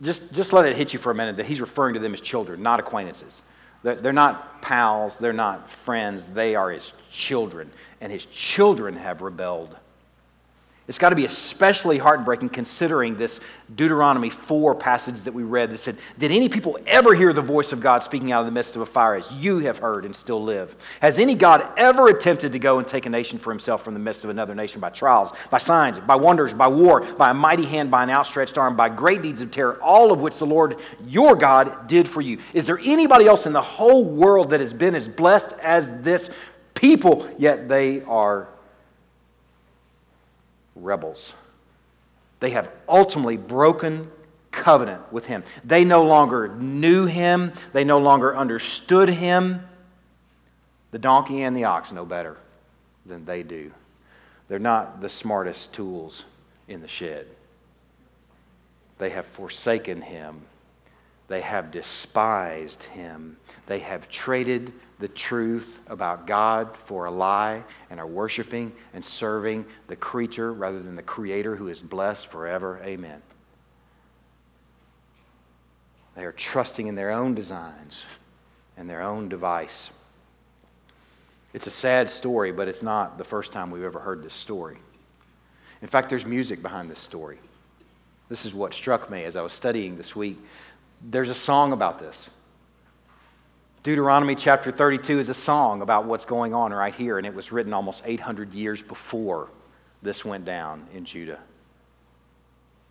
just, 0.01 0.31
just 0.33 0.53
let 0.53 0.65
it 0.65 0.75
hit 0.75 0.93
you 0.93 0.99
for 0.99 1.11
a 1.11 1.15
minute 1.15 1.37
that 1.37 1.45
he's 1.45 1.61
referring 1.61 1.93
to 1.95 1.99
them 1.99 2.13
as 2.13 2.21
children, 2.21 2.61
not 2.61 2.79
acquaintances. 2.79 3.41
They're, 3.83 3.95
they're 3.95 4.13
not 4.13 4.61
pals, 4.61 5.19
they're 5.19 5.33
not 5.33 5.69
friends, 5.69 6.29
they 6.29 6.55
are 6.55 6.71
his 6.71 6.93
children. 7.11 7.71
And 8.01 8.11
his 8.11 8.25
children 8.25 8.95
have 8.95 9.21
rebelled. 9.21 9.75
It's 10.87 10.99
got 10.99 11.09
to 11.09 11.15
be 11.15 11.25
especially 11.25 11.97
heartbreaking 11.97 12.49
considering 12.49 13.17
this 13.17 13.39
Deuteronomy 13.75 14.29
4 14.29 14.75
passage 14.75 15.21
that 15.21 15.33
we 15.33 15.41
read 15.41 15.71
that 15.71 15.79
said, 15.79 15.97
Did 16.19 16.31
any 16.31 16.47
people 16.47 16.77
ever 16.85 17.15
hear 17.15 17.33
the 17.33 17.41
voice 17.41 17.73
of 17.73 17.79
God 17.81 18.03
speaking 18.03 18.31
out 18.31 18.41
of 18.41 18.45
the 18.45 18.51
midst 18.51 18.75
of 18.75 18.83
a 18.83 18.85
fire 18.85 19.15
as 19.15 19.31
you 19.31 19.57
have 19.59 19.79
heard 19.79 20.05
and 20.05 20.15
still 20.15 20.43
live? 20.43 20.75
Has 21.01 21.17
any 21.17 21.33
God 21.33 21.67
ever 21.75 22.09
attempted 22.09 22.51
to 22.51 22.59
go 22.59 22.77
and 22.77 22.87
take 22.87 23.07
a 23.07 23.09
nation 23.09 23.39
for 23.39 23.49
himself 23.49 23.83
from 23.83 23.95
the 23.95 23.99
midst 23.99 24.25
of 24.25 24.29
another 24.29 24.53
nation 24.53 24.79
by 24.79 24.91
trials, 24.91 25.31
by 25.49 25.57
signs, 25.57 25.97
by 25.97 26.15
wonders, 26.15 26.53
by 26.53 26.67
war, 26.67 27.01
by 27.01 27.31
a 27.31 27.33
mighty 27.33 27.65
hand, 27.65 27.89
by 27.89 28.03
an 28.03 28.11
outstretched 28.11 28.59
arm, 28.59 28.75
by 28.75 28.87
great 28.87 29.23
deeds 29.23 29.41
of 29.41 29.49
terror, 29.49 29.81
all 29.81 30.11
of 30.11 30.21
which 30.21 30.37
the 30.37 30.45
Lord 30.45 30.77
your 31.07 31.35
God 31.35 31.87
did 31.87 32.07
for 32.07 32.21
you? 32.21 32.37
Is 32.53 32.67
there 32.67 32.79
anybody 32.83 33.25
else 33.25 33.47
in 33.47 33.53
the 33.53 33.61
whole 33.61 34.05
world 34.05 34.51
that 34.51 34.59
has 34.59 34.73
been 34.73 34.93
as 34.93 35.07
blessed 35.07 35.53
as 35.63 35.89
this 36.01 36.29
people? 36.75 37.27
Yet 37.39 37.67
they 37.67 38.03
are 38.03 38.49
rebels. 40.75 41.33
They 42.39 42.51
have 42.51 42.69
ultimately 42.87 43.37
broken 43.37 44.11
covenant 44.51 45.11
with 45.11 45.25
him. 45.25 45.43
They 45.63 45.85
no 45.85 46.03
longer 46.03 46.47
knew 46.47 47.05
him, 47.05 47.53
they 47.73 47.83
no 47.83 47.99
longer 47.99 48.35
understood 48.35 49.09
him. 49.09 49.67
The 50.91 50.99
donkey 50.99 51.41
and 51.41 51.55
the 51.55 51.65
ox 51.65 51.91
know 51.91 52.05
better 52.05 52.37
than 53.05 53.25
they 53.25 53.43
do. 53.43 53.71
They're 54.47 54.59
not 54.59 55.01
the 55.01 55.09
smartest 55.09 55.73
tools 55.73 56.23
in 56.67 56.81
the 56.81 56.87
shed. 56.87 57.27
They 58.97 59.09
have 59.09 59.25
forsaken 59.25 60.01
him. 60.01 60.41
They 61.27 61.41
have 61.41 61.71
despised 61.71 62.83
him. 62.83 63.37
They 63.65 63.79
have 63.79 64.09
traded 64.09 64.71
the 64.99 65.07
truth 65.07 65.79
about 65.87 66.27
God 66.27 66.77
for 66.85 67.05
a 67.05 67.11
lie 67.11 67.63
and 67.89 67.99
are 67.99 68.07
worshiping 68.07 68.71
and 68.93 69.03
serving 69.03 69.65
the 69.87 69.95
creature 69.95 70.53
rather 70.53 70.79
than 70.79 70.95
the 70.95 71.03
Creator 71.03 71.55
who 71.55 71.67
is 71.67 71.81
blessed 71.81 72.27
forever. 72.27 72.79
Amen. 72.83 73.21
They 76.15 76.23
are 76.23 76.31
trusting 76.31 76.87
in 76.87 76.95
their 76.95 77.11
own 77.11 77.35
designs 77.35 78.03
and 78.77 78.89
their 78.89 79.01
own 79.01 79.27
device. 79.27 79.89
It's 81.53 81.67
a 81.67 81.71
sad 81.71 82.09
story, 82.09 82.51
but 82.51 82.67
it's 82.67 82.83
not 82.83 83.17
the 83.17 83.23
first 83.23 83.51
time 83.51 83.71
we've 83.71 83.83
ever 83.83 83.99
heard 83.99 84.23
this 84.23 84.33
story. 84.33 84.77
In 85.81 85.87
fact, 85.87 86.09
there's 86.09 86.25
music 86.25 86.61
behind 86.61 86.89
this 86.89 86.99
story. 86.99 87.37
This 88.29 88.45
is 88.45 88.53
what 88.53 88.73
struck 88.73 89.09
me 89.09 89.23
as 89.23 89.35
I 89.35 89.41
was 89.41 89.53
studying 89.53 89.97
this 89.97 90.15
week. 90.15 90.37
There's 91.07 91.29
a 91.29 91.35
song 91.35 91.71
about 91.71 91.99
this. 91.99 92.29
Deuteronomy 93.83 94.33
chapter 94.33 94.71
32 94.71 95.19
is 95.19 95.29
a 95.29 95.35
song 95.35 95.83
about 95.83 96.05
what's 96.05 96.25
going 96.25 96.55
on 96.55 96.73
right 96.73 96.95
here, 96.95 97.19
and 97.19 97.27
it 97.27 97.35
was 97.35 97.51
written 97.51 97.73
almost 97.73 98.01
800 98.03 98.53
years 98.53 98.81
before 98.81 99.49
this 100.01 100.25
went 100.25 100.45
down 100.45 100.87
in 100.91 101.05
Judah. 101.05 101.39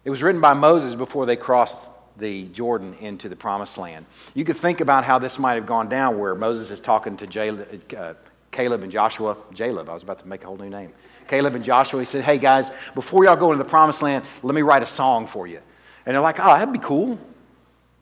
It 0.05 0.11
was 0.11 0.23
written 0.23 0.41
by 0.41 0.53
Moses 0.53 0.95
before 0.95 1.27
they 1.27 1.35
crossed 1.35 1.91
the 2.17 2.45
Jordan 2.45 2.95
into 3.01 3.29
the 3.29 3.35
promised 3.35 3.79
land. 3.79 4.07
You 4.35 4.45
could 4.45 4.59
think 4.59 4.81
about 4.81 5.03
how 5.03 5.19
this 5.19 5.37
might 5.37 5.55
have 5.55 5.67
gone 5.67 5.89
down 5.89 6.17
where 6.17 6.37
Moses 6.37 6.71
is 6.71 6.81
talking 6.81 7.17
to 7.17 7.77
uh, 7.99 8.15
Caleb 8.53 8.85
and 8.85 8.93
Joshua. 8.93 9.37
Jaleb, 9.53 9.89
I 9.89 9.95
was 9.95 10.05
about 10.05 10.21
to 10.21 10.29
make 10.29 10.45
a 10.45 10.47
whole 10.47 10.57
new 10.57 10.71
name. 10.71 10.93
Caleb 11.27 11.57
and 11.57 11.65
Joshua, 11.65 12.01
he 12.01 12.07
said, 12.07 12.23
Hey 12.23 12.39
guys, 12.39 12.71
before 12.95 13.25
y'all 13.25 13.35
go 13.35 13.51
into 13.51 13.65
the 13.65 13.69
promised 13.69 14.03
land, 14.03 14.25
let 14.45 14.55
me 14.55 14.63
write 14.63 14.85
a 14.85 14.87
song 14.87 15.27
for 15.27 15.49
you. 15.49 15.61
And 16.07 16.15
they're 16.15 16.23
like, 16.23 16.39
Oh, 16.39 16.47
that'd 16.55 16.73
be 16.73 16.79
cool. 16.79 17.19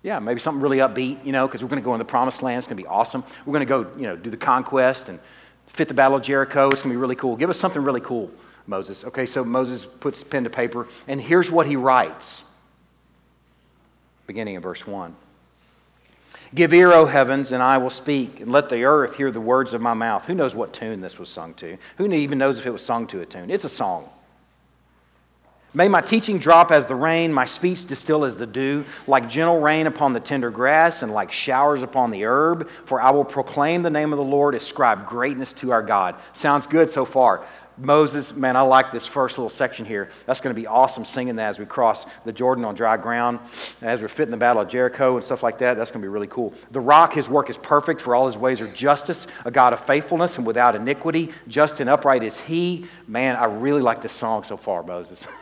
Yeah, 0.02 0.18
maybe 0.18 0.40
something 0.40 0.60
really 0.60 0.78
upbeat, 0.78 1.24
you 1.24 1.32
know, 1.32 1.46
because 1.46 1.62
we're 1.62 1.68
going 1.68 1.80
to 1.80 1.84
go 1.84 1.94
in 1.94 1.98
the 1.98 2.04
promised 2.04 2.42
land. 2.42 2.58
It's 2.58 2.66
going 2.66 2.76
to 2.76 2.82
be 2.82 2.88
awesome. 2.88 3.22
We're 3.46 3.52
going 3.52 3.66
to 3.66 3.66
go, 3.66 3.96
you 3.96 4.02
know, 4.02 4.16
do 4.16 4.30
the 4.30 4.36
conquest 4.36 5.08
and 5.08 5.20
fit 5.66 5.88
the 5.88 5.94
battle 5.94 6.16
of 6.16 6.22
Jericho. 6.22 6.66
It's 6.66 6.82
going 6.82 6.90
to 6.90 6.96
be 6.96 7.00
really 7.00 7.14
cool. 7.14 7.36
Give 7.36 7.50
us 7.50 7.58
something 7.58 7.82
really 7.82 8.00
cool, 8.00 8.30
Moses. 8.66 9.04
Okay, 9.04 9.26
so 9.26 9.44
Moses 9.44 9.84
puts 9.84 10.24
pen 10.24 10.44
to 10.44 10.50
paper, 10.50 10.88
and 11.06 11.20
here's 11.20 11.50
what 11.50 11.66
he 11.66 11.76
writes, 11.76 12.42
beginning 14.26 14.56
in 14.56 14.62
verse 14.62 14.86
1. 14.86 15.14
Give 16.54 16.74
ear, 16.74 16.92
O 16.92 17.06
heavens, 17.06 17.52
and 17.52 17.62
I 17.62 17.78
will 17.78 17.88
speak, 17.88 18.40
and 18.40 18.52
let 18.52 18.68
the 18.68 18.84
earth 18.84 19.16
hear 19.16 19.30
the 19.30 19.40
words 19.40 19.72
of 19.72 19.80
my 19.80 19.94
mouth. 19.94 20.26
Who 20.26 20.34
knows 20.34 20.54
what 20.54 20.74
tune 20.74 21.00
this 21.00 21.18
was 21.18 21.30
sung 21.30 21.54
to? 21.54 21.78
Who 21.96 22.12
even 22.12 22.38
knows 22.38 22.58
if 22.58 22.66
it 22.66 22.70
was 22.70 22.84
sung 22.84 23.06
to 23.06 23.20
a 23.22 23.26
tune? 23.26 23.50
It's 23.50 23.64
a 23.64 23.70
song. 23.70 24.10
May 25.74 25.88
my 25.88 26.02
teaching 26.02 26.38
drop 26.38 26.70
as 26.70 26.86
the 26.86 26.94
rain, 26.94 27.32
my 27.32 27.46
speech 27.46 27.86
distill 27.86 28.26
as 28.26 28.36
the 28.36 28.46
dew, 28.46 28.84
like 29.06 29.26
gentle 29.26 29.58
rain 29.58 29.86
upon 29.86 30.12
the 30.12 30.20
tender 30.20 30.50
grass 30.50 31.02
and 31.02 31.14
like 31.14 31.32
showers 31.32 31.82
upon 31.82 32.10
the 32.10 32.26
herb. 32.26 32.68
For 32.84 33.00
I 33.00 33.10
will 33.10 33.24
proclaim 33.24 33.82
the 33.82 33.88
name 33.88 34.12
of 34.12 34.18
the 34.18 34.24
Lord, 34.24 34.54
ascribe 34.54 35.06
greatness 35.06 35.54
to 35.54 35.72
our 35.72 35.82
God. 35.82 36.16
Sounds 36.34 36.66
good 36.66 36.90
so 36.90 37.06
far. 37.06 37.46
Moses, 37.78 38.34
man, 38.34 38.54
I 38.54 38.60
like 38.60 38.92
this 38.92 39.06
first 39.06 39.38
little 39.38 39.48
section 39.48 39.86
here. 39.86 40.10
That's 40.26 40.42
going 40.42 40.54
to 40.54 40.60
be 40.60 40.66
awesome 40.66 41.06
singing 41.06 41.36
that 41.36 41.48
as 41.48 41.58
we 41.58 41.64
cross 41.64 42.04
the 42.26 42.32
Jordan 42.32 42.66
on 42.66 42.74
dry 42.74 42.98
ground, 42.98 43.40
as 43.80 44.02
we're 44.02 44.08
fitting 44.08 44.30
the 44.30 44.36
battle 44.36 44.60
of 44.60 44.68
Jericho 44.68 45.14
and 45.14 45.24
stuff 45.24 45.42
like 45.42 45.56
that. 45.58 45.78
That's 45.78 45.90
going 45.90 46.02
to 46.02 46.04
be 46.04 46.10
really 46.10 46.26
cool. 46.26 46.52
The 46.72 46.80
rock, 46.80 47.14
his 47.14 47.30
work 47.30 47.48
is 47.48 47.56
perfect, 47.56 48.02
for 48.02 48.14
all 48.14 48.26
his 48.26 48.36
ways 48.36 48.60
are 48.60 48.70
justice, 48.74 49.26
a 49.46 49.50
God 49.50 49.72
of 49.72 49.80
faithfulness 49.80 50.36
and 50.36 50.46
without 50.46 50.76
iniquity. 50.76 51.30
Just 51.48 51.80
and 51.80 51.88
upright 51.88 52.22
is 52.22 52.38
he. 52.38 52.84
Man, 53.06 53.36
I 53.36 53.46
really 53.46 53.80
like 53.80 54.02
this 54.02 54.12
song 54.12 54.44
so 54.44 54.58
far, 54.58 54.82
Moses. 54.82 55.26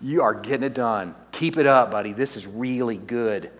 You 0.00 0.22
are 0.22 0.34
getting 0.34 0.64
it 0.64 0.74
done. 0.74 1.14
Keep 1.32 1.56
it 1.56 1.66
up, 1.66 1.90
buddy. 1.90 2.12
This 2.12 2.36
is 2.36 2.46
really 2.46 2.96
good. 2.96 3.50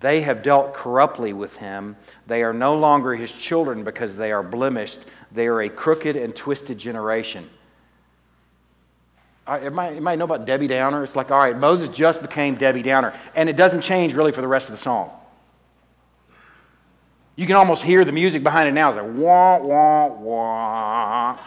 They 0.00 0.22
have 0.22 0.42
dealt 0.42 0.74
corruptly 0.74 1.32
with 1.32 1.54
him. 1.56 1.96
They 2.26 2.42
are 2.42 2.52
no 2.52 2.74
longer 2.74 3.14
his 3.14 3.32
children 3.32 3.84
because 3.84 4.16
they 4.16 4.32
are 4.32 4.42
blemished. 4.42 5.00
They 5.30 5.46
are 5.46 5.62
a 5.62 5.68
crooked 5.68 6.16
and 6.16 6.34
twisted 6.34 6.78
generation. 6.78 7.48
Right, 9.46 9.62
everybody 9.62 10.16
know 10.16 10.24
about 10.24 10.44
Debbie 10.44 10.66
Downer? 10.66 11.04
It's 11.04 11.16
like, 11.16 11.30
all 11.30 11.38
right, 11.38 11.56
Moses 11.56 11.88
just 11.88 12.22
became 12.22 12.56
Debbie 12.56 12.82
Downer. 12.82 13.14
And 13.34 13.48
it 13.48 13.56
doesn't 13.56 13.82
change 13.82 14.14
really 14.14 14.32
for 14.32 14.40
the 14.40 14.48
rest 14.48 14.68
of 14.68 14.74
the 14.74 14.82
song. 14.82 15.10
You 17.36 17.46
can 17.46 17.56
almost 17.56 17.82
hear 17.82 18.04
the 18.04 18.12
music 18.12 18.42
behind 18.42 18.68
it 18.68 18.72
now. 18.72 18.88
It's 18.90 18.98
like, 18.98 19.10
wah, 19.14 19.58
wah, 19.58 20.06
wah. 20.08 21.38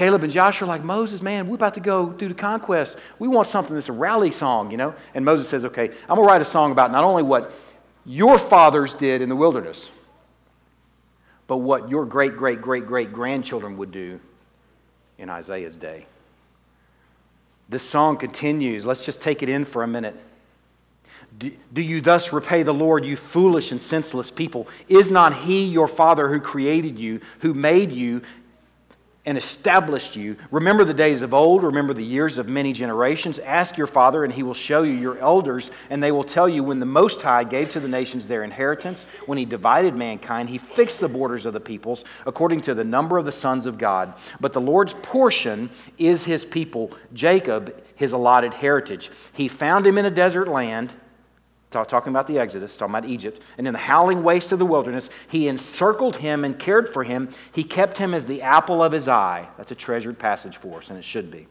Caleb 0.00 0.24
and 0.24 0.32
Joshua 0.32 0.66
are 0.66 0.68
like, 0.70 0.82
Moses, 0.82 1.20
man, 1.20 1.46
we're 1.46 1.56
about 1.56 1.74
to 1.74 1.80
go 1.80 2.08
do 2.08 2.26
the 2.26 2.32
conquest. 2.32 2.96
We 3.18 3.28
want 3.28 3.48
something 3.48 3.74
that's 3.74 3.90
a 3.90 3.92
rally 3.92 4.30
song, 4.30 4.70
you 4.70 4.78
know? 4.78 4.94
And 5.12 5.26
Moses 5.26 5.46
says, 5.46 5.66
okay, 5.66 5.90
I'm 6.08 6.16
going 6.16 6.26
to 6.26 6.32
write 6.32 6.40
a 6.40 6.46
song 6.46 6.72
about 6.72 6.90
not 6.90 7.04
only 7.04 7.22
what 7.22 7.52
your 8.06 8.38
fathers 8.38 8.94
did 8.94 9.20
in 9.20 9.28
the 9.28 9.36
wilderness, 9.36 9.90
but 11.46 11.58
what 11.58 11.90
your 11.90 12.06
great, 12.06 12.34
great, 12.34 12.62
great, 12.62 12.86
great 12.86 13.12
grandchildren 13.12 13.76
would 13.76 13.92
do 13.92 14.18
in 15.18 15.28
Isaiah's 15.28 15.76
day. 15.76 16.06
This 17.68 17.82
song 17.82 18.16
continues. 18.16 18.86
Let's 18.86 19.04
just 19.04 19.20
take 19.20 19.42
it 19.42 19.50
in 19.50 19.66
for 19.66 19.82
a 19.82 19.86
minute. 19.86 20.16
Do, 21.38 21.52
do, 21.72 21.82
you 21.82 22.00
thus 22.00 22.32
repay 22.32 22.62
the 22.62 22.72
Lord, 22.72 23.04
you 23.04 23.16
foolish 23.16 23.70
and 23.70 23.80
senseless 23.80 24.30
people? 24.30 24.66
Is 24.88 25.10
not 25.10 25.34
He 25.34 25.64
your 25.64 25.86
Father 25.86 26.28
who 26.28 26.40
created 26.40 26.98
you, 26.98 27.20
who 27.40 27.54
made 27.54 27.92
you, 27.92 28.22
and 29.26 29.36
established 29.36 30.16
you. 30.16 30.36
Remember 30.50 30.84
the 30.84 30.94
days 30.94 31.20
of 31.20 31.34
old, 31.34 31.62
remember 31.62 31.92
the 31.92 32.02
years 32.02 32.38
of 32.38 32.48
many 32.48 32.72
generations. 32.72 33.38
Ask 33.38 33.76
your 33.76 33.86
father, 33.86 34.24
and 34.24 34.32
he 34.32 34.42
will 34.42 34.54
show 34.54 34.82
you 34.82 34.94
your 34.94 35.18
elders, 35.18 35.70
and 35.90 36.02
they 36.02 36.10
will 36.10 36.24
tell 36.24 36.48
you 36.48 36.64
when 36.64 36.80
the 36.80 36.86
Most 36.86 37.20
High 37.20 37.44
gave 37.44 37.70
to 37.70 37.80
the 37.80 37.88
nations 37.88 38.26
their 38.26 38.44
inheritance, 38.44 39.04
when 39.26 39.36
he 39.36 39.44
divided 39.44 39.94
mankind, 39.94 40.48
he 40.48 40.56
fixed 40.56 41.00
the 41.00 41.08
borders 41.08 41.44
of 41.44 41.52
the 41.52 41.60
peoples 41.60 42.04
according 42.24 42.62
to 42.62 42.74
the 42.74 42.84
number 42.84 43.18
of 43.18 43.26
the 43.26 43.32
sons 43.32 43.66
of 43.66 43.76
God. 43.76 44.14
But 44.40 44.54
the 44.54 44.60
Lord's 44.60 44.94
portion 44.94 45.70
is 45.98 46.24
his 46.24 46.44
people, 46.44 46.92
Jacob, 47.12 47.82
his 47.96 48.12
allotted 48.12 48.54
heritage. 48.54 49.10
He 49.32 49.48
found 49.48 49.86
him 49.86 49.98
in 49.98 50.06
a 50.06 50.10
desert 50.10 50.48
land 50.48 50.94
talking 51.70 52.10
about 52.10 52.26
the 52.26 52.38
Exodus, 52.38 52.76
talking 52.76 52.94
about 52.94 53.08
Egypt, 53.08 53.40
and 53.56 53.66
in 53.66 53.72
the 53.72 53.78
howling 53.78 54.22
waste 54.22 54.52
of 54.52 54.58
the 54.58 54.66
wilderness, 54.66 55.08
he 55.28 55.48
encircled 55.48 56.16
him 56.16 56.44
and 56.44 56.58
cared 56.58 56.88
for 56.88 57.04
him. 57.04 57.30
He 57.52 57.64
kept 57.64 57.98
him 57.98 58.12
as 58.12 58.26
the 58.26 58.42
apple 58.42 58.82
of 58.82 58.92
his 58.92 59.08
eye. 59.08 59.48
That's 59.56 59.70
a 59.70 59.76
treasured 59.76 60.18
passage 60.18 60.56
for 60.56 60.78
us, 60.78 60.90
and 60.90 60.98
it 60.98 61.04
should 61.04 61.30
be. 61.30 61.46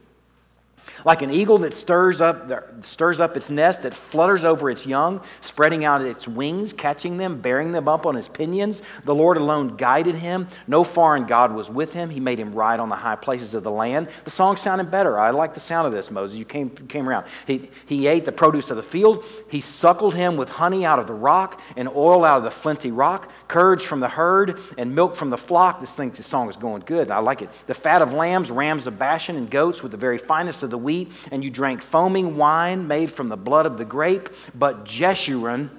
Like 1.06 1.22
an 1.22 1.32
eagle 1.32 1.60
that 1.60 1.74
stirs 1.74 2.22
up, 2.22 2.52
stirs 2.86 3.20
up 3.20 3.38
its 3.38 3.50
nest, 3.50 3.84
that 3.84 3.93
flutters 3.93 4.45
over 4.45 4.70
its 4.70 4.86
young, 4.86 5.22
spreading 5.41 5.86
out 5.86 6.02
its 6.02 6.28
wings, 6.28 6.74
catching 6.74 7.18
them, 7.18 7.41
bearing 7.41 7.72
them 7.72 7.88
up 7.88 8.06
on 8.06 8.16
his 8.16 8.28
pinions. 8.28 8.82
The 9.06 9.16
Lord 9.16 9.38
alone 9.38 9.78
guided 9.78 10.16
him. 10.16 10.47
No 10.68 10.84
foreign 10.84 11.26
God 11.26 11.54
was 11.54 11.70
with 11.70 11.93
him. 11.93 12.10
He 12.10 12.20
made 12.20 12.39
him 12.39 12.54
ride 12.54 12.80
on 12.80 12.89
the 12.89 12.95
high 12.95 13.16
places 13.16 13.54
of 13.54 13.64
the 13.64 13.72
land. 13.72 14.10
The 14.24 14.32
song 14.32 14.58
sounded 14.58 14.91
better. 14.91 15.18
I 15.18 15.32
like 15.32 15.54
the 15.54 15.60
sound 15.60 15.88
of 15.88 15.93
this, 15.93 16.12
Moses. 16.12 16.38
You 16.38 16.45
came, 16.45 16.70
came 16.70 17.08
around. 17.08 17.26
He, 17.47 17.70
he 17.86 18.08
ate 18.08 18.26
the 18.26 18.32
produce 18.32 18.70
of 18.70 18.78
the 18.78 18.84
field. 18.84 19.24
He 19.50 19.62
suckled 19.62 20.16
him 20.16 20.38
with 20.38 20.50
honey 20.50 20.86
out 20.86 21.00
of 21.00 21.08
the 21.08 21.14
rock 21.14 21.62
and 21.76 21.88
oil 21.88 22.26
out 22.26 22.38
of 22.38 22.43
the 22.43 22.52
flinty 22.52 22.91
rock, 22.91 23.32
curds 23.47 23.84
from 23.84 24.00
the 24.00 24.10
herd 24.10 24.60
and 24.78 24.93
milk 24.93 25.16
from 25.16 25.30
the 25.30 25.38
flock. 25.38 25.80
This, 25.80 25.93
thing, 25.95 26.12
this 26.12 26.26
song 26.26 26.50
is 26.50 26.56
going 26.56 26.84
good. 26.86 27.12
I 27.12 27.20
like 27.20 27.41
it. 27.41 27.50
The 27.68 27.74
fat 27.74 28.02
of 28.02 28.14
lambs, 28.14 28.52
rams 28.52 28.88
of 28.88 28.97
Bashan, 28.97 29.36
and 29.36 29.50
goats 29.50 29.82
with 29.82 29.91
the 29.91 29.97
very 29.97 30.18
finest 30.18 30.64
of 30.64 30.70
the 30.70 30.78
wheat, 30.90 31.12
and 31.32 31.44
you 31.44 31.52
drank 31.52 31.84
foaming 31.84 32.36
wine 32.36 32.88
made 32.88 33.12
from 33.12 33.30
the 33.30 33.38
blood 33.38 33.68
of 33.68 33.78
the 33.78 33.86
grape, 33.86 34.30
but 34.56 34.86
Jeshurun 34.86 35.70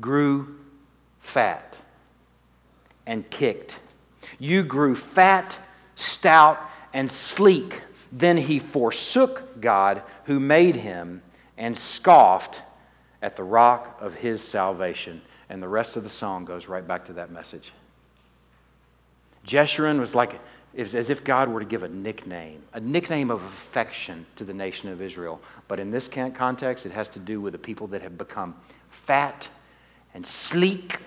grew 0.00 0.56
fat 1.20 1.76
and 3.06 3.28
kicked. 3.28 3.78
You 4.38 4.62
grew 4.62 4.94
fat, 4.94 5.58
stout, 5.96 6.58
and 6.94 7.12
sleek. 7.12 7.82
Then 8.10 8.38
he 8.38 8.58
forsook 8.58 9.60
God 9.60 10.02
who 10.24 10.40
made 10.40 10.76
him 10.76 11.20
and 11.58 11.78
scoffed 11.78 12.62
at 13.20 13.36
the 13.36 13.44
rock 13.44 13.98
of 14.00 14.14
his 14.14 14.42
salvation. 14.42 15.20
And 15.50 15.62
the 15.62 15.68
rest 15.68 15.98
of 15.98 16.04
the 16.04 16.10
song 16.10 16.46
goes 16.46 16.68
right 16.68 16.86
back 16.86 17.04
to 17.06 17.12
that 17.14 17.30
message. 17.30 17.72
Jeshurun 19.46 20.00
was 20.00 20.14
like 20.14 20.40
it's 20.74 20.94
as 20.94 21.10
if 21.10 21.24
God 21.24 21.48
were 21.48 21.60
to 21.60 21.66
give 21.66 21.82
a 21.82 21.88
nickname, 21.88 22.62
a 22.72 22.80
nickname 22.80 23.30
of 23.30 23.42
affection 23.42 24.26
to 24.36 24.44
the 24.44 24.54
nation 24.54 24.90
of 24.90 25.00
Israel. 25.00 25.40
But 25.66 25.80
in 25.80 25.90
this 25.90 26.08
context, 26.08 26.86
it 26.86 26.92
has 26.92 27.08
to 27.10 27.18
do 27.18 27.40
with 27.40 27.52
the 27.52 27.58
people 27.58 27.86
that 27.88 28.02
have 28.02 28.18
become 28.18 28.54
fat 28.90 29.48
and 30.14 30.26
sleek, 30.26 30.98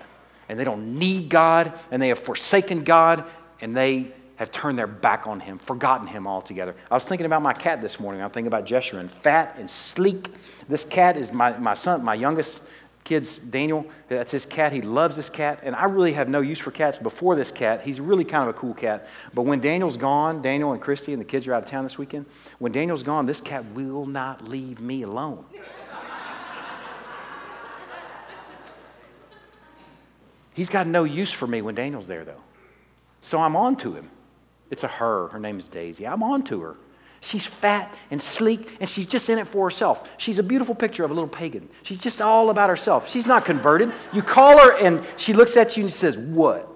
and 0.48 0.58
they 0.58 0.64
don't 0.64 0.98
need 0.98 1.28
God, 1.28 1.72
and 1.90 2.02
they 2.02 2.08
have 2.08 2.18
forsaken 2.18 2.84
God, 2.84 3.24
and 3.60 3.76
they 3.76 4.12
have 4.36 4.50
turned 4.50 4.76
their 4.76 4.86
back 4.88 5.26
on 5.26 5.38
Him, 5.38 5.58
forgotten 5.58 6.06
Him 6.06 6.26
altogether. 6.26 6.74
I 6.90 6.94
was 6.94 7.04
thinking 7.04 7.26
about 7.26 7.42
my 7.42 7.52
cat 7.52 7.80
this 7.80 8.00
morning. 8.00 8.22
I'm 8.22 8.30
thinking 8.30 8.48
about 8.48 8.64
Jeshurun, 8.64 9.08
fat 9.08 9.54
and 9.58 9.70
sleek. 9.70 10.28
This 10.68 10.84
cat 10.84 11.16
is 11.16 11.32
my, 11.32 11.56
my 11.58 11.74
son, 11.74 12.02
my 12.02 12.14
youngest 12.14 12.62
kids, 13.04 13.38
Daniel, 13.38 13.86
that's 14.08 14.32
his 14.32 14.46
cat. 14.46 14.72
He 14.72 14.82
loves 14.82 15.16
this 15.16 15.28
cat. 15.28 15.60
And 15.62 15.74
I 15.74 15.84
really 15.84 16.12
have 16.12 16.28
no 16.28 16.40
use 16.40 16.58
for 16.58 16.70
cats 16.70 16.98
before 16.98 17.34
this 17.34 17.50
cat. 17.50 17.82
He's 17.82 18.00
really 18.00 18.24
kind 18.24 18.48
of 18.48 18.54
a 18.54 18.58
cool 18.58 18.74
cat. 18.74 19.08
But 19.34 19.42
when 19.42 19.60
Daniel's 19.60 19.96
gone, 19.96 20.42
Daniel 20.42 20.72
and 20.72 20.80
Christy 20.80 21.12
and 21.12 21.20
the 21.20 21.24
kids 21.24 21.46
are 21.46 21.54
out 21.54 21.64
of 21.64 21.68
town 21.68 21.84
this 21.84 21.98
weekend, 21.98 22.26
when 22.58 22.72
Daniel's 22.72 23.02
gone, 23.02 23.26
this 23.26 23.40
cat 23.40 23.64
will 23.74 24.06
not 24.06 24.48
leave 24.48 24.80
me 24.80 25.02
alone. 25.02 25.44
He's 30.54 30.68
got 30.68 30.86
no 30.86 31.04
use 31.04 31.32
for 31.32 31.46
me 31.46 31.62
when 31.62 31.74
Daniel's 31.74 32.06
there, 32.06 32.24
though. 32.24 32.42
So 33.22 33.38
I'm 33.38 33.56
on 33.56 33.76
to 33.76 33.94
him. 33.94 34.10
It's 34.70 34.84
a 34.84 34.88
her. 34.88 35.28
Her 35.28 35.40
name 35.40 35.58
is 35.58 35.68
Daisy. 35.68 36.06
I'm 36.06 36.22
on 36.22 36.42
to 36.44 36.60
her. 36.60 36.76
She's 37.24 37.46
fat 37.46 37.94
and 38.10 38.20
sleek, 38.20 38.76
and 38.80 38.88
she's 38.90 39.06
just 39.06 39.30
in 39.30 39.38
it 39.38 39.46
for 39.46 39.64
herself. 39.64 40.08
She's 40.18 40.40
a 40.40 40.42
beautiful 40.42 40.74
picture 40.74 41.04
of 41.04 41.12
a 41.12 41.14
little 41.14 41.28
pagan. 41.28 41.68
She's 41.84 41.98
just 41.98 42.20
all 42.20 42.50
about 42.50 42.68
herself. 42.68 43.08
She's 43.08 43.28
not 43.28 43.44
converted. 43.44 43.92
You 44.12 44.22
call 44.22 44.58
her, 44.58 44.76
and 44.76 45.06
she 45.16 45.32
looks 45.32 45.56
at 45.56 45.76
you 45.76 45.84
and 45.84 45.92
says, 45.92 46.18
What? 46.18 46.68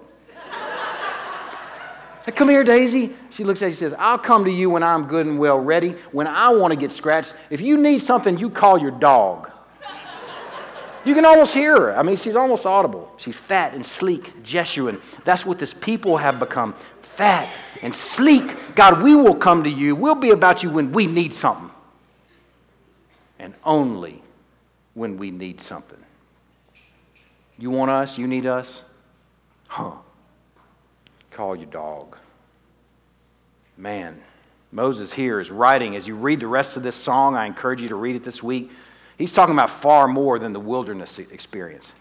Come 2.35 2.49
here, 2.49 2.63
Daisy. 2.63 3.13
She 3.29 3.43
looks 3.43 3.61
at 3.61 3.65
you 3.65 3.69
and 3.69 3.77
says, 3.77 3.93
I'll 3.97 4.17
come 4.17 4.45
to 4.45 4.51
you 4.51 4.69
when 4.69 4.83
I'm 4.83 5.07
good 5.07 5.25
and 5.25 5.37
well 5.37 5.59
ready, 5.59 5.95
when 6.11 6.27
I 6.27 6.49
want 6.49 6.71
to 6.71 6.79
get 6.79 6.91
scratched. 6.91 7.33
If 7.49 7.61
you 7.61 7.77
need 7.77 7.99
something, 7.99 8.37
you 8.37 8.49
call 8.49 8.77
your 8.77 8.91
dog. 8.91 9.51
You 11.05 11.15
can 11.15 11.23
almost 11.23 11.53
hear 11.53 11.73
her. 11.73 11.97
I 11.97 12.03
mean, 12.03 12.17
she's 12.17 12.35
almost 12.35 12.65
audible. 12.65 13.09
She's 13.15 13.35
fat 13.35 13.73
and 13.73 13.85
sleek, 13.85 14.43
Jeshurun. 14.43 15.01
That's 15.23 15.45
what 15.45 15.57
this 15.57 15.73
people 15.73 16.17
have 16.17 16.37
become 16.37 16.75
fat 17.17 17.49
and 17.81 17.93
sleek. 17.93 18.75
God, 18.75 19.01
we 19.01 19.15
will 19.15 19.35
come 19.35 19.63
to 19.63 19.69
you. 19.69 19.95
We'll 19.95 20.15
be 20.15 20.29
about 20.29 20.63
you 20.63 20.69
when 20.69 20.91
we 20.91 21.07
need 21.07 21.33
something. 21.33 21.71
And 23.39 23.53
only 23.63 24.21
when 24.93 25.17
we 25.17 25.31
need 25.31 25.59
something. 25.59 25.97
You 27.57 27.71
want 27.71 27.91
us? 27.91 28.17
You 28.17 28.27
need 28.27 28.45
us? 28.45 28.83
Huh. 29.67 29.93
Call 31.31 31.55
your 31.55 31.67
dog. 31.67 32.17
Man, 33.77 34.21
Moses 34.71 35.11
here 35.11 35.39
is 35.39 35.51
writing. 35.51 35.95
As 35.95 36.07
you 36.07 36.15
read 36.15 36.39
the 36.39 36.47
rest 36.47 36.77
of 36.77 36.83
this 36.83 36.95
song, 36.95 37.35
I 37.35 37.45
encourage 37.45 37.81
you 37.81 37.89
to 37.89 37.95
read 37.95 38.15
it 38.15 38.23
this 38.23 38.41
week. 38.43 38.71
He's 39.17 39.33
talking 39.33 39.53
about 39.53 39.69
far 39.71 40.07
more 40.07 40.37
than 40.37 40.53
the 40.53 40.59
wilderness 40.59 41.17
experience. 41.17 41.91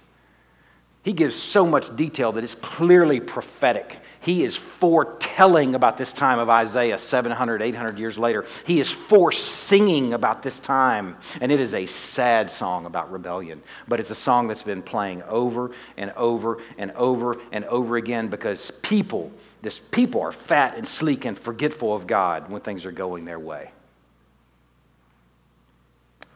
He 1.06 1.12
gives 1.12 1.36
so 1.36 1.64
much 1.64 1.94
detail 1.94 2.32
that 2.32 2.42
it's 2.42 2.56
clearly 2.56 3.20
prophetic. 3.20 4.00
He 4.18 4.42
is 4.42 4.56
foretelling 4.56 5.76
about 5.76 5.96
this 5.98 6.12
time 6.12 6.40
of 6.40 6.48
Isaiah 6.48 6.98
700, 6.98 7.62
800 7.62 7.96
years 7.96 8.18
later. 8.18 8.44
He 8.66 8.80
is 8.80 8.90
foresinging 8.90 10.14
about 10.14 10.42
this 10.42 10.58
time. 10.58 11.16
And 11.40 11.52
it 11.52 11.60
is 11.60 11.74
a 11.74 11.86
sad 11.86 12.50
song 12.50 12.86
about 12.86 13.12
rebellion. 13.12 13.62
But 13.86 14.00
it's 14.00 14.10
a 14.10 14.16
song 14.16 14.48
that's 14.48 14.64
been 14.64 14.82
playing 14.82 15.22
over 15.22 15.70
and 15.96 16.10
over 16.16 16.60
and 16.76 16.90
over 16.90 17.40
and 17.52 17.64
over 17.66 17.94
again 17.94 18.26
because 18.26 18.72
people, 18.82 19.30
this 19.62 19.78
people 19.78 20.22
are 20.22 20.32
fat 20.32 20.76
and 20.76 20.88
sleek 20.88 21.24
and 21.24 21.38
forgetful 21.38 21.94
of 21.94 22.08
God 22.08 22.50
when 22.50 22.62
things 22.62 22.84
are 22.84 22.90
going 22.90 23.24
their 23.24 23.38
way. 23.38 23.70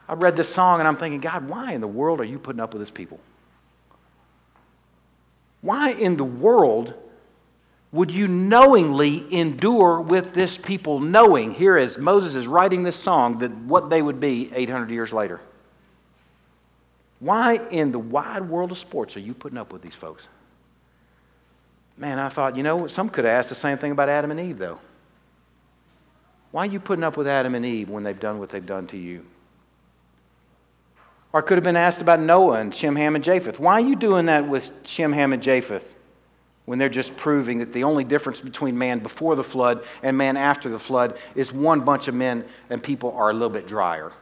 I 0.09 0.13
read 0.13 0.37
this 0.37 0.49
song 0.49 0.79
and 0.79 0.87
I'm 0.87 0.97
thinking, 0.97 1.21
God, 1.21 1.49
why 1.49 1.73
in 1.73 1.81
the 1.81 1.89
world 1.89 2.21
are 2.21 2.25
you 2.25 2.39
putting 2.39 2.61
up 2.61 2.73
with 2.73 2.83
this 2.83 2.91
people? 2.91 3.19
Why 5.61 5.91
in 5.91 6.17
the 6.17 6.25
world 6.25 6.95
would 7.93 8.11
you 8.11 8.29
knowingly 8.29 9.33
endure 9.35 10.01
with 10.01 10.33
this 10.33 10.57
people, 10.57 11.01
knowing 11.01 11.53
here 11.53 11.77
as 11.77 11.99
Moses 11.99 12.35
is 12.35 12.47
writing 12.47 12.83
this 12.83 12.97
song 12.97 13.39
that 13.39 13.51
what 13.51 13.91
they 13.91 14.01
would 14.01 14.21
be 14.21 14.51
800 14.55 14.91
years 14.91 15.13
later? 15.13 15.41
Why 17.19 17.57
in 17.71 17.93
the 17.93 17.99
wide 17.99 18.49
world 18.49 18.73
of 18.73 18.79
sports 18.79 19.17
are 19.17 19.21
you 19.21 19.35
putting 19.35 19.59
up 19.59 19.73
with 19.73 19.83
these 19.83 19.95
folks? 19.95 20.27
Man, 21.97 22.19
I 22.19 22.31
thought, 22.31 22.57
you 22.57 22.63
know, 22.63 22.87
some 22.87 23.11
could 23.11 23.25
have 23.25 23.35
asked 23.35 23.51
the 23.51 23.55
same 23.55 23.77
thing 23.77 23.93
about 23.93 24.09
Adam 24.09 24.31
and 24.31 24.41
Eve, 24.41 24.57
though. 24.57 24.79
Why 26.51 26.63
are 26.63 26.71
you 26.71 26.81
putting 26.81 27.05
up 27.05 27.17
with 27.17 27.29
Adam 27.29 27.55
and 27.55 27.67
Eve 27.67 27.91
when 27.91 28.05
they've 28.05 28.19
done 28.19 28.39
what 28.39 28.49
they've 28.49 28.65
done 28.65 28.87
to 28.89 28.97
you? 28.97 29.25
Or 31.33 31.43
could 31.43 31.59
have 31.59 31.65
been 31.65 31.77
asked 31.77 32.01
about 32.01 32.21
Noah 32.21 32.61
and 32.61 32.75
Shem, 32.75 32.97
Ham, 32.97 33.15
and 33.15 33.23
Japheth. 33.23 33.61
Why 33.61 33.75
are 33.75 33.81
you 33.81 33.95
doing 33.95 34.27
that 34.27 34.49
with 34.49 34.71
Shem, 34.85 35.13
Ham, 35.13 35.33
and 35.33 35.43
Japheth 35.43 35.95
when 36.67 36.79
they're 36.79 36.89
just 36.89 37.17
proving 37.17 37.59
that 37.59 37.73
the 37.73 37.85
only 37.85 38.05
difference 38.05 38.41
between 38.41 38.77
man 38.77 38.99
before 38.99 39.37
the 39.37 39.45
flood 39.45 39.85
and 40.03 40.17
man 40.17 40.37
after 40.37 40.69
the 40.69 40.79
flood 40.79 41.19
is 41.35 41.53
one 41.53 41.81
bunch 41.81 42.09
of 42.09 42.15
men 42.15 42.45
and 42.69 42.83
people 42.83 43.13
are 43.13 43.31
a 43.31 43.33
little 43.33 43.49
bit 43.49 43.67
drier? 43.67 44.13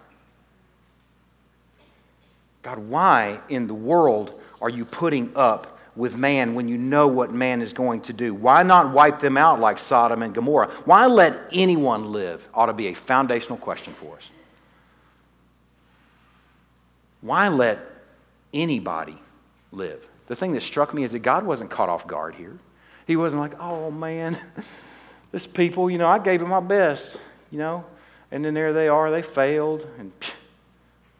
God, 2.62 2.78
why 2.78 3.40
in 3.48 3.66
the 3.66 3.74
world 3.74 4.38
are 4.60 4.68
you 4.68 4.84
putting 4.84 5.32
up 5.34 5.78
with 5.96 6.16
man 6.16 6.54
when 6.54 6.68
you 6.68 6.76
know 6.76 7.08
what 7.08 7.32
man 7.32 7.62
is 7.62 7.72
going 7.72 8.02
to 8.02 8.12
do? 8.12 8.34
Why 8.34 8.62
not 8.62 8.92
wipe 8.92 9.20
them 9.20 9.36
out 9.36 9.60
like 9.60 9.78
Sodom 9.78 10.22
and 10.22 10.34
Gomorrah? 10.34 10.68
Why 10.84 11.06
let 11.06 11.48
anyone 11.52 12.12
live? 12.12 12.46
Ought 12.52 12.66
to 12.66 12.72
be 12.72 12.88
a 12.88 12.94
foundational 12.94 13.56
question 13.58 13.94
for 13.94 14.16
us. 14.16 14.30
Why 17.20 17.48
let 17.48 17.78
anybody 18.52 19.18
live? 19.72 20.04
The 20.26 20.36
thing 20.36 20.52
that 20.52 20.62
struck 20.62 20.94
me 20.94 21.02
is 21.04 21.12
that 21.12 21.20
God 21.20 21.44
wasn't 21.44 21.70
caught 21.70 21.88
off 21.88 22.06
guard 22.06 22.34
here. 22.34 22.58
He 23.06 23.16
wasn't 23.16 23.40
like, 23.40 23.58
oh 23.60 23.90
man, 23.90 24.38
this 25.32 25.46
people, 25.46 25.90
you 25.90 25.98
know, 25.98 26.06
I 26.06 26.18
gave 26.18 26.40
them 26.40 26.50
my 26.50 26.60
best, 26.60 27.18
you 27.50 27.58
know, 27.58 27.84
and 28.30 28.44
then 28.44 28.54
there 28.54 28.72
they 28.72 28.88
are, 28.88 29.10
they 29.10 29.22
failed, 29.22 29.86
and 29.98 30.12
phew, 30.20 30.34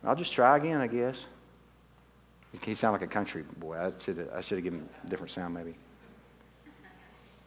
I'll 0.04 0.16
just 0.16 0.32
try 0.32 0.56
again, 0.56 0.80
I 0.80 0.86
guess. 0.86 1.24
He 2.62 2.74
sound 2.74 2.92
like 2.92 3.02
a 3.02 3.06
country 3.06 3.44
boy. 3.58 3.76
I 3.76 3.92
should 4.02 4.28
I 4.34 4.40
should 4.40 4.58
have 4.58 4.64
given 4.64 4.80
him 4.80 4.88
a 5.04 5.08
different 5.08 5.32
sound, 5.32 5.54
maybe. 5.54 5.74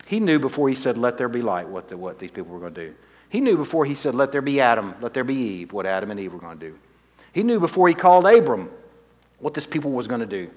He 0.05 0.19
knew 0.19 0.39
before 0.39 0.67
he 0.69 0.75
said, 0.75 0.97
let 0.97 1.17
there 1.17 1.29
be 1.29 1.41
light, 1.41 1.67
what, 1.67 1.87
the, 1.87 1.97
what 1.97 2.19
these 2.19 2.31
people 2.31 2.51
were 2.51 2.59
going 2.59 2.73
to 2.73 2.87
do. 2.89 2.95
He 3.29 3.39
knew 3.39 3.55
before 3.55 3.85
he 3.85 3.95
said, 3.95 4.13
let 4.13 4.31
there 4.31 4.41
be 4.41 4.59
Adam, 4.59 4.95
let 4.99 5.13
there 5.13 5.23
be 5.23 5.35
Eve, 5.35 5.73
what 5.73 5.85
Adam 5.85 6.11
and 6.11 6.19
Eve 6.19 6.33
were 6.33 6.39
going 6.39 6.59
to 6.59 6.69
do. 6.69 6.77
He 7.34 7.43
knew 7.43 7.59
before 7.59 7.88
he 7.88 7.93
called 7.93 8.25
Abram 8.25 8.69
what 9.39 9.53
this 9.53 9.65
people 9.65 9.91
was 9.91 10.07
going 10.07 10.21
to 10.21 10.27
do. 10.27 10.49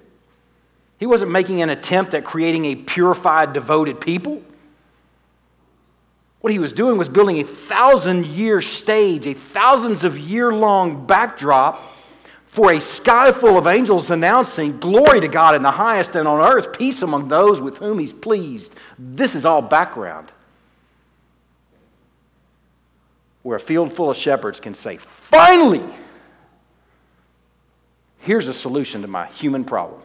He 0.99 1.07
wasn't 1.07 1.31
making 1.31 1.63
an 1.63 1.71
attempt 1.71 2.15
at 2.15 2.25
creating 2.25 2.65
a 2.67 2.77
purified, 2.77 3.53
devoted 3.53 4.01
people. 4.01 4.43
What 6.41 6.53
he 6.53 6.59
was 6.59 6.73
doing 6.73 6.99
was 6.99 7.09
building 7.09 7.41
a 7.41 7.45
thousand 7.45 8.27
year 8.27 8.61
stage, 8.61 9.27
a 9.27 9.35
thousands 9.35 10.05
of 10.05 10.19
year 10.19 10.53
long 10.53 11.07
backdrop 11.07 11.83
for 12.47 12.73
a 12.73 12.81
sky 12.81 13.33
full 13.33 13.59
of 13.59 13.67
angels 13.67 14.11
announcing 14.11 14.79
glory 14.79 15.21
to 15.21 15.27
God 15.27 15.57
in 15.57 15.63
the 15.63 15.73
highest 15.73 16.15
and 16.15 16.29
on 16.29 16.41
earth, 16.41 16.79
peace 16.79 17.03
among 17.03 17.29
those 17.29 17.61
with 17.61 17.79
whom 17.79 17.99
he's 17.99 18.13
pleased. 18.13 18.73
This 18.99 19.35
is 19.35 19.45
all 19.45 19.61
background. 19.61 20.31
Where 23.43 23.57
a 23.57 23.61
field 23.61 23.93
full 23.93 24.11
of 24.11 24.17
shepherds 24.17 24.61
can 24.61 24.75
say, 24.75 24.99
finally, 24.99 25.83
Here's 28.25 28.49
a 28.49 28.55
solution 28.55 29.03
to 29.03 29.07
my 29.07 29.27
human 29.27 29.65
problem. 29.65 30.01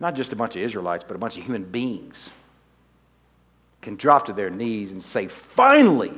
Not 0.00 0.14
just 0.14 0.32
a 0.32 0.36
bunch 0.36 0.56
of 0.56 0.62
Israelites, 0.62 1.04
but 1.06 1.16
a 1.16 1.18
bunch 1.18 1.36
of 1.36 1.44
human 1.44 1.64
beings 1.64 2.30
can 3.82 3.96
drop 3.96 4.24
to 4.26 4.32
their 4.32 4.48
knees 4.48 4.92
and 4.92 5.02
say, 5.02 5.28
finally, 5.28 6.14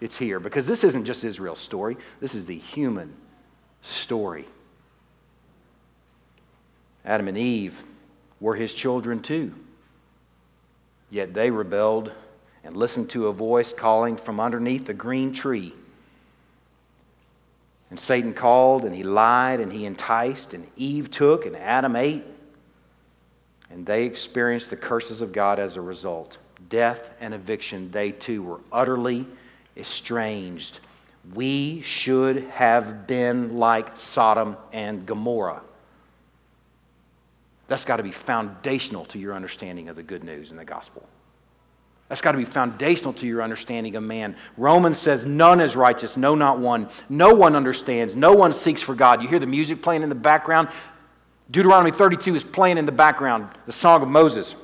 it's 0.00 0.16
here. 0.16 0.40
Because 0.40 0.66
this 0.66 0.82
isn't 0.82 1.04
just 1.04 1.24
Israel's 1.24 1.58
story, 1.58 1.98
this 2.20 2.34
is 2.34 2.46
the 2.46 2.56
human 2.56 3.12
story. 3.82 4.46
Adam 7.04 7.28
and 7.28 7.36
Eve 7.36 7.82
were 8.40 8.54
his 8.54 8.72
children 8.72 9.20
too. 9.20 9.52
Yet 11.10 11.34
they 11.34 11.50
rebelled 11.50 12.12
and 12.64 12.74
listened 12.74 13.10
to 13.10 13.26
a 13.26 13.32
voice 13.34 13.74
calling 13.74 14.16
from 14.16 14.40
underneath 14.40 14.86
the 14.86 14.94
green 14.94 15.34
tree 15.34 15.74
and 17.90 17.98
Satan 17.98 18.34
called 18.34 18.84
and 18.84 18.94
he 18.94 19.02
lied 19.02 19.60
and 19.60 19.72
he 19.72 19.86
enticed, 19.86 20.54
and 20.54 20.66
Eve 20.76 21.10
took 21.10 21.46
and 21.46 21.56
Adam 21.56 21.96
ate. 21.96 22.24
And 23.70 23.84
they 23.84 24.04
experienced 24.04 24.70
the 24.70 24.76
curses 24.76 25.20
of 25.20 25.32
God 25.32 25.58
as 25.58 25.76
a 25.76 25.80
result. 25.80 26.38
Death 26.68 27.10
and 27.20 27.34
eviction, 27.34 27.90
they 27.90 28.12
too 28.12 28.42
were 28.42 28.60
utterly 28.72 29.26
estranged. 29.76 30.80
We 31.34 31.82
should 31.82 32.44
have 32.44 33.06
been 33.06 33.58
like 33.58 33.98
Sodom 33.98 34.56
and 34.72 35.06
Gomorrah. 35.06 35.60
That's 37.68 37.84
got 37.84 37.96
to 37.98 38.02
be 38.02 38.12
foundational 38.12 39.04
to 39.06 39.18
your 39.18 39.34
understanding 39.34 39.90
of 39.90 39.96
the 39.96 40.02
good 40.02 40.24
news 40.24 40.50
and 40.50 40.58
the 40.58 40.64
gospel. 40.64 41.06
That's 42.08 42.22
got 42.22 42.32
to 42.32 42.38
be 42.38 42.44
foundational 42.44 43.12
to 43.14 43.26
your 43.26 43.42
understanding 43.42 43.94
of 43.96 44.02
man. 44.02 44.34
Romans 44.56 44.98
says, 44.98 45.26
None 45.26 45.60
is 45.60 45.76
righteous, 45.76 46.16
no, 46.16 46.34
not 46.34 46.58
one. 46.58 46.88
No 47.08 47.34
one 47.34 47.54
understands, 47.54 48.16
no 48.16 48.32
one 48.32 48.52
seeks 48.52 48.80
for 48.80 48.94
God. 48.94 49.22
You 49.22 49.28
hear 49.28 49.38
the 49.38 49.46
music 49.46 49.82
playing 49.82 50.02
in 50.02 50.08
the 50.08 50.14
background. 50.14 50.68
Deuteronomy 51.50 51.90
32 51.90 52.34
is 52.34 52.44
playing 52.44 52.78
in 52.78 52.86
the 52.86 52.92
background, 52.92 53.48
the 53.66 53.72
Song 53.72 54.02
of 54.02 54.08
Moses. 54.08 54.54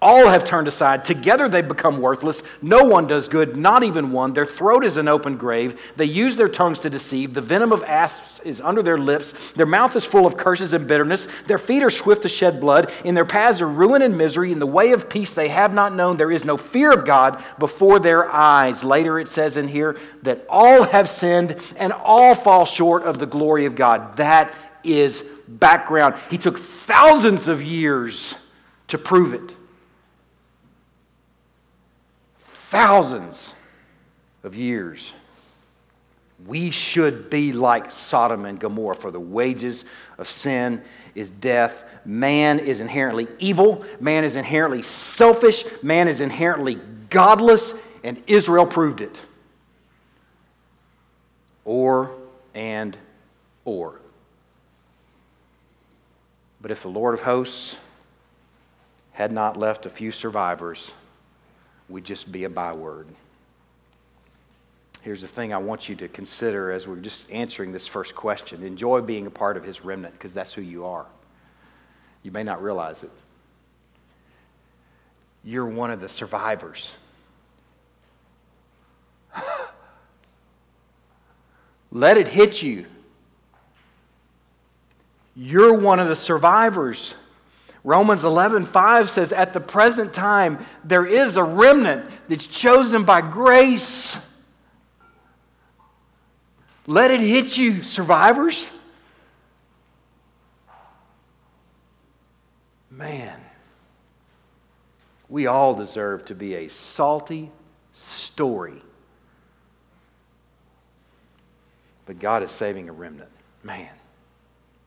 All 0.00 0.28
have 0.28 0.44
turned 0.44 0.68
aside. 0.68 1.04
Together 1.04 1.48
they 1.48 1.60
become 1.60 2.00
worthless. 2.00 2.44
No 2.62 2.84
one 2.84 3.08
does 3.08 3.28
good, 3.28 3.56
not 3.56 3.82
even 3.82 4.12
one. 4.12 4.32
Their 4.32 4.46
throat 4.46 4.84
is 4.84 4.96
an 4.96 5.08
open 5.08 5.36
grave. 5.36 5.80
They 5.96 6.04
use 6.04 6.36
their 6.36 6.48
tongues 6.48 6.78
to 6.80 6.90
deceive. 6.90 7.34
The 7.34 7.40
venom 7.40 7.72
of 7.72 7.82
asps 7.82 8.38
is 8.44 8.60
under 8.60 8.80
their 8.80 8.96
lips. 8.96 9.34
Their 9.56 9.66
mouth 9.66 9.96
is 9.96 10.04
full 10.04 10.24
of 10.24 10.36
curses 10.36 10.72
and 10.72 10.86
bitterness. 10.86 11.26
Their 11.48 11.58
feet 11.58 11.82
are 11.82 11.90
swift 11.90 12.22
to 12.22 12.28
shed 12.28 12.60
blood. 12.60 12.92
In 13.04 13.16
their 13.16 13.24
paths 13.24 13.60
are 13.60 13.68
ruin 13.68 14.02
and 14.02 14.16
misery. 14.16 14.52
In 14.52 14.60
the 14.60 14.66
way 14.68 14.92
of 14.92 15.10
peace 15.10 15.34
they 15.34 15.48
have 15.48 15.74
not 15.74 15.92
known. 15.92 16.16
There 16.16 16.30
is 16.30 16.44
no 16.44 16.56
fear 16.56 16.92
of 16.92 17.04
God 17.04 17.42
before 17.58 17.98
their 17.98 18.30
eyes. 18.30 18.84
Later 18.84 19.18
it 19.18 19.26
says 19.26 19.56
in 19.56 19.66
here 19.66 19.96
that 20.22 20.46
all 20.48 20.84
have 20.84 21.10
sinned 21.10 21.56
and 21.74 21.92
all 21.92 22.36
fall 22.36 22.66
short 22.66 23.02
of 23.02 23.18
the 23.18 23.26
glory 23.26 23.64
of 23.64 23.74
God. 23.74 24.16
That 24.16 24.54
is 24.84 25.24
background. 25.48 26.14
He 26.30 26.38
took 26.38 26.60
thousands 26.60 27.48
of 27.48 27.60
years 27.64 28.36
to 28.86 28.96
prove 28.96 29.34
it. 29.34 29.57
Thousands 32.70 33.54
of 34.44 34.54
years. 34.54 35.12
We 36.46 36.70
should 36.70 37.30
be 37.30 37.52
like 37.52 37.90
Sodom 37.90 38.44
and 38.44 38.60
Gomorrah, 38.60 38.94
for 38.94 39.10
the 39.10 39.18
wages 39.18 39.84
of 40.18 40.28
sin 40.28 40.82
is 41.14 41.30
death. 41.30 41.82
Man 42.04 42.60
is 42.60 42.80
inherently 42.80 43.26
evil. 43.38 43.84
Man 43.98 44.22
is 44.22 44.36
inherently 44.36 44.82
selfish. 44.82 45.64
Man 45.82 46.06
is 46.06 46.20
inherently 46.20 46.76
godless, 47.10 47.74
and 48.04 48.22
Israel 48.26 48.66
proved 48.66 49.00
it. 49.00 49.20
Or 51.64 52.12
and 52.54 52.96
or. 53.64 54.00
But 56.60 56.70
if 56.70 56.82
the 56.82 56.88
Lord 56.88 57.14
of 57.14 57.22
hosts 57.22 57.76
had 59.12 59.32
not 59.32 59.56
left 59.56 59.86
a 59.86 59.90
few 59.90 60.12
survivors, 60.12 60.92
would 61.88 62.04
just 62.04 62.30
be 62.30 62.44
a 62.44 62.50
byword. 62.50 63.06
Here's 65.02 65.20
the 65.20 65.28
thing 65.28 65.52
I 65.54 65.58
want 65.58 65.88
you 65.88 65.94
to 65.96 66.08
consider 66.08 66.72
as 66.72 66.86
we're 66.86 66.96
just 66.96 67.30
answering 67.30 67.72
this 67.72 67.86
first 67.86 68.14
question. 68.14 68.62
Enjoy 68.62 69.00
being 69.00 69.26
a 69.26 69.30
part 69.30 69.56
of 69.56 69.64
his 69.64 69.84
remnant 69.84 70.14
because 70.14 70.34
that's 70.34 70.52
who 70.52 70.62
you 70.62 70.84
are. 70.84 71.06
You 72.22 72.30
may 72.30 72.42
not 72.42 72.62
realize 72.62 73.04
it. 73.04 73.10
You're 75.44 75.66
one 75.66 75.90
of 75.90 76.00
the 76.00 76.08
survivors. 76.08 76.90
Let 81.90 82.18
it 82.18 82.28
hit 82.28 82.60
you. 82.60 82.86
You're 85.34 85.72
one 85.72 86.00
of 86.00 86.08
the 86.08 86.16
survivors. 86.16 87.14
Romans 87.84 88.24
11, 88.24 88.66
5 88.66 89.10
says, 89.10 89.32
At 89.32 89.52
the 89.52 89.60
present 89.60 90.12
time, 90.12 90.64
there 90.84 91.06
is 91.06 91.36
a 91.36 91.42
remnant 91.44 92.10
that's 92.28 92.46
chosen 92.46 93.04
by 93.04 93.20
grace. 93.20 94.16
Let 96.86 97.10
it 97.10 97.20
hit 97.20 97.56
you, 97.56 97.82
survivors. 97.82 98.66
Man, 102.90 103.38
we 105.28 105.46
all 105.46 105.74
deserve 105.74 106.24
to 106.26 106.34
be 106.34 106.54
a 106.54 106.68
salty 106.68 107.50
story. 107.94 108.82
But 112.06 112.18
God 112.18 112.42
is 112.42 112.50
saving 112.50 112.88
a 112.88 112.92
remnant. 112.92 113.30
Man, 113.62 113.90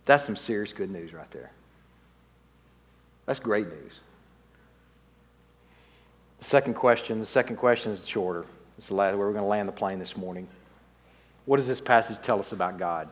that's 0.06 0.26
some 0.26 0.36
serious 0.36 0.74
good 0.74 0.90
news 0.90 1.14
right 1.14 1.30
there. 1.32 1.52
That's 3.26 3.40
great 3.40 3.68
news. 3.68 4.00
The 6.40 6.46
second 6.46 6.74
question, 6.74 7.20
the 7.20 7.26
second 7.26 7.58
question 7.58 7.92
is 7.92 8.08
shorter. 8.08 8.46
It's 8.78 8.88
the 8.88 8.96
last 8.96 9.16
where 9.16 9.28
we're 9.28 9.34
going 9.34 9.44
to 9.44 9.50
land 9.50 9.68
the 9.68 9.74
plane 9.74 10.00
this 10.00 10.18
morning. 10.18 10.48
What 11.46 11.58
does 11.58 11.68
this 11.68 11.82
passage 11.82 12.20
tell 12.22 12.40
us 12.40 12.52
about 12.52 12.80
God? 12.80 13.10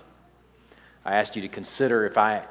I 1.05 1.16
asked 1.16 1.36
you 1.36 1.41
to 1.43 1.47
consider 1.47 2.05
if 2.05 2.18
I 2.18 2.43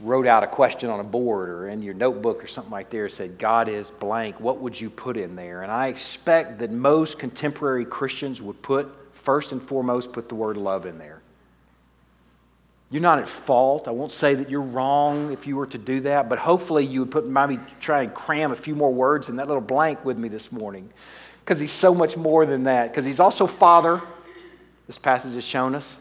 wrote 0.00 0.26
out 0.26 0.44
a 0.44 0.46
question 0.46 0.90
on 0.90 1.00
a 1.00 1.04
board 1.04 1.48
or 1.48 1.68
in 1.68 1.82
your 1.82 1.94
notebook 1.94 2.42
or 2.42 2.46
something 2.46 2.70
like 2.70 2.88
there 2.88 3.08
said 3.08 3.36
god 3.36 3.68
is 3.68 3.90
blank 3.90 4.38
what 4.38 4.60
would 4.60 4.80
you 4.80 4.88
put 4.88 5.16
in 5.16 5.34
there 5.34 5.62
and 5.62 5.72
i 5.72 5.88
expect 5.88 6.58
that 6.58 6.70
most 6.70 7.18
contemporary 7.18 7.84
christians 7.84 8.40
would 8.40 8.60
put 8.62 8.88
first 9.12 9.50
and 9.50 9.60
foremost 9.60 10.12
put 10.12 10.28
the 10.28 10.34
word 10.36 10.56
love 10.56 10.86
in 10.86 10.98
there 10.98 11.20
you're 12.90 13.02
not 13.02 13.18
at 13.18 13.28
fault. 13.28 13.86
I 13.86 13.90
won't 13.90 14.12
say 14.12 14.34
that 14.34 14.48
you're 14.48 14.62
wrong 14.62 15.32
if 15.32 15.46
you 15.46 15.56
were 15.56 15.66
to 15.66 15.78
do 15.78 16.00
that 16.02 16.28
but 16.28 16.38
hopefully 16.38 16.84
you 16.84 17.00
would 17.00 17.10
put 17.10 17.26
maybe 17.26 17.58
try 17.80 18.02
and 18.02 18.14
cram 18.14 18.52
a 18.52 18.56
few 18.56 18.74
more 18.74 18.92
words 18.92 19.28
in 19.28 19.36
that 19.36 19.46
little 19.46 19.60
blank 19.62 20.04
with 20.04 20.16
me 20.16 20.28
this 20.28 20.50
morning. 20.50 20.90
Because 21.44 21.60
he's 21.60 21.72
so 21.72 21.94
much 21.94 22.16
more 22.16 22.44
than 22.44 22.64
that. 22.64 22.90
Because 22.90 23.04
he's 23.04 23.20
also 23.20 23.46
father. 23.46 24.02
This 24.86 24.98
passage 24.98 25.34
has 25.34 25.44
shown 25.44 25.74
us. 25.74 25.96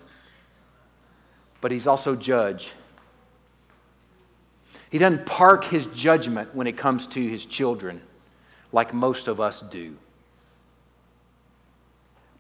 But 1.62 1.72
he's 1.72 1.88
also 1.88 2.16
judge. 2.16 2.72
He 4.90 4.98
doesn't 4.98 5.26
park 5.26 5.66
his 5.66 5.86
judgment 5.88 6.56
when 6.56 6.68
it 6.68 6.78
comes 6.78 7.08
to 7.08 7.28
his 7.28 7.46
children 7.46 8.02
like 8.72 8.94
most 8.94 9.28
of 9.28 9.40
us 9.40 9.62
do. 9.70 9.96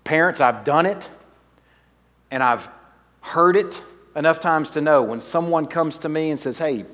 Parents, 0.03 0.39
I've 0.39 0.63
done 0.63 0.85
it 0.85 1.09
and 2.31 2.41
I've 2.41 2.67
heard 3.21 3.55
it 3.57 3.81
enough 4.17 4.39
times 4.39 4.71
to 4.71 4.81
know 4.81 5.03
when 5.03 5.21
someone 5.21 5.67
comes 5.67 5.99
to 5.99 6.09
me 6.09 6.31
and 6.31 6.39
says, 6.39 6.57
Hey, 6.57 6.85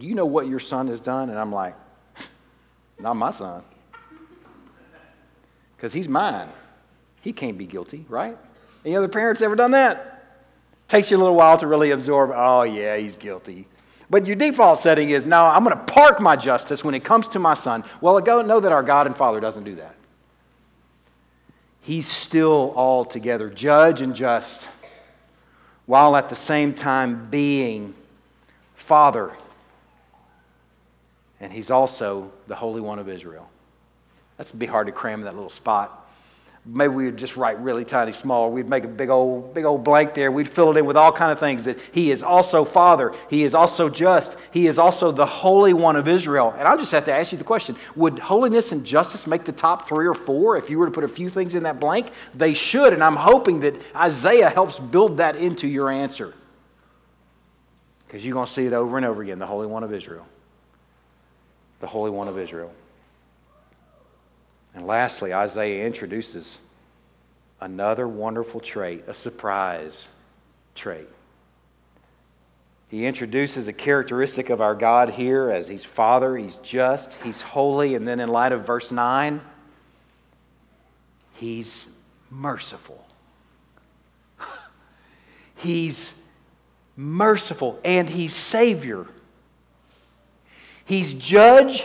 you 0.00 0.14
know 0.14 0.26
what 0.26 0.46
your 0.46 0.60
son 0.60 0.86
has 0.86 1.00
done? 1.00 1.28
And 1.28 1.38
I'm 1.38 1.52
like, 1.52 1.74
Not 2.98 3.14
my 3.14 3.32
son. 3.32 3.62
Because 5.76 5.92
he's 5.92 6.08
mine. 6.08 6.48
He 7.20 7.32
can't 7.32 7.58
be 7.58 7.66
guilty, 7.66 8.06
right? 8.08 8.38
Any 8.84 8.96
other 8.96 9.08
parents 9.08 9.42
ever 9.42 9.56
done 9.56 9.72
that? 9.72 10.14
Takes 10.88 11.10
you 11.10 11.16
a 11.16 11.18
little 11.18 11.34
while 11.34 11.58
to 11.58 11.66
really 11.66 11.90
absorb, 11.90 12.32
oh, 12.34 12.62
yeah, 12.62 12.96
he's 12.96 13.16
guilty. 13.16 13.66
But 14.10 14.26
your 14.26 14.36
default 14.36 14.78
setting 14.78 15.10
is 15.10 15.26
no, 15.26 15.44
I'm 15.44 15.62
going 15.62 15.76
to 15.76 15.84
park 15.84 16.20
my 16.20 16.34
justice 16.34 16.82
when 16.82 16.94
it 16.94 17.04
comes 17.04 17.28
to 17.28 17.38
my 17.38 17.54
son. 17.54 17.84
Well, 18.00 18.18
go 18.20 18.40
know 18.40 18.60
that 18.60 18.72
our 18.72 18.82
God 18.82 19.06
and 19.06 19.14
Father 19.14 19.38
doesn't 19.40 19.64
do 19.64 19.74
that. 19.76 19.94
He's 21.82 22.06
still 22.06 22.72
altogether 22.74 23.50
judge 23.50 24.00
and 24.00 24.14
just, 24.14 24.68
while 25.88 26.16
at 26.16 26.28
the 26.28 26.34
same 26.34 26.74
time 26.74 27.30
being 27.30 27.94
Father. 28.76 29.32
And 31.40 31.50
He's 31.50 31.70
also 31.70 32.30
the 32.46 32.54
Holy 32.54 32.82
One 32.82 32.98
of 32.98 33.08
Israel. 33.08 33.48
That's 34.36 34.52
be 34.52 34.66
hard 34.66 34.86
to 34.88 34.92
cram 34.92 35.20
in 35.20 35.24
that 35.24 35.34
little 35.34 35.48
spot 35.48 36.07
maybe 36.64 36.94
we 36.94 37.04
would 37.06 37.16
just 37.16 37.36
write 37.36 37.60
really 37.60 37.84
tiny 37.84 38.12
small. 38.12 38.50
We'd 38.50 38.68
make 38.68 38.84
a 38.84 38.88
big 38.88 39.08
old 39.08 39.54
big 39.54 39.64
old 39.64 39.84
blank 39.84 40.14
there. 40.14 40.30
We'd 40.30 40.48
fill 40.48 40.70
it 40.70 40.78
in 40.78 40.86
with 40.86 40.96
all 40.96 41.12
kind 41.12 41.32
of 41.32 41.38
things 41.38 41.64
that 41.64 41.78
he 41.92 42.10
is 42.10 42.22
also 42.22 42.64
father. 42.64 43.14
He 43.30 43.44
is 43.44 43.54
also 43.54 43.88
just. 43.88 44.36
He 44.50 44.66
is 44.66 44.78
also 44.78 45.10
the 45.10 45.26
holy 45.26 45.72
one 45.72 45.96
of 45.96 46.08
israel. 46.08 46.54
And 46.58 46.68
i'll 46.68 46.78
just 46.78 46.92
have 46.92 47.04
to 47.06 47.14
ask 47.14 47.32
you 47.32 47.38
the 47.38 47.44
question. 47.44 47.76
Would 47.96 48.18
holiness 48.18 48.72
and 48.72 48.84
justice 48.84 49.26
make 49.26 49.44
the 49.44 49.52
top 49.52 49.88
three 49.88 50.06
or 50.06 50.14
four 50.14 50.56
if 50.56 50.68
you 50.70 50.78
were 50.78 50.86
to 50.86 50.92
put 50.92 51.04
a 51.04 51.08
few 51.08 51.30
things 51.30 51.54
in 51.54 51.62
that 51.62 51.80
blank? 51.80 52.10
They 52.34 52.54
should 52.54 52.92
and 52.92 53.02
i'm 53.02 53.16
hoping 53.16 53.60
that 53.60 53.74
isaiah 53.94 54.50
helps 54.50 54.78
build 54.78 55.18
that 55.18 55.36
into 55.36 55.66
your 55.66 55.90
answer. 55.90 56.34
Because 58.06 58.24
you're 58.24 58.34
going 58.34 58.46
to 58.46 58.52
see 58.52 58.66
it 58.66 58.72
over 58.72 58.96
and 58.96 59.04
over 59.04 59.22
again 59.22 59.38
the 59.38 59.46
holy 59.46 59.66
one 59.66 59.84
of 59.84 59.92
israel. 59.92 60.26
The 61.80 61.86
holy 61.86 62.10
one 62.10 62.28
of 62.28 62.38
israel 62.38 62.72
and 64.74 64.86
lastly, 64.86 65.32
Isaiah 65.34 65.86
introduces 65.86 66.58
another 67.60 68.06
wonderful 68.06 68.60
trait, 68.60 69.04
a 69.06 69.14
surprise 69.14 70.06
trait. 70.74 71.08
He 72.88 73.04
introduces 73.04 73.68
a 73.68 73.72
characteristic 73.72 74.48
of 74.48 74.60
our 74.60 74.74
God 74.74 75.10
here 75.10 75.50
as 75.50 75.68
He's 75.68 75.84
Father, 75.84 76.36
He's 76.36 76.56
just, 76.56 77.14
He's 77.24 77.40
holy, 77.40 77.94
and 77.94 78.08
then 78.08 78.20
in 78.20 78.28
light 78.28 78.52
of 78.52 78.66
verse 78.66 78.90
9, 78.90 79.40
He's 81.34 81.86
merciful. 82.30 83.06
he's 85.56 86.12
merciful 86.96 87.78
and 87.84 88.08
He's 88.08 88.34
Savior. 88.34 89.06
He's 90.84 91.12
judge 91.12 91.84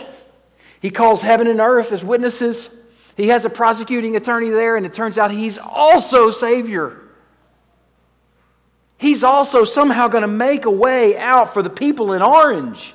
he 0.84 0.90
calls 0.90 1.22
heaven 1.22 1.46
and 1.46 1.60
earth 1.60 1.92
as 1.92 2.04
witnesses. 2.04 2.68
He 3.16 3.28
has 3.28 3.46
a 3.46 3.48
prosecuting 3.48 4.16
attorney 4.16 4.50
there, 4.50 4.76
and 4.76 4.84
it 4.84 4.92
turns 4.92 5.16
out 5.16 5.30
he's 5.30 5.56
also 5.56 6.30
Savior. 6.30 7.00
He's 8.98 9.24
also 9.24 9.64
somehow 9.64 10.08
going 10.08 10.20
to 10.20 10.28
make 10.28 10.66
a 10.66 10.70
way 10.70 11.16
out 11.16 11.54
for 11.54 11.62
the 11.62 11.70
people 11.70 12.12
in 12.12 12.20
orange. 12.20 12.92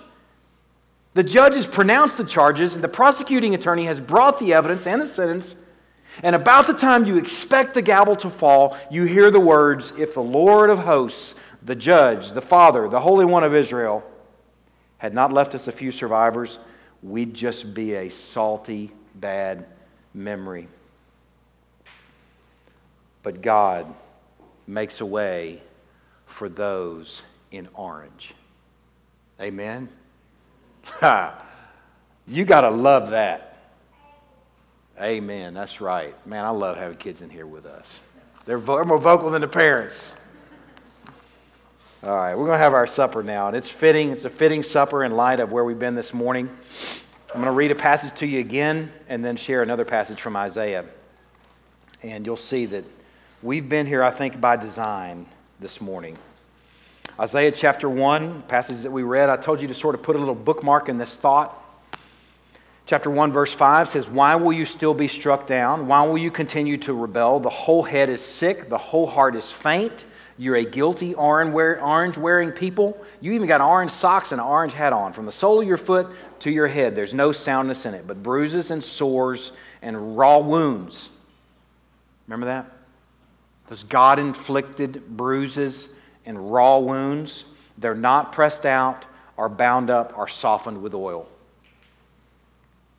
The 1.16 1.24
judge 1.24 1.56
has 1.56 1.66
pronounced 1.66 2.18
the 2.18 2.26
charges, 2.26 2.76
and 2.76 2.84
the 2.84 2.88
prosecuting 2.88 3.56
attorney 3.56 3.86
has 3.86 4.00
brought 4.00 4.38
the 4.38 4.54
evidence 4.54 4.86
and 4.86 5.02
the 5.02 5.08
sentence. 5.08 5.56
And 6.22 6.36
about 6.36 6.68
the 6.68 6.76
time 6.76 7.06
you 7.06 7.18
expect 7.18 7.74
the 7.74 7.82
gavel 7.82 8.16
to 8.18 8.30
fall, 8.30 8.78
you 8.92 9.06
hear 9.06 9.32
the 9.32 9.40
words 9.40 9.94
If 9.98 10.14
the 10.14 10.22
Lord 10.22 10.70
of 10.70 10.78
hosts, 10.78 11.34
the 11.64 11.76
judge, 11.76 12.34
the 12.34 12.42
Father, 12.44 12.88
the 12.88 13.00
Holy 13.00 13.26
One 13.26 13.44
of 13.44 13.56
Israel, 13.56 14.04
had 15.00 15.16
not 15.16 15.34
left 15.34 15.56
us 15.56 15.68
a 15.68 15.72
few 15.72 15.90
survivors, 15.90 16.60
we'd 17.02 17.34
just 17.34 17.74
be 17.74 17.96
a 17.96 18.10
salty, 18.10 18.92
bad 19.16 19.66
memory. 20.14 20.68
But 23.24 23.42
God 23.42 23.94
makes 24.68 25.02
a 25.02 25.06
way 25.06 25.62
for 26.26 26.50
those 26.50 27.22
in 27.52 27.68
orange. 27.74 28.34
Amen? 29.40 29.90
Ha! 30.86 31.46
you 32.28 32.46
got 32.46 32.62
to 32.62 32.70
love 32.70 33.12
that. 33.12 33.58
Amen. 35.02 35.54
That's 35.54 35.80
right. 35.80 36.14
Man, 36.28 36.44
I 36.44 36.50
love 36.50 36.78
having 36.78 36.98
kids 36.98 37.22
in 37.22 37.30
here 37.30 37.48
with 37.48 37.66
us. 37.66 38.00
They're 38.46 38.60
more 38.60 38.98
vocal 38.98 39.30
than 39.30 39.42
the 39.42 39.48
parents. 39.48 39.98
All 42.02 42.16
right, 42.16 42.34
we're 42.34 42.46
going 42.46 42.58
to 42.58 42.64
have 42.64 42.74
our 42.74 42.88
supper 42.88 43.24
now, 43.24 43.48
and 43.48 43.58
it's 43.58 43.68
fitting. 43.68 44.12
It's 44.12 44.24
a 44.24 44.30
fitting 44.30 44.64
supper 44.64 45.04
in 45.04 45.18
light 45.18 45.42
of 45.42 45.52
where 45.52 45.66
we've 45.66 45.78
been 45.78 45.96
this 45.96 46.14
morning. 46.14 46.50
I'm 47.28 47.42
going 47.42 47.48
to 47.48 47.52
read 47.52 47.72
a 47.72 47.76
passage 47.76 48.18
to 48.20 48.26
you 48.26 48.40
again 48.40 48.90
and 49.10 49.24
then 49.24 49.36
share 49.36 49.62
another 49.62 49.84
passage 49.84 50.22
from 50.22 50.38
Isaiah. 50.38 50.86
And 52.02 52.26
you'll 52.26 52.38
see 52.38 52.68
that 52.68 52.86
we've 53.44 53.68
been 53.68 53.86
here, 53.86 54.02
I 54.02 54.12
think, 54.12 54.40
by 54.40 54.56
design 54.56 55.26
this 55.60 55.82
morning. 55.82 56.18
Isaiah 57.20 57.52
chapter 57.52 57.90
1, 57.90 58.44
passage 58.44 58.84
that 58.84 58.92
we 58.92 59.04
read, 59.04 59.30
I 59.30 59.36
told 59.36 59.60
you 59.60 59.68
to 59.68 59.74
sort 59.74 59.94
of 59.94 60.02
put 60.02 60.16
a 60.16 60.20
little 60.20 60.36
bookmark 60.36 60.88
in 60.88 60.98
this 60.98 61.18
thought. 61.18 61.54
Chapter 62.86 63.10
1, 63.10 63.34
verse 63.34 63.54
5 63.54 63.90
says, 63.90 64.08
Why 64.08 64.38
will 64.38 64.54
you 64.54 64.66
still 64.66 64.94
be 64.94 65.10
struck 65.10 65.48
down? 65.48 65.88
Why 65.88 66.06
will 66.08 66.18
you 66.18 66.32
continue 66.32 66.78
to 66.78 66.94
rebel? 66.94 67.42
The 67.42 67.50
whole 67.50 67.84
head 67.84 68.08
is 68.08 68.22
sick, 68.22 68.70
the 68.70 68.78
whole 68.78 69.06
heart 69.06 69.36
is 69.36 69.52
faint. 69.52 70.06
You're 70.40 70.56
a 70.56 70.64
guilty 70.64 71.14
orange 71.16 72.18
wearing 72.18 72.52
people. 72.54 72.98
You 73.20 73.34
even 73.34 73.50
got 73.50 73.60
orange 73.60 73.92
socks 73.92 74.32
and 74.32 74.40
an 74.40 74.48
orange 74.48 74.72
hat 74.72 74.94
on. 74.94 75.12
From 75.12 75.26
the 75.26 75.34
sole 75.34 75.60
of 75.60 75.68
your 75.68 75.76
foot 75.76 76.08
to 76.40 76.50
your 76.50 76.68
head, 76.68 76.96
there's 76.96 77.14
no 77.14 77.34
soundness 77.34 77.86
in 77.86 77.94
it, 77.94 78.08
but 78.08 78.24
bruises 78.24 78.72
and 78.72 78.82
sores 78.82 79.52
and 79.82 80.18
raw 80.18 80.40
wounds. 80.40 81.10
Remember 82.26 82.46
that? 82.46 82.72
Those 83.68 83.84
God 83.84 84.18
inflicted 84.18 85.06
bruises 85.18 85.90
and 86.26 86.54
raw 86.54 86.80
wounds. 86.80 87.44
They're 87.78 87.94
not 87.94 88.32
pressed 88.32 88.66
out, 88.66 89.04
are 89.38 89.50
bound 89.50 89.90
up, 89.90 90.18
are 90.18 90.30
softened 90.30 90.82
with 90.82 90.94
oil. 90.94 91.28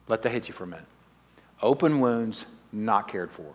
Let 0.08 0.20
that 0.22 0.30
hit 0.30 0.46
you 0.46 0.52
for 0.52 0.64
a 0.64 0.66
minute. 0.66 0.84
Open 1.62 2.00
wounds, 2.00 2.44
not 2.70 3.08
cared 3.08 3.30
for. 3.30 3.50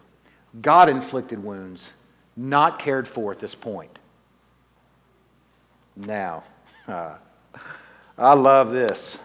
God 0.60 0.90
inflicted 0.90 1.44
wounds, 1.44 1.92
not 2.36 2.80
cared 2.80 3.08
for 3.08 3.32
at 3.32 3.40
this 3.40 3.56
point. 3.56 3.98
Now, 5.96 6.44
Uh, 6.88 7.16
I 8.18 8.34
love 8.34 8.72
this. 8.72 9.18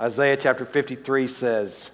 Isaiah 0.00 0.36
chapter 0.36 0.64
53 0.64 1.26
says, 1.26 1.90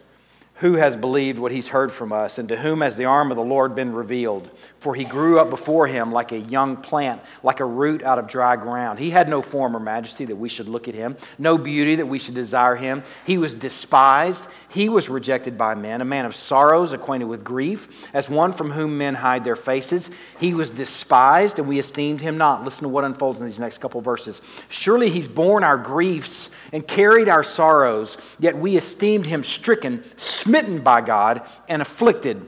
who 0.58 0.74
has 0.74 0.96
believed 0.96 1.38
what 1.38 1.52
he's 1.52 1.68
heard 1.68 1.92
from 1.92 2.12
us, 2.12 2.38
and 2.38 2.48
to 2.48 2.56
whom 2.56 2.80
has 2.80 2.96
the 2.96 3.04
arm 3.04 3.30
of 3.30 3.36
the 3.36 3.44
Lord 3.44 3.74
been 3.74 3.92
revealed? 3.92 4.50
For 4.80 4.94
he 4.94 5.04
grew 5.04 5.38
up 5.38 5.50
before 5.50 5.86
him 5.86 6.10
like 6.10 6.32
a 6.32 6.38
young 6.38 6.76
plant, 6.76 7.22
like 7.42 7.60
a 7.60 7.64
root 7.64 8.02
out 8.02 8.18
of 8.18 8.26
dry 8.26 8.56
ground. 8.56 8.98
He 8.98 9.10
had 9.10 9.28
no 9.28 9.40
form 9.40 9.76
or 9.76 9.80
majesty 9.80 10.24
that 10.24 10.36
we 10.36 10.48
should 10.48 10.68
look 10.68 10.88
at 10.88 10.94
him, 10.94 11.16
no 11.38 11.58
beauty 11.58 11.96
that 11.96 12.06
we 12.06 12.18
should 12.18 12.34
desire 12.34 12.74
him. 12.74 13.04
He 13.24 13.38
was 13.38 13.54
despised, 13.54 14.48
he 14.68 14.88
was 14.88 15.08
rejected 15.08 15.56
by 15.56 15.74
men, 15.74 16.00
a 16.00 16.04
man 16.04 16.26
of 16.26 16.34
sorrows, 16.34 16.92
acquainted 16.92 17.26
with 17.26 17.44
grief, 17.44 18.06
as 18.12 18.28
one 18.28 18.52
from 18.52 18.70
whom 18.70 18.98
men 18.98 19.14
hide 19.14 19.44
their 19.44 19.56
faces. 19.56 20.10
He 20.40 20.54
was 20.54 20.70
despised, 20.70 21.58
and 21.58 21.68
we 21.68 21.78
esteemed 21.78 22.20
him 22.20 22.36
not. 22.36 22.64
Listen 22.64 22.82
to 22.82 22.88
what 22.88 23.04
unfolds 23.04 23.40
in 23.40 23.46
these 23.46 23.60
next 23.60 23.78
couple 23.78 24.00
verses. 24.00 24.40
Surely 24.68 25.08
he's 25.08 25.28
borne 25.28 25.62
our 25.62 25.78
griefs 25.78 26.50
and 26.72 26.86
carried 26.86 27.28
our 27.28 27.44
sorrows, 27.44 28.16
yet 28.40 28.58
we 28.58 28.76
esteemed 28.76 29.24
him 29.24 29.42
stricken 29.42 30.04
smitten 30.48 30.80
by 30.80 31.02
God, 31.02 31.42
and 31.68 31.82
afflicted. 31.82 32.46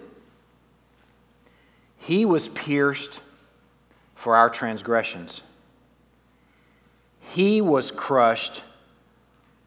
He 1.98 2.24
was 2.24 2.48
pierced 2.48 3.20
for 4.14 4.36
our 4.36 4.48
transgressions, 4.48 5.42
He 7.34 7.60
was 7.60 7.90
crushed 7.90 8.62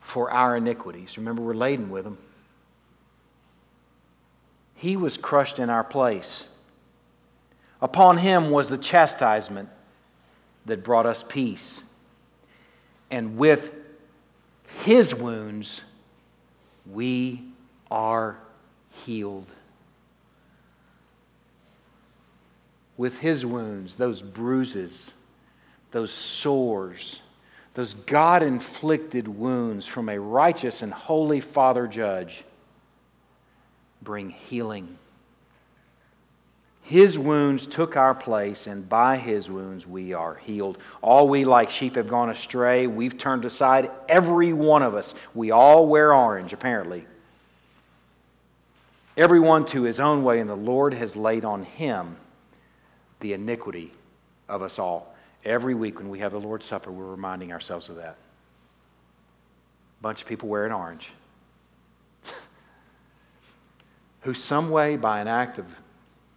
for 0.02 0.32
our 0.32 0.58
iniquities. 0.58 1.18
Remember, 1.18 1.42
we're 1.44 1.54
laden 1.54 1.90
with 1.90 2.04
them. 2.04 2.18
He 4.76 4.98
was 4.98 5.16
crushed 5.18 5.60
in 5.60 5.70
our 5.70 5.84
place. 5.84 6.46
Upon 7.82 8.18
him 8.18 8.50
was 8.50 8.70
the 8.70 8.78
chastisement 8.78 9.70
that 10.66 10.84
brought 10.84 11.06
us 11.06 11.24
peace. 11.28 11.82
And 13.10 13.38
with 13.38 13.72
his 14.84 15.16
wounds, 15.16 15.82
we 16.86 17.53
are 17.94 18.40
healed. 19.06 19.46
With 22.98 23.20
his 23.20 23.46
wounds, 23.46 23.96
those 23.96 24.22
bruises, 24.22 25.14
those 25.92 26.12
sores, 26.12 27.22
those 27.76 27.94
God 27.94 28.42
inflicted 28.42 29.28
wounds 29.28 29.86
from 29.86 30.10
a 30.10 30.20
righteous 30.20 30.82
and 30.82 30.92
holy 30.92 31.40
Father 31.40 31.86
Judge 31.86 32.44
bring 34.02 34.32
healing. 34.32 34.98
His 36.82 37.18
wounds 37.18 37.68
took 37.68 37.96
our 37.96 38.16
place, 38.16 38.66
and 38.68 38.90
by 38.90 39.18
his 39.18 39.50
wounds 39.52 39.86
we 39.88 40.14
are 40.14 40.36
healed. 40.36 40.80
All 41.02 41.30
we 41.30 41.46
like 41.46 41.70
sheep 41.70 41.96
have 41.96 42.08
gone 42.08 42.32
astray. 42.32 42.88
We've 42.88 43.18
turned 43.18 43.46
aside, 43.46 43.92
every 44.10 44.52
one 44.52 44.82
of 44.82 44.96
us. 44.96 45.14
We 45.36 45.52
all 45.52 45.88
wear 45.88 46.14
orange, 46.14 46.54
apparently. 46.54 47.06
Everyone 49.16 49.66
to 49.68 49.84
his 49.84 50.00
own 50.00 50.24
way, 50.24 50.40
and 50.40 50.50
the 50.50 50.56
Lord 50.56 50.96
has 50.96 51.16
laid 51.16 51.46
on 51.46 51.64
him 51.64 52.18
the 53.20 53.34
iniquity 53.34 53.94
of 54.50 54.64
us 54.64 54.80
all. 54.80 55.16
Every 55.46 55.76
week 55.76 56.00
when 56.00 56.10
we 56.10 56.20
have 56.20 56.32
the 56.32 56.40
Lord's 56.40 56.66
Supper, 56.66 56.92
we're 56.92 57.06
reminding 57.06 57.52
ourselves 57.52 57.90
of 57.90 57.98
that. 57.98 58.18
A 60.00 60.02
bunch 60.02 60.22
of 60.22 60.28
people 60.28 60.50
wearing 60.50 60.72
orange. 60.72 61.12
Who, 64.22 64.34
some 64.34 64.72
way, 64.72 64.96
by 64.96 65.20
an 65.20 65.28
act 65.28 65.60
of 65.60 65.68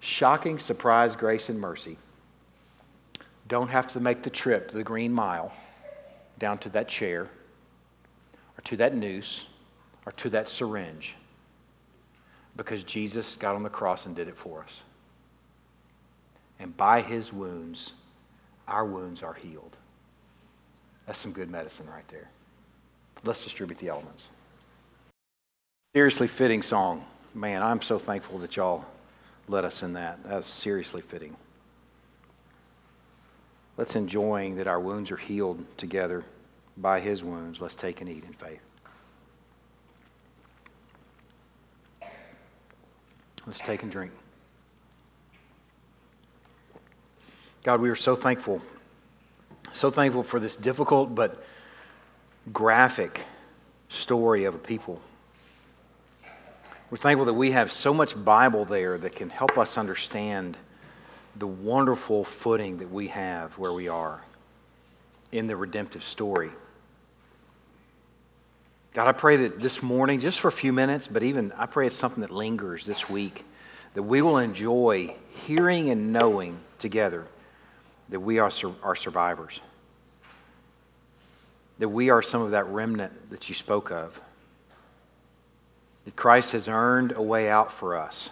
shocking 0.00 0.58
surprise, 0.58 1.16
grace, 1.16 1.48
and 1.48 1.58
mercy, 1.58 1.96
don't 3.48 3.68
have 3.68 3.90
to 3.92 4.00
make 4.00 4.22
the 4.22 4.30
trip 4.30 4.70
the 4.70 4.82
Green 4.82 5.12
Mile 5.12 5.50
down 6.38 6.58
to 6.58 6.68
that 6.70 6.88
chair, 6.88 7.30
or 8.58 8.60
to 8.64 8.76
that 8.76 8.94
noose, 8.94 9.46
or 10.04 10.12
to 10.12 10.28
that 10.30 10.50
syringe 10.50 11.16
because 12.56 12.84
Jesus 12.84 13.36
got 13.36 13.54
on 13.54 13.62
the 13.62 13.68
cross 13.68 14.06
and 14.06 14.16
did 14.16 14.28
it 14.28 14.36
for 14.36 14.62
us. 14.62 14.80
And 16.58 16.76
by 16.76 17.02
his 17.02 17.32
wounds, 17.32 17.92
our 18.66 18.84
wounds 18.84 19.22
are 19.22 19.34
healed. 19.34 19.76
That's 21.06 21.18
some 21.18 21.32
good 21.32 21.50
medicine 21.50 21.86
right 21.88 22.06
there. 22.08 22.28
Let's 23.24 23.44
distribute 23.44 23.78
the 23.78 23.88
elements. 23.88 24.28
Seriously 25.94 26.28
fitting 26.28 26.62
song. 26.62 27.04
Man, 27.34 27.62
I'm 27.62 27.82
so 27.82 27.98
thankful 27.98 28.38
that 28.38 28.56
y'all 28.56 28.84
led 29.48 29.64
us 29.64 29.82
in 29.82 29.92
that. 29.92 30.18
That's 30.24 30.46
seriously 30.46 31.02
fitting. 31.02 31.36
Let's 33.76 33.94
enjoying 33.94 34.56
that 34.56 34.66
our 34.66 34.80
wounds 34.80 35.10
are 35.10 35.16
healed 35.16 35.64
together 35.76 36.24
by 36.78 37.00
his 37.00 37.22
wounds. 37.22 37.60
Let's 37.60 37.74
take 37.74 38.00
and 38.00 38.08
eat 38.08 38.24
in 38.24 38.32
faith. 38.32 38.60
Let's 43.46 43.58
take 43.58 43.82
and 43.82 43.92
drink. 43.92 44.12
God, 47.62 47.80
we 47.80 47.90
are 47.90 47.96
so 47.96 48.14
thankful. 48.14 48.60
So 49.72 49.90
thankful 49.90 50.22
for 50.22 50.40
this 50.40 50.56
difficult 50.56 51.14
but 51.14 51.44
graphic 52.52 53.20
story 53.88 54.44
of 54.44 54.54
a 54.54 54.58
people. 54.58 55.00
We're 56.90 56.98
thankful 56.98 57.26
that 57.26 57.34
we 57.34 57.50
have 57.52 57.72
so 57.72 57.92
much 57.92 58.22
Bible 58.24 58.64
there 58.64 58.96
that 58.98 59.16
can 59.16 59.30
help 59.30 59.58
us 59.58 59.76
understand 59.76 60.56
the 61.34 61.46
wonderful 61.46 62.24
footing 62.24 62.78
that 62.78 62.90
we 62.90 63.08
have 63.08 63.58
where 63.58 63.72
we 63.72 63.88
are 63.88 64.22
in 65.32 65.46
the 65.46 65.56
redemptive 65.56 66.04
story. 66.04 66.50
God, 68.96 69.08
I 69.08 69.12
pray 69.12 69.36
that 69.36 69.60
this 69.60 69.82
morning, 69.82 70.20
just 70.20 70.40
for 70.40 70.48
a 70.48 70.52
few 70.52 70.72
minutes, 70.72 71.06
but 71.06 71.22
even 71.22 71.52
I 71.58 71.66
pray 71.66 71.86
it's 71.86 71.94
something 71.94 72.22
that 72.22 72.30
lingers 72.30 72.86
this 72.86 73.10
week, 73.10 73.44
that 73.92 74.02
we 74.02 74.22
will 74.22 74.38
enjoy 74.38 75.14
hearing 75.44 75.90
and 75.90 76.14
knowing 76.14 76.58
together 76.78 77.26
that 78.08 78.20
we 78.20 78.38
are, 78.38 78.50
are 78.82 78.96
survivors, 78.96 79.60
that 81.78 81.90
we 81.90 82.08
are 82.08 82.22
some 82.22 82.40
of 82.40 82.52
that 82.52 82.68
remnant 82.68 83.28
that 83.28 83.50
you 83.50 83.54
spoke 83.54 83.90
of, 83.90 84.18
that 86.06 86.16
Christ 86.16 86.52
has 86.52 86.66
earned 86.66 87.12
a 87.12 87.22
way 87.22 87.50
out 87.50 87.70
for 87.72 87.98
us. 87.98 88.30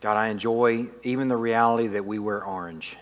God, 0.00 0.16
I 0.16 0.30
enjoy 0.30 0.86
even 1.04 1.28
the 1.28 1.36
reality 1.36 1.86
that 1.86 2.04
we 2.04 2.18
wear 2.18 2.44
orange. 2.44 2.96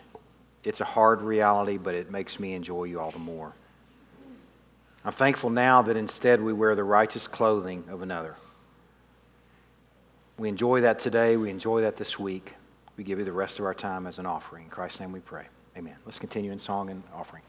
It's 0.64 0.82
a 0.82 0.84
hard 0.84 1.22
reality, 1.22 1.78
but 1.78 1.94
it 1.94 2.10
makes 2.10 2.38
me 2.38 2.52
enjoy 2.52 2.84
you 2.84 3.00
all 3.00 3.10
the 3.10 3.18
more. 3.18 3.54
I'm 5.06 5.12
thankful 5.12 5.50
now 5.50 5.82
that 5.82 5.96
instead 5.96 6.40
we 6.40 6.52
wear 6.52 6.74
the 6.74 6.82
righteous 6.82 7.28
clothing 7.28 7.84
of 7.88 8.02
another. 8.02 8.34
We 10.36 10.48
enjoy 10.48 10.80
that 10.80 10.98
today. 10.98 11.36
We 11.36 11.48
enjoy 11.48 11.82
that 11.82 11.96
this 11.96 12.18
week. 12.18 12.54
We 12.96 13.04
give 13.04 13.20
you 13.20 13.24
the 13.24 13.32
rest 13.32 13.60
of 13.60 13.66
our 13.66 13.72
time 13.72 14.08
as 14.08 14.18
an 14.18 14.26
offering. 14.26 14.64
In 14.64 14.70
Christ's 14.70 14.98
name 14.98 15.12
we 15.12 15.20
pray. 15.20 15.44
Amen. 15.76 15.94
Let's 16.04 16.18
continue 16.18 16.50
in 16.50 16.58
song 16.58 16.90
and 16.90 17.04
offering. 17.14 17.44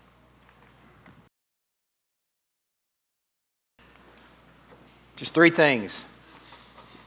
Just 5.15 5.33
three 5.33 5.49
things. 5.49 6.05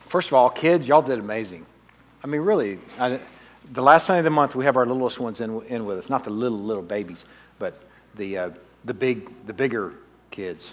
First 0.09 0.31
of 0.31 0.35
all, 0.35 0.51
kids, 0.51 0.89
y'all 0.89 1.01
did 1.01 1.21
amazing. 1.21 1.65
I 2.25 2.27
mean, 2.27 2.41
really, 2.41 2.81
I, 2.99 3.21
the 3.73 3.83
last 3.85 4.07
Sunday 4.07 4.19
of 4.19 4.25
the 4.25 4.31
month, 4.31 4.57
we 4.57 4.65
have 4.65 4.77
our 4.77 4.85
littlest 4.85 5.21
ones 5.21 5.41
in, 5.41 5.63
in 5.67 5.85
with 5.85 5.97
us. 5.97 6.11
Not 6.11 6.25
the 6.25 6.31
little, 6.31 6.59
little 6.59 6.83
babies, 6.83 7.25
but 7.61 7.81
the, 8.17 8.37
uh, 8.37 8.51
the, 8.85 8.95
big, 8.95 9.47
the 9.47 9.53
bigger 9.53 9.95
kids 10.31 10.72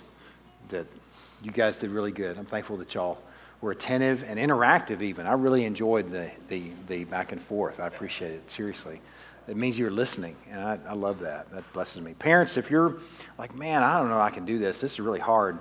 that 0.70 0.86
you 1.42 1.52
guys 1.52 1.78
did 1.78 1.92
really 1.92 2.12
good. 2.12 2.38
I'm 2.38 2.46
thankful 2.46 2.78
that 2.78 2.94
y'all 2.94 3.20
were 3.62 3.72
attentive 3.72 4.24
and 4.28 4.40
interactive 4.40 5.02
even. 5.02 5.26
I 5.26 5.34
really 5.34 5.66
enjoyed 5.66 6.12
the, 6.12 6.30
the, 6.48 6.72
the 6.88 7.04
back 7.06 7.32
and 7.32 7.42
forth. 7.42 7.80
I 7.80 7.88
appreciate 7.88 8.32
it, 8.32 8.52
seriously. 8.52 9.02
It 9.48 9.56
means 9.56 9.78
you're 9.78 9.90
listening, 9.92 10.36
and 10.52 10.60
I, 10.60 10.78
I 10.90 10.94
love 10.94 11.20
that. 11.20 11.50
That 11.52 11.72
blesses 11.74 12.02
me. 12.02 12.14
Parents, 12.14 12.58
if 12.58 12.70
you're 12.70 12.98
like, 13.38 13.56
man, 13.56 13.82
I 13.82 13.98
don't 13.98 14.10
know 14.10 14.20
I 14.20 14.30
can 14.30 14.46
do 14.46 14.60
this, 14.60 14.82
this 14.82 14.94
is 14.94 15.00
really 15.00 15.20
hard, 15.20 15.60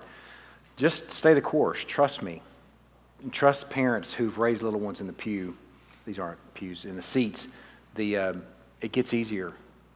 just 0.77 1.11
stay 1.11 1.35
the 1.35 1.41
course. 1.41 1.85
Trust 1.85 2.23
me. 2.23 2.43
And 3.23 3.33
trust 3.33 3.71
parents 3.71 4.13
who've 4.13 4.37
raised 4.37 4.63
little 4.63 4.81
ones 4.81 5.01
in 5.01 5.07
the 5.07 5.13
pew. 5.13 5.57
These 6.05 6.19
aren't 6.19 6.39
pews, 6.55 6.85
in 6.85 6.97
the 6.97 7.03
seats. 7.03 7.49
The, 7.95 8.17
uh, 8.17 8.33
it 8.81 8.93
gets 8.93 9.15
easier, 9.15 9.53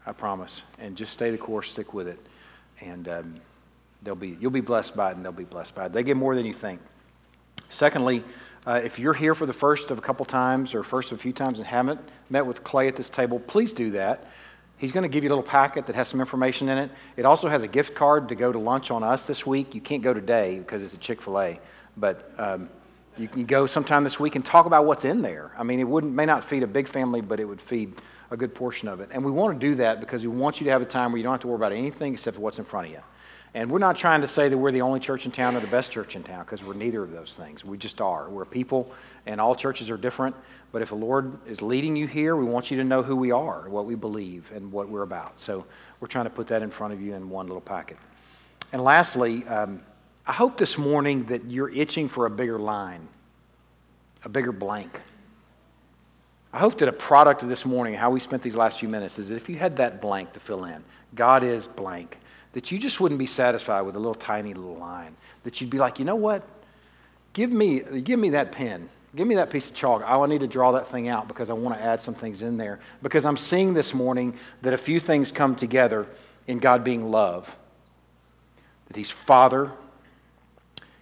I 0.07 0.13
promise. 0.13 0.63
And 0.79 0.97
just 0.97 1.13
stay 1.13 1.31
the 1.31 1.39
course, 1.39 1.71
stick 1.71 1.93
with 1.93 2.09
it. 2.09 2.19
And 2.81 3.09
um, 3.09 3.35
they'll 4.03 4.15
be, 4.15 4.37
you'll 4.41 4.51
be 4.51 4.61
blessed 4.61 4.97
by 4.97 5.11
it 5.11 5.17
and 5.17 5.25
they'll 5.25 5.33
be 5.33 5.45
blessed 5.45 5.75
by 5.75 5.87
it. 5.87 5.93
They 5.93 6.03
get 6.03 6.17
more 6.17 6.35
than 6.35 6.47
you 6.47 6.55
think. 6.55 6.81
Secondly, 7.69 8.25
uh, 8.67 8.81
if 8.83 8.99
you're 8.99 9.15
here 9.15 9.35
for 9.35 9.47
the 9.47 9.53
first 9.53 9.91
of 9.91 9.99
a 9.99 10.03
couple 10.03 10.27
times 10.27 10.75
or 10.75 10.83
first 10.83 11.13
of 11.13 11.19
a 11.19 11.23
few 11.23 11.33
times 11.33 11.59
and 11.59 11.67
haven't 11.67 12.01
met 12.29 12.45
with 12.45 12.63
Clay 12.65 12.89
at 12.89 12.97
this 12.97 13.09
table, 13.09 13.39
please 13.39 13.73
do 13.73 13.93
that. 13.93 14.27
He's 14.77 14.93
going 14.93 15.03
to 15.03 15.09
give 15.09 15.25
you 15.25 15.29
a 15.29 15.33
little 15.33 15.43
packet 15.43 15.87
that 15.87 15.95
has 15.95 16.09
some 16.09 16.21
information 16.21 16.69
in 16.69 16.79
it. 16.79 16.91
It 17.17 17.25
also 17.25 17.49
has 17.49 17.63
a 17.63 17.69
gift 17.69 17.95
card 17.95 18.29
to 18.31 18.35
go 18.35 18.51
to 18.51 18.59
lunch 18.59 18.91
on 18.91 19.03
us 19.03 19.25
this 19.25 19.47
week. 19.47 19.75
You 19.75 19.81
can't 19.81 20.03
go 20.03 20.15
today 20.15 20.59
because 20.59 20.83
it's 20.83 20.95
a 20.95 20.99
Chick 20.99 21.21
fil 21.21 21.39
A, 21.39 21.61
but 21.97 22.33
um, 22.39 22.69
You 23.21 23.29
can 23.29 23.45
go 23.45 23.67
sometime 23.67 24.05
this 24.05 24.19
week 24.19 24.37
and 24.37 24.45
talk 24.45 24.67
about 24.67 24.87
what's 24.87 25.05
in 25.05 25.21
there. 25.21 25.51
I 25.59 25.63
mean, 25.63 25.81
it 25.81 25.85
wouldn't, 25.85 26.15
may 26.15 26.25
not 26.25 26.43
feed 26.43 26.63
a 26.63 26.67
big 26.67 26.89
family, 26.89 27.21
but 27.21 27.39
it 27.39 27.45
would 27.45 27.61
feed 27.61 27.93
a 28.31 28.37
good 28.37 28.55
portion 28.55 28.89
of 28.89 29.01
it. 29.01 29.11
And 29.13 29.23
we 29.23 29.31
want 29.31 29.61
to 29.61 29.67
do 29.67 29.75
that 29.77 30.01
because 30.01 30.23
we 30.23 30.29
want 30.29 30.61
you 30.61 30.65
to 30.65 30.71
have 30.71 30.81
a 30.81 30.87
time 30.87 31.13
where 31.13 31.19
you 31.19 31.25
don't 31.25 31.33
have 31.33 31.41
to 31.41 31.49
worry 31.49 31.57
about 31.57 31.73
anything 31.73 32.15
except 32.15 32.39
what's 32.39 32.59
in 32.59 32.65
front 32.65 32.87
of 32.87 32.93
you. 32.93 33.01
And 33.53 33.71
we're 33.71 33.81
not 33.81 33.97
trying 33.97 34.21
to 34.21 34.29
say 34.29 34.49
that 34.49 34.57
we're 34.57 34.71
the 34.71 34.83
only 34.83 35.01
church 35.01 35.27
in 35.27 35.33
town 35.33 35.57
or 35.57 35.61
the 35.61 35.67
best 35.67 35.91
church 35.91 36.15
in 36.15 36.23
town 36.23 36.45
because 36.45 36.63
we're 36.63 36.75
neither 36.75 37.03
of 37.03 37.11
those 37.11 37.37
things. 37.37 37.65
We 37.65 37.79
just 37.79 38.01
are. 38.01 38.31
We're 38.31 38.45
people, 38.45 38.93
and 39.27 39.41
all 39.41 39.57
churches 39.57 39.91
are 39.91 39.97
different. 39.97 40.37
But 40.71 40.83
if 40.83 40.91
the 40.91 40.95
Lord 40.95 41.37
is 41.49 41.61
leading 41.61 41.97
you 41.97 42.07
here, 42.07 42.37
we 42.37 42.45
want 42.45 42.71
you 42.71 42.77
to 42.77 42.85
know 42.85 43.03
who 43.03 43.17
we 43.17 43.33
are, 43.33 43.69
what 43.69 43.87
we 43.87 43.97
believe, 43.97 44.53
and 44.55 44.71
what 44.71 44.89
we're 44.89 45.03
about. 45.03 45.41
So 45.41 45.67
we're 45.99 46.07
trying 46.07 46.27
to 46.27 46.31
put 46.31 46.47
that 46.47 46.63
in 46.63 46.71
front 46.71 46.93
of 46.93 47.03
you 47.03 47.15
in 47.15 47.29
one 47.29 47.49
little 47.49 47.61
packet. 47.61 47.97
And 48.73 48.85
lastly, 48.85 49.45
um, 49.49 49.83
I 50.27 50.33
hope 50.33 50.57
this 50.57 50.79
morning 50.79 51.25
that 51.25 51.47
you're 51.47 51.71
itching 51.71 52.09
for 52.09 52.27
a 52.27 52.31
bigger 52.31 52.59
line, 52.59 53.09
a 54.25 54.29
bigger 54.29 54.53
blank. 54.53 55.01
I 56.53 56.61
hope 56.61 56.79
that 56.79 56.89
a 56.89 56.93
product 56.93 57.43
of 57.43 57.49
this 57.49 57.65
morning, 57.65 57.95
how 57.95 58.11
we 58.11 58.21
spent 58.21 58.43
these 58.43 58.55
last 58.55 58.79
few 58.79 58.89
minutes, 58.89 59.19
is 59.19 59.29
that 59.31 59.37
if 59.37 59.49
you 59.49 59.57
had 59.57 59.79
that 59.79 60.01
blank 60.01 60.35
to 60.35 60.41
fill 60.41 60.67
in, 60.67 60.85
God 61.17 61.43
is 61.43 61.67
blank 61.67 62.20
that 62.53 62.71
you 62.71 62.79
just 62.79 63.01
wouldn't 63.01 63.19
be 63.19 63.27
satisfied 63.27 63.83
with 63.83 63.97
a 63.97 63.99
little 63.99 64.15
tiny 64.15 64.55
little 64.55 64.77
line. 64.77 65.17
That 65.45 65.61
you'd 65.61 65.71
be 65.71 65.79
like, 65.79 65.99
you 65.99 66.05
know 66.05 66.17
what? 66.17 66.43
Give 67.33 67.51
me, 67.51 67.81
give 68.01 68.19
me 68.19 68.31
that 68.31 68.53
pen. 68.53 68.89
Give 69.15 69.27
me 69.27 69.37
that 69.37 69.51
piece 69.51 69.69
of 69.69 69.75
chalk. 69.75 70.03
I 70.07 70.25
need 70.27 70.41
to 70.41 70.47
draw 70.47 70.73
that 70.73 70.89
thing 70.89 71.09
out 71.09 71.27
because 71.27 71.51
I 71.51 71.53
want 71.53 71.77
to 71.77 71.83
add 71.83 72.01
some 72.01 72.15
things 72.15 72.43
in 72.43 72.57
there. 72.57 72.79
Because 73.03 73.25
I'm 73.25 73.37
seeing 73.37 73.75
this 73.75 73.93
morning 73.93 74.35
that 74.63 74.73
a 74.73 74.79
few 74.79 75.01
things 75.01 75.33
come 75.33 75.57
together 75.57 76.07
in 76.47 76.59
God 76.59 76.85
being 76.85 77.11
love. 77.11 77.55
That 78.87 78.97
He's 78.97 79.11
Father, 79.11 79.73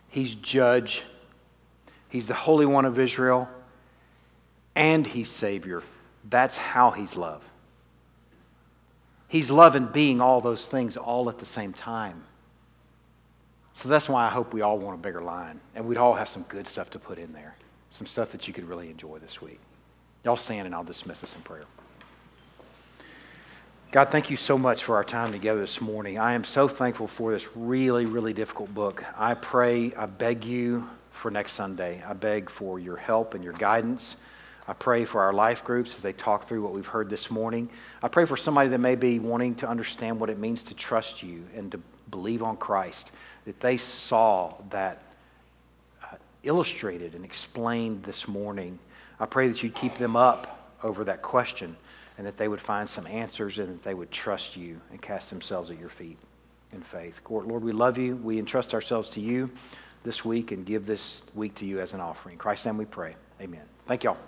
He's 0.08 0.34
Judge, 0.34 1.04
He's 2.08 2.26
the 2.26 2.34
Holy 2.34 2.64
One 2.64 2.86
of 2.86 2.98
Israel, 2.98 3.48
and 4.74 5.06
He's 5.06 5.30
Savior. 5.30 5.82
That's 6.28 6.56
how 6.56 6.90
He's 6.90 7.14
love. 7.14 7.42
He's 9.28 9.50
loving 9.50 9.86
being 9.86 10.20
all 10.20 10.40
those 10.40 10.66
things 10.66 10.96
all 10.96 11.28
at 11.28 11.38
the 11.38 11.46
same 11.46 11.72
time. 11.72 12.24
So 13.74 13.88
that's 13.88 14.08
why 14.08 14.26
I 14.26 14.30
hope 14.30 14.52
we 14.52 14.62
all 14.62 14.78
want 14.78 14.98
a 14.98 15.02
bigger 15.02 15.22
line 15.22 15.60
and 15.74 15.86
we'd 15.86 15.98
all 15.98 16.14
have 16.14 16.28
some 16.28 16.42
good 16.48 16.66
stuff 16.66 16.90
to 16.90 16.98
put 16.98 17.18
in 17.18 17.32
there, 17.32 17.54
some 17.90 18.06
stuff 18.06 18.32
that 18.32 18.48
you 18.48 18.54
could 18.54 18.64
really 18.64 18.90
enjoy 18.90 19.18
this 19.18 19.40
week. 19.40 19.60
Y'all 20.24 20.36
stand 20.36 20.66
and 20.66 20.74
I'll 20.74 20.82
dismiss 20.82 21.22
us 21.22 21.34
in 21.34 21.42
prayer. 21.42 21.64
God, 23.92 24.10
thank 24.10 24.30
you 24.30 24.36
so 24.36 24.58
much 24.58 24.84
for 24.84 24.96
our 24.96 25.04
time 25.04 25.32
together 25.32 25.60
this 25.60 25.80
morning. 25.80 26.18
I 26.18 26.32
am 26.32 26.44
so 26.44 26.68
thankful 26.68 27.06
for 27.06 27.32
this 27.32 27.56
really, 27.56 28.04
really 28.04 28.32
difficult 28.32 28.74
book. 28.74 29.04
I 29.16 29.34
pray, 29.34 29.94
I 29.94 30.06
beg 30.06 30.44
you 30.44 30.88
for 31.12 31.30
next 31.30 31.52
Sunday. 31.52 32.02
I 32.06 32.12
beg 32.12 32.50
for 32.50 32.78
your 32.78 32.96
help 32.96 33.34
and 33.34 33.42
your 33.42 33.54
guidance. 33.54 34.16
I 34.68 34.74
pray 34.74 35.06
for 35.06 35.22
our 35.22 35.32
life 35.32 35.64
groups 35.64 35.96
as 35.96 36.02
they 36.02 36.12
talk 36.12 36.46
through 36.46 36.62
what 36.62 36.74
we've 36.74 36.86
heard 36.86 37.08
this 37.08 37.30
morning. 37.30 37.70
I 38.02 38.08
pray 38.08 38.26
for 38.26 38.36
somebody 38.36 38.68
that 38.68 38.78
may 38.78 38.96
be 38.96 39.18
wanting 39.18 39.54
to 39.56 39.68
understand 39.68 40.20
what 40.20 40.28
it 40.28 40.38
means 40.38 40.62
to 40.64 40.74
trust 40.74 41.22
you 41.22 41.42
and 41.56 41.72
to 41.72 41.80
believe 42.10 42.42
on 42.42 42.58
Christ, 42.58 43.10
that 43.46 43.60
they 43.60 43.78
saw 43.78 44.52
that 44.68 45.02
uh, 46.04 46.16
illustrated 46.42 47.14
and 47.14 47.24
explained 47.24 48.02
this 48.02 48.28
morning. 48.28 48.78
I 49.18 49.24
pray 49.24 49.48
that 49.48 49.62
you'd 49.62 49.74
keep 49.74 49.94
them 49.94 50.16
up 50.16 50.76
over 50.82 51.02
that 51.04 51.22
question 51.22 51.74
and 52.18 52.26
that 52.26 52.36
they 52.36 52.48
would 52.48 52.60
find 52.60 52.88
some 52.88 53.06
answers 53.06 53.58
and 53.58 53.68
that 53.68 53.82
they 53.82 53.94
would 53.94 54.10
trust 54.10 54.54
you 54.54 54.78
and 54.90 55.00
cast 55.00 55.30
themselves 55.30 55.70
at 55.70 55.78
your 55.78 55.88
feet 55.88 56.18
in 56.72 56.82
faith. 56.82 57.20
Lord, 57.30 57.62
we 57.62 57.72
love 57.72 57.96
you. 57.96 58.16
We 58.16 58.38
entrust 58.38 58.74
ourselves 58.74 59.08
to 59.10 59.20
you 59.20 59.50
this 60.04 60.26
week 60.26 60.52
and 60.52 60.66
give 60.66 60.84
this 60.84 61.22
week 61.34 61.54
to 61.56 61.64
you 61.64 61.80
as 61.80 61.94
an 61.94 62.00
offering. 62.00 62.34
In 62.34 62.38
Christ's 62.38 62.66
name 62.66 62.76
we 62.76 62.84
pray. 62.84 63.16
Amen. 63.40 63.62
Thank 63.86 64.04
y'all. 64.04 64.18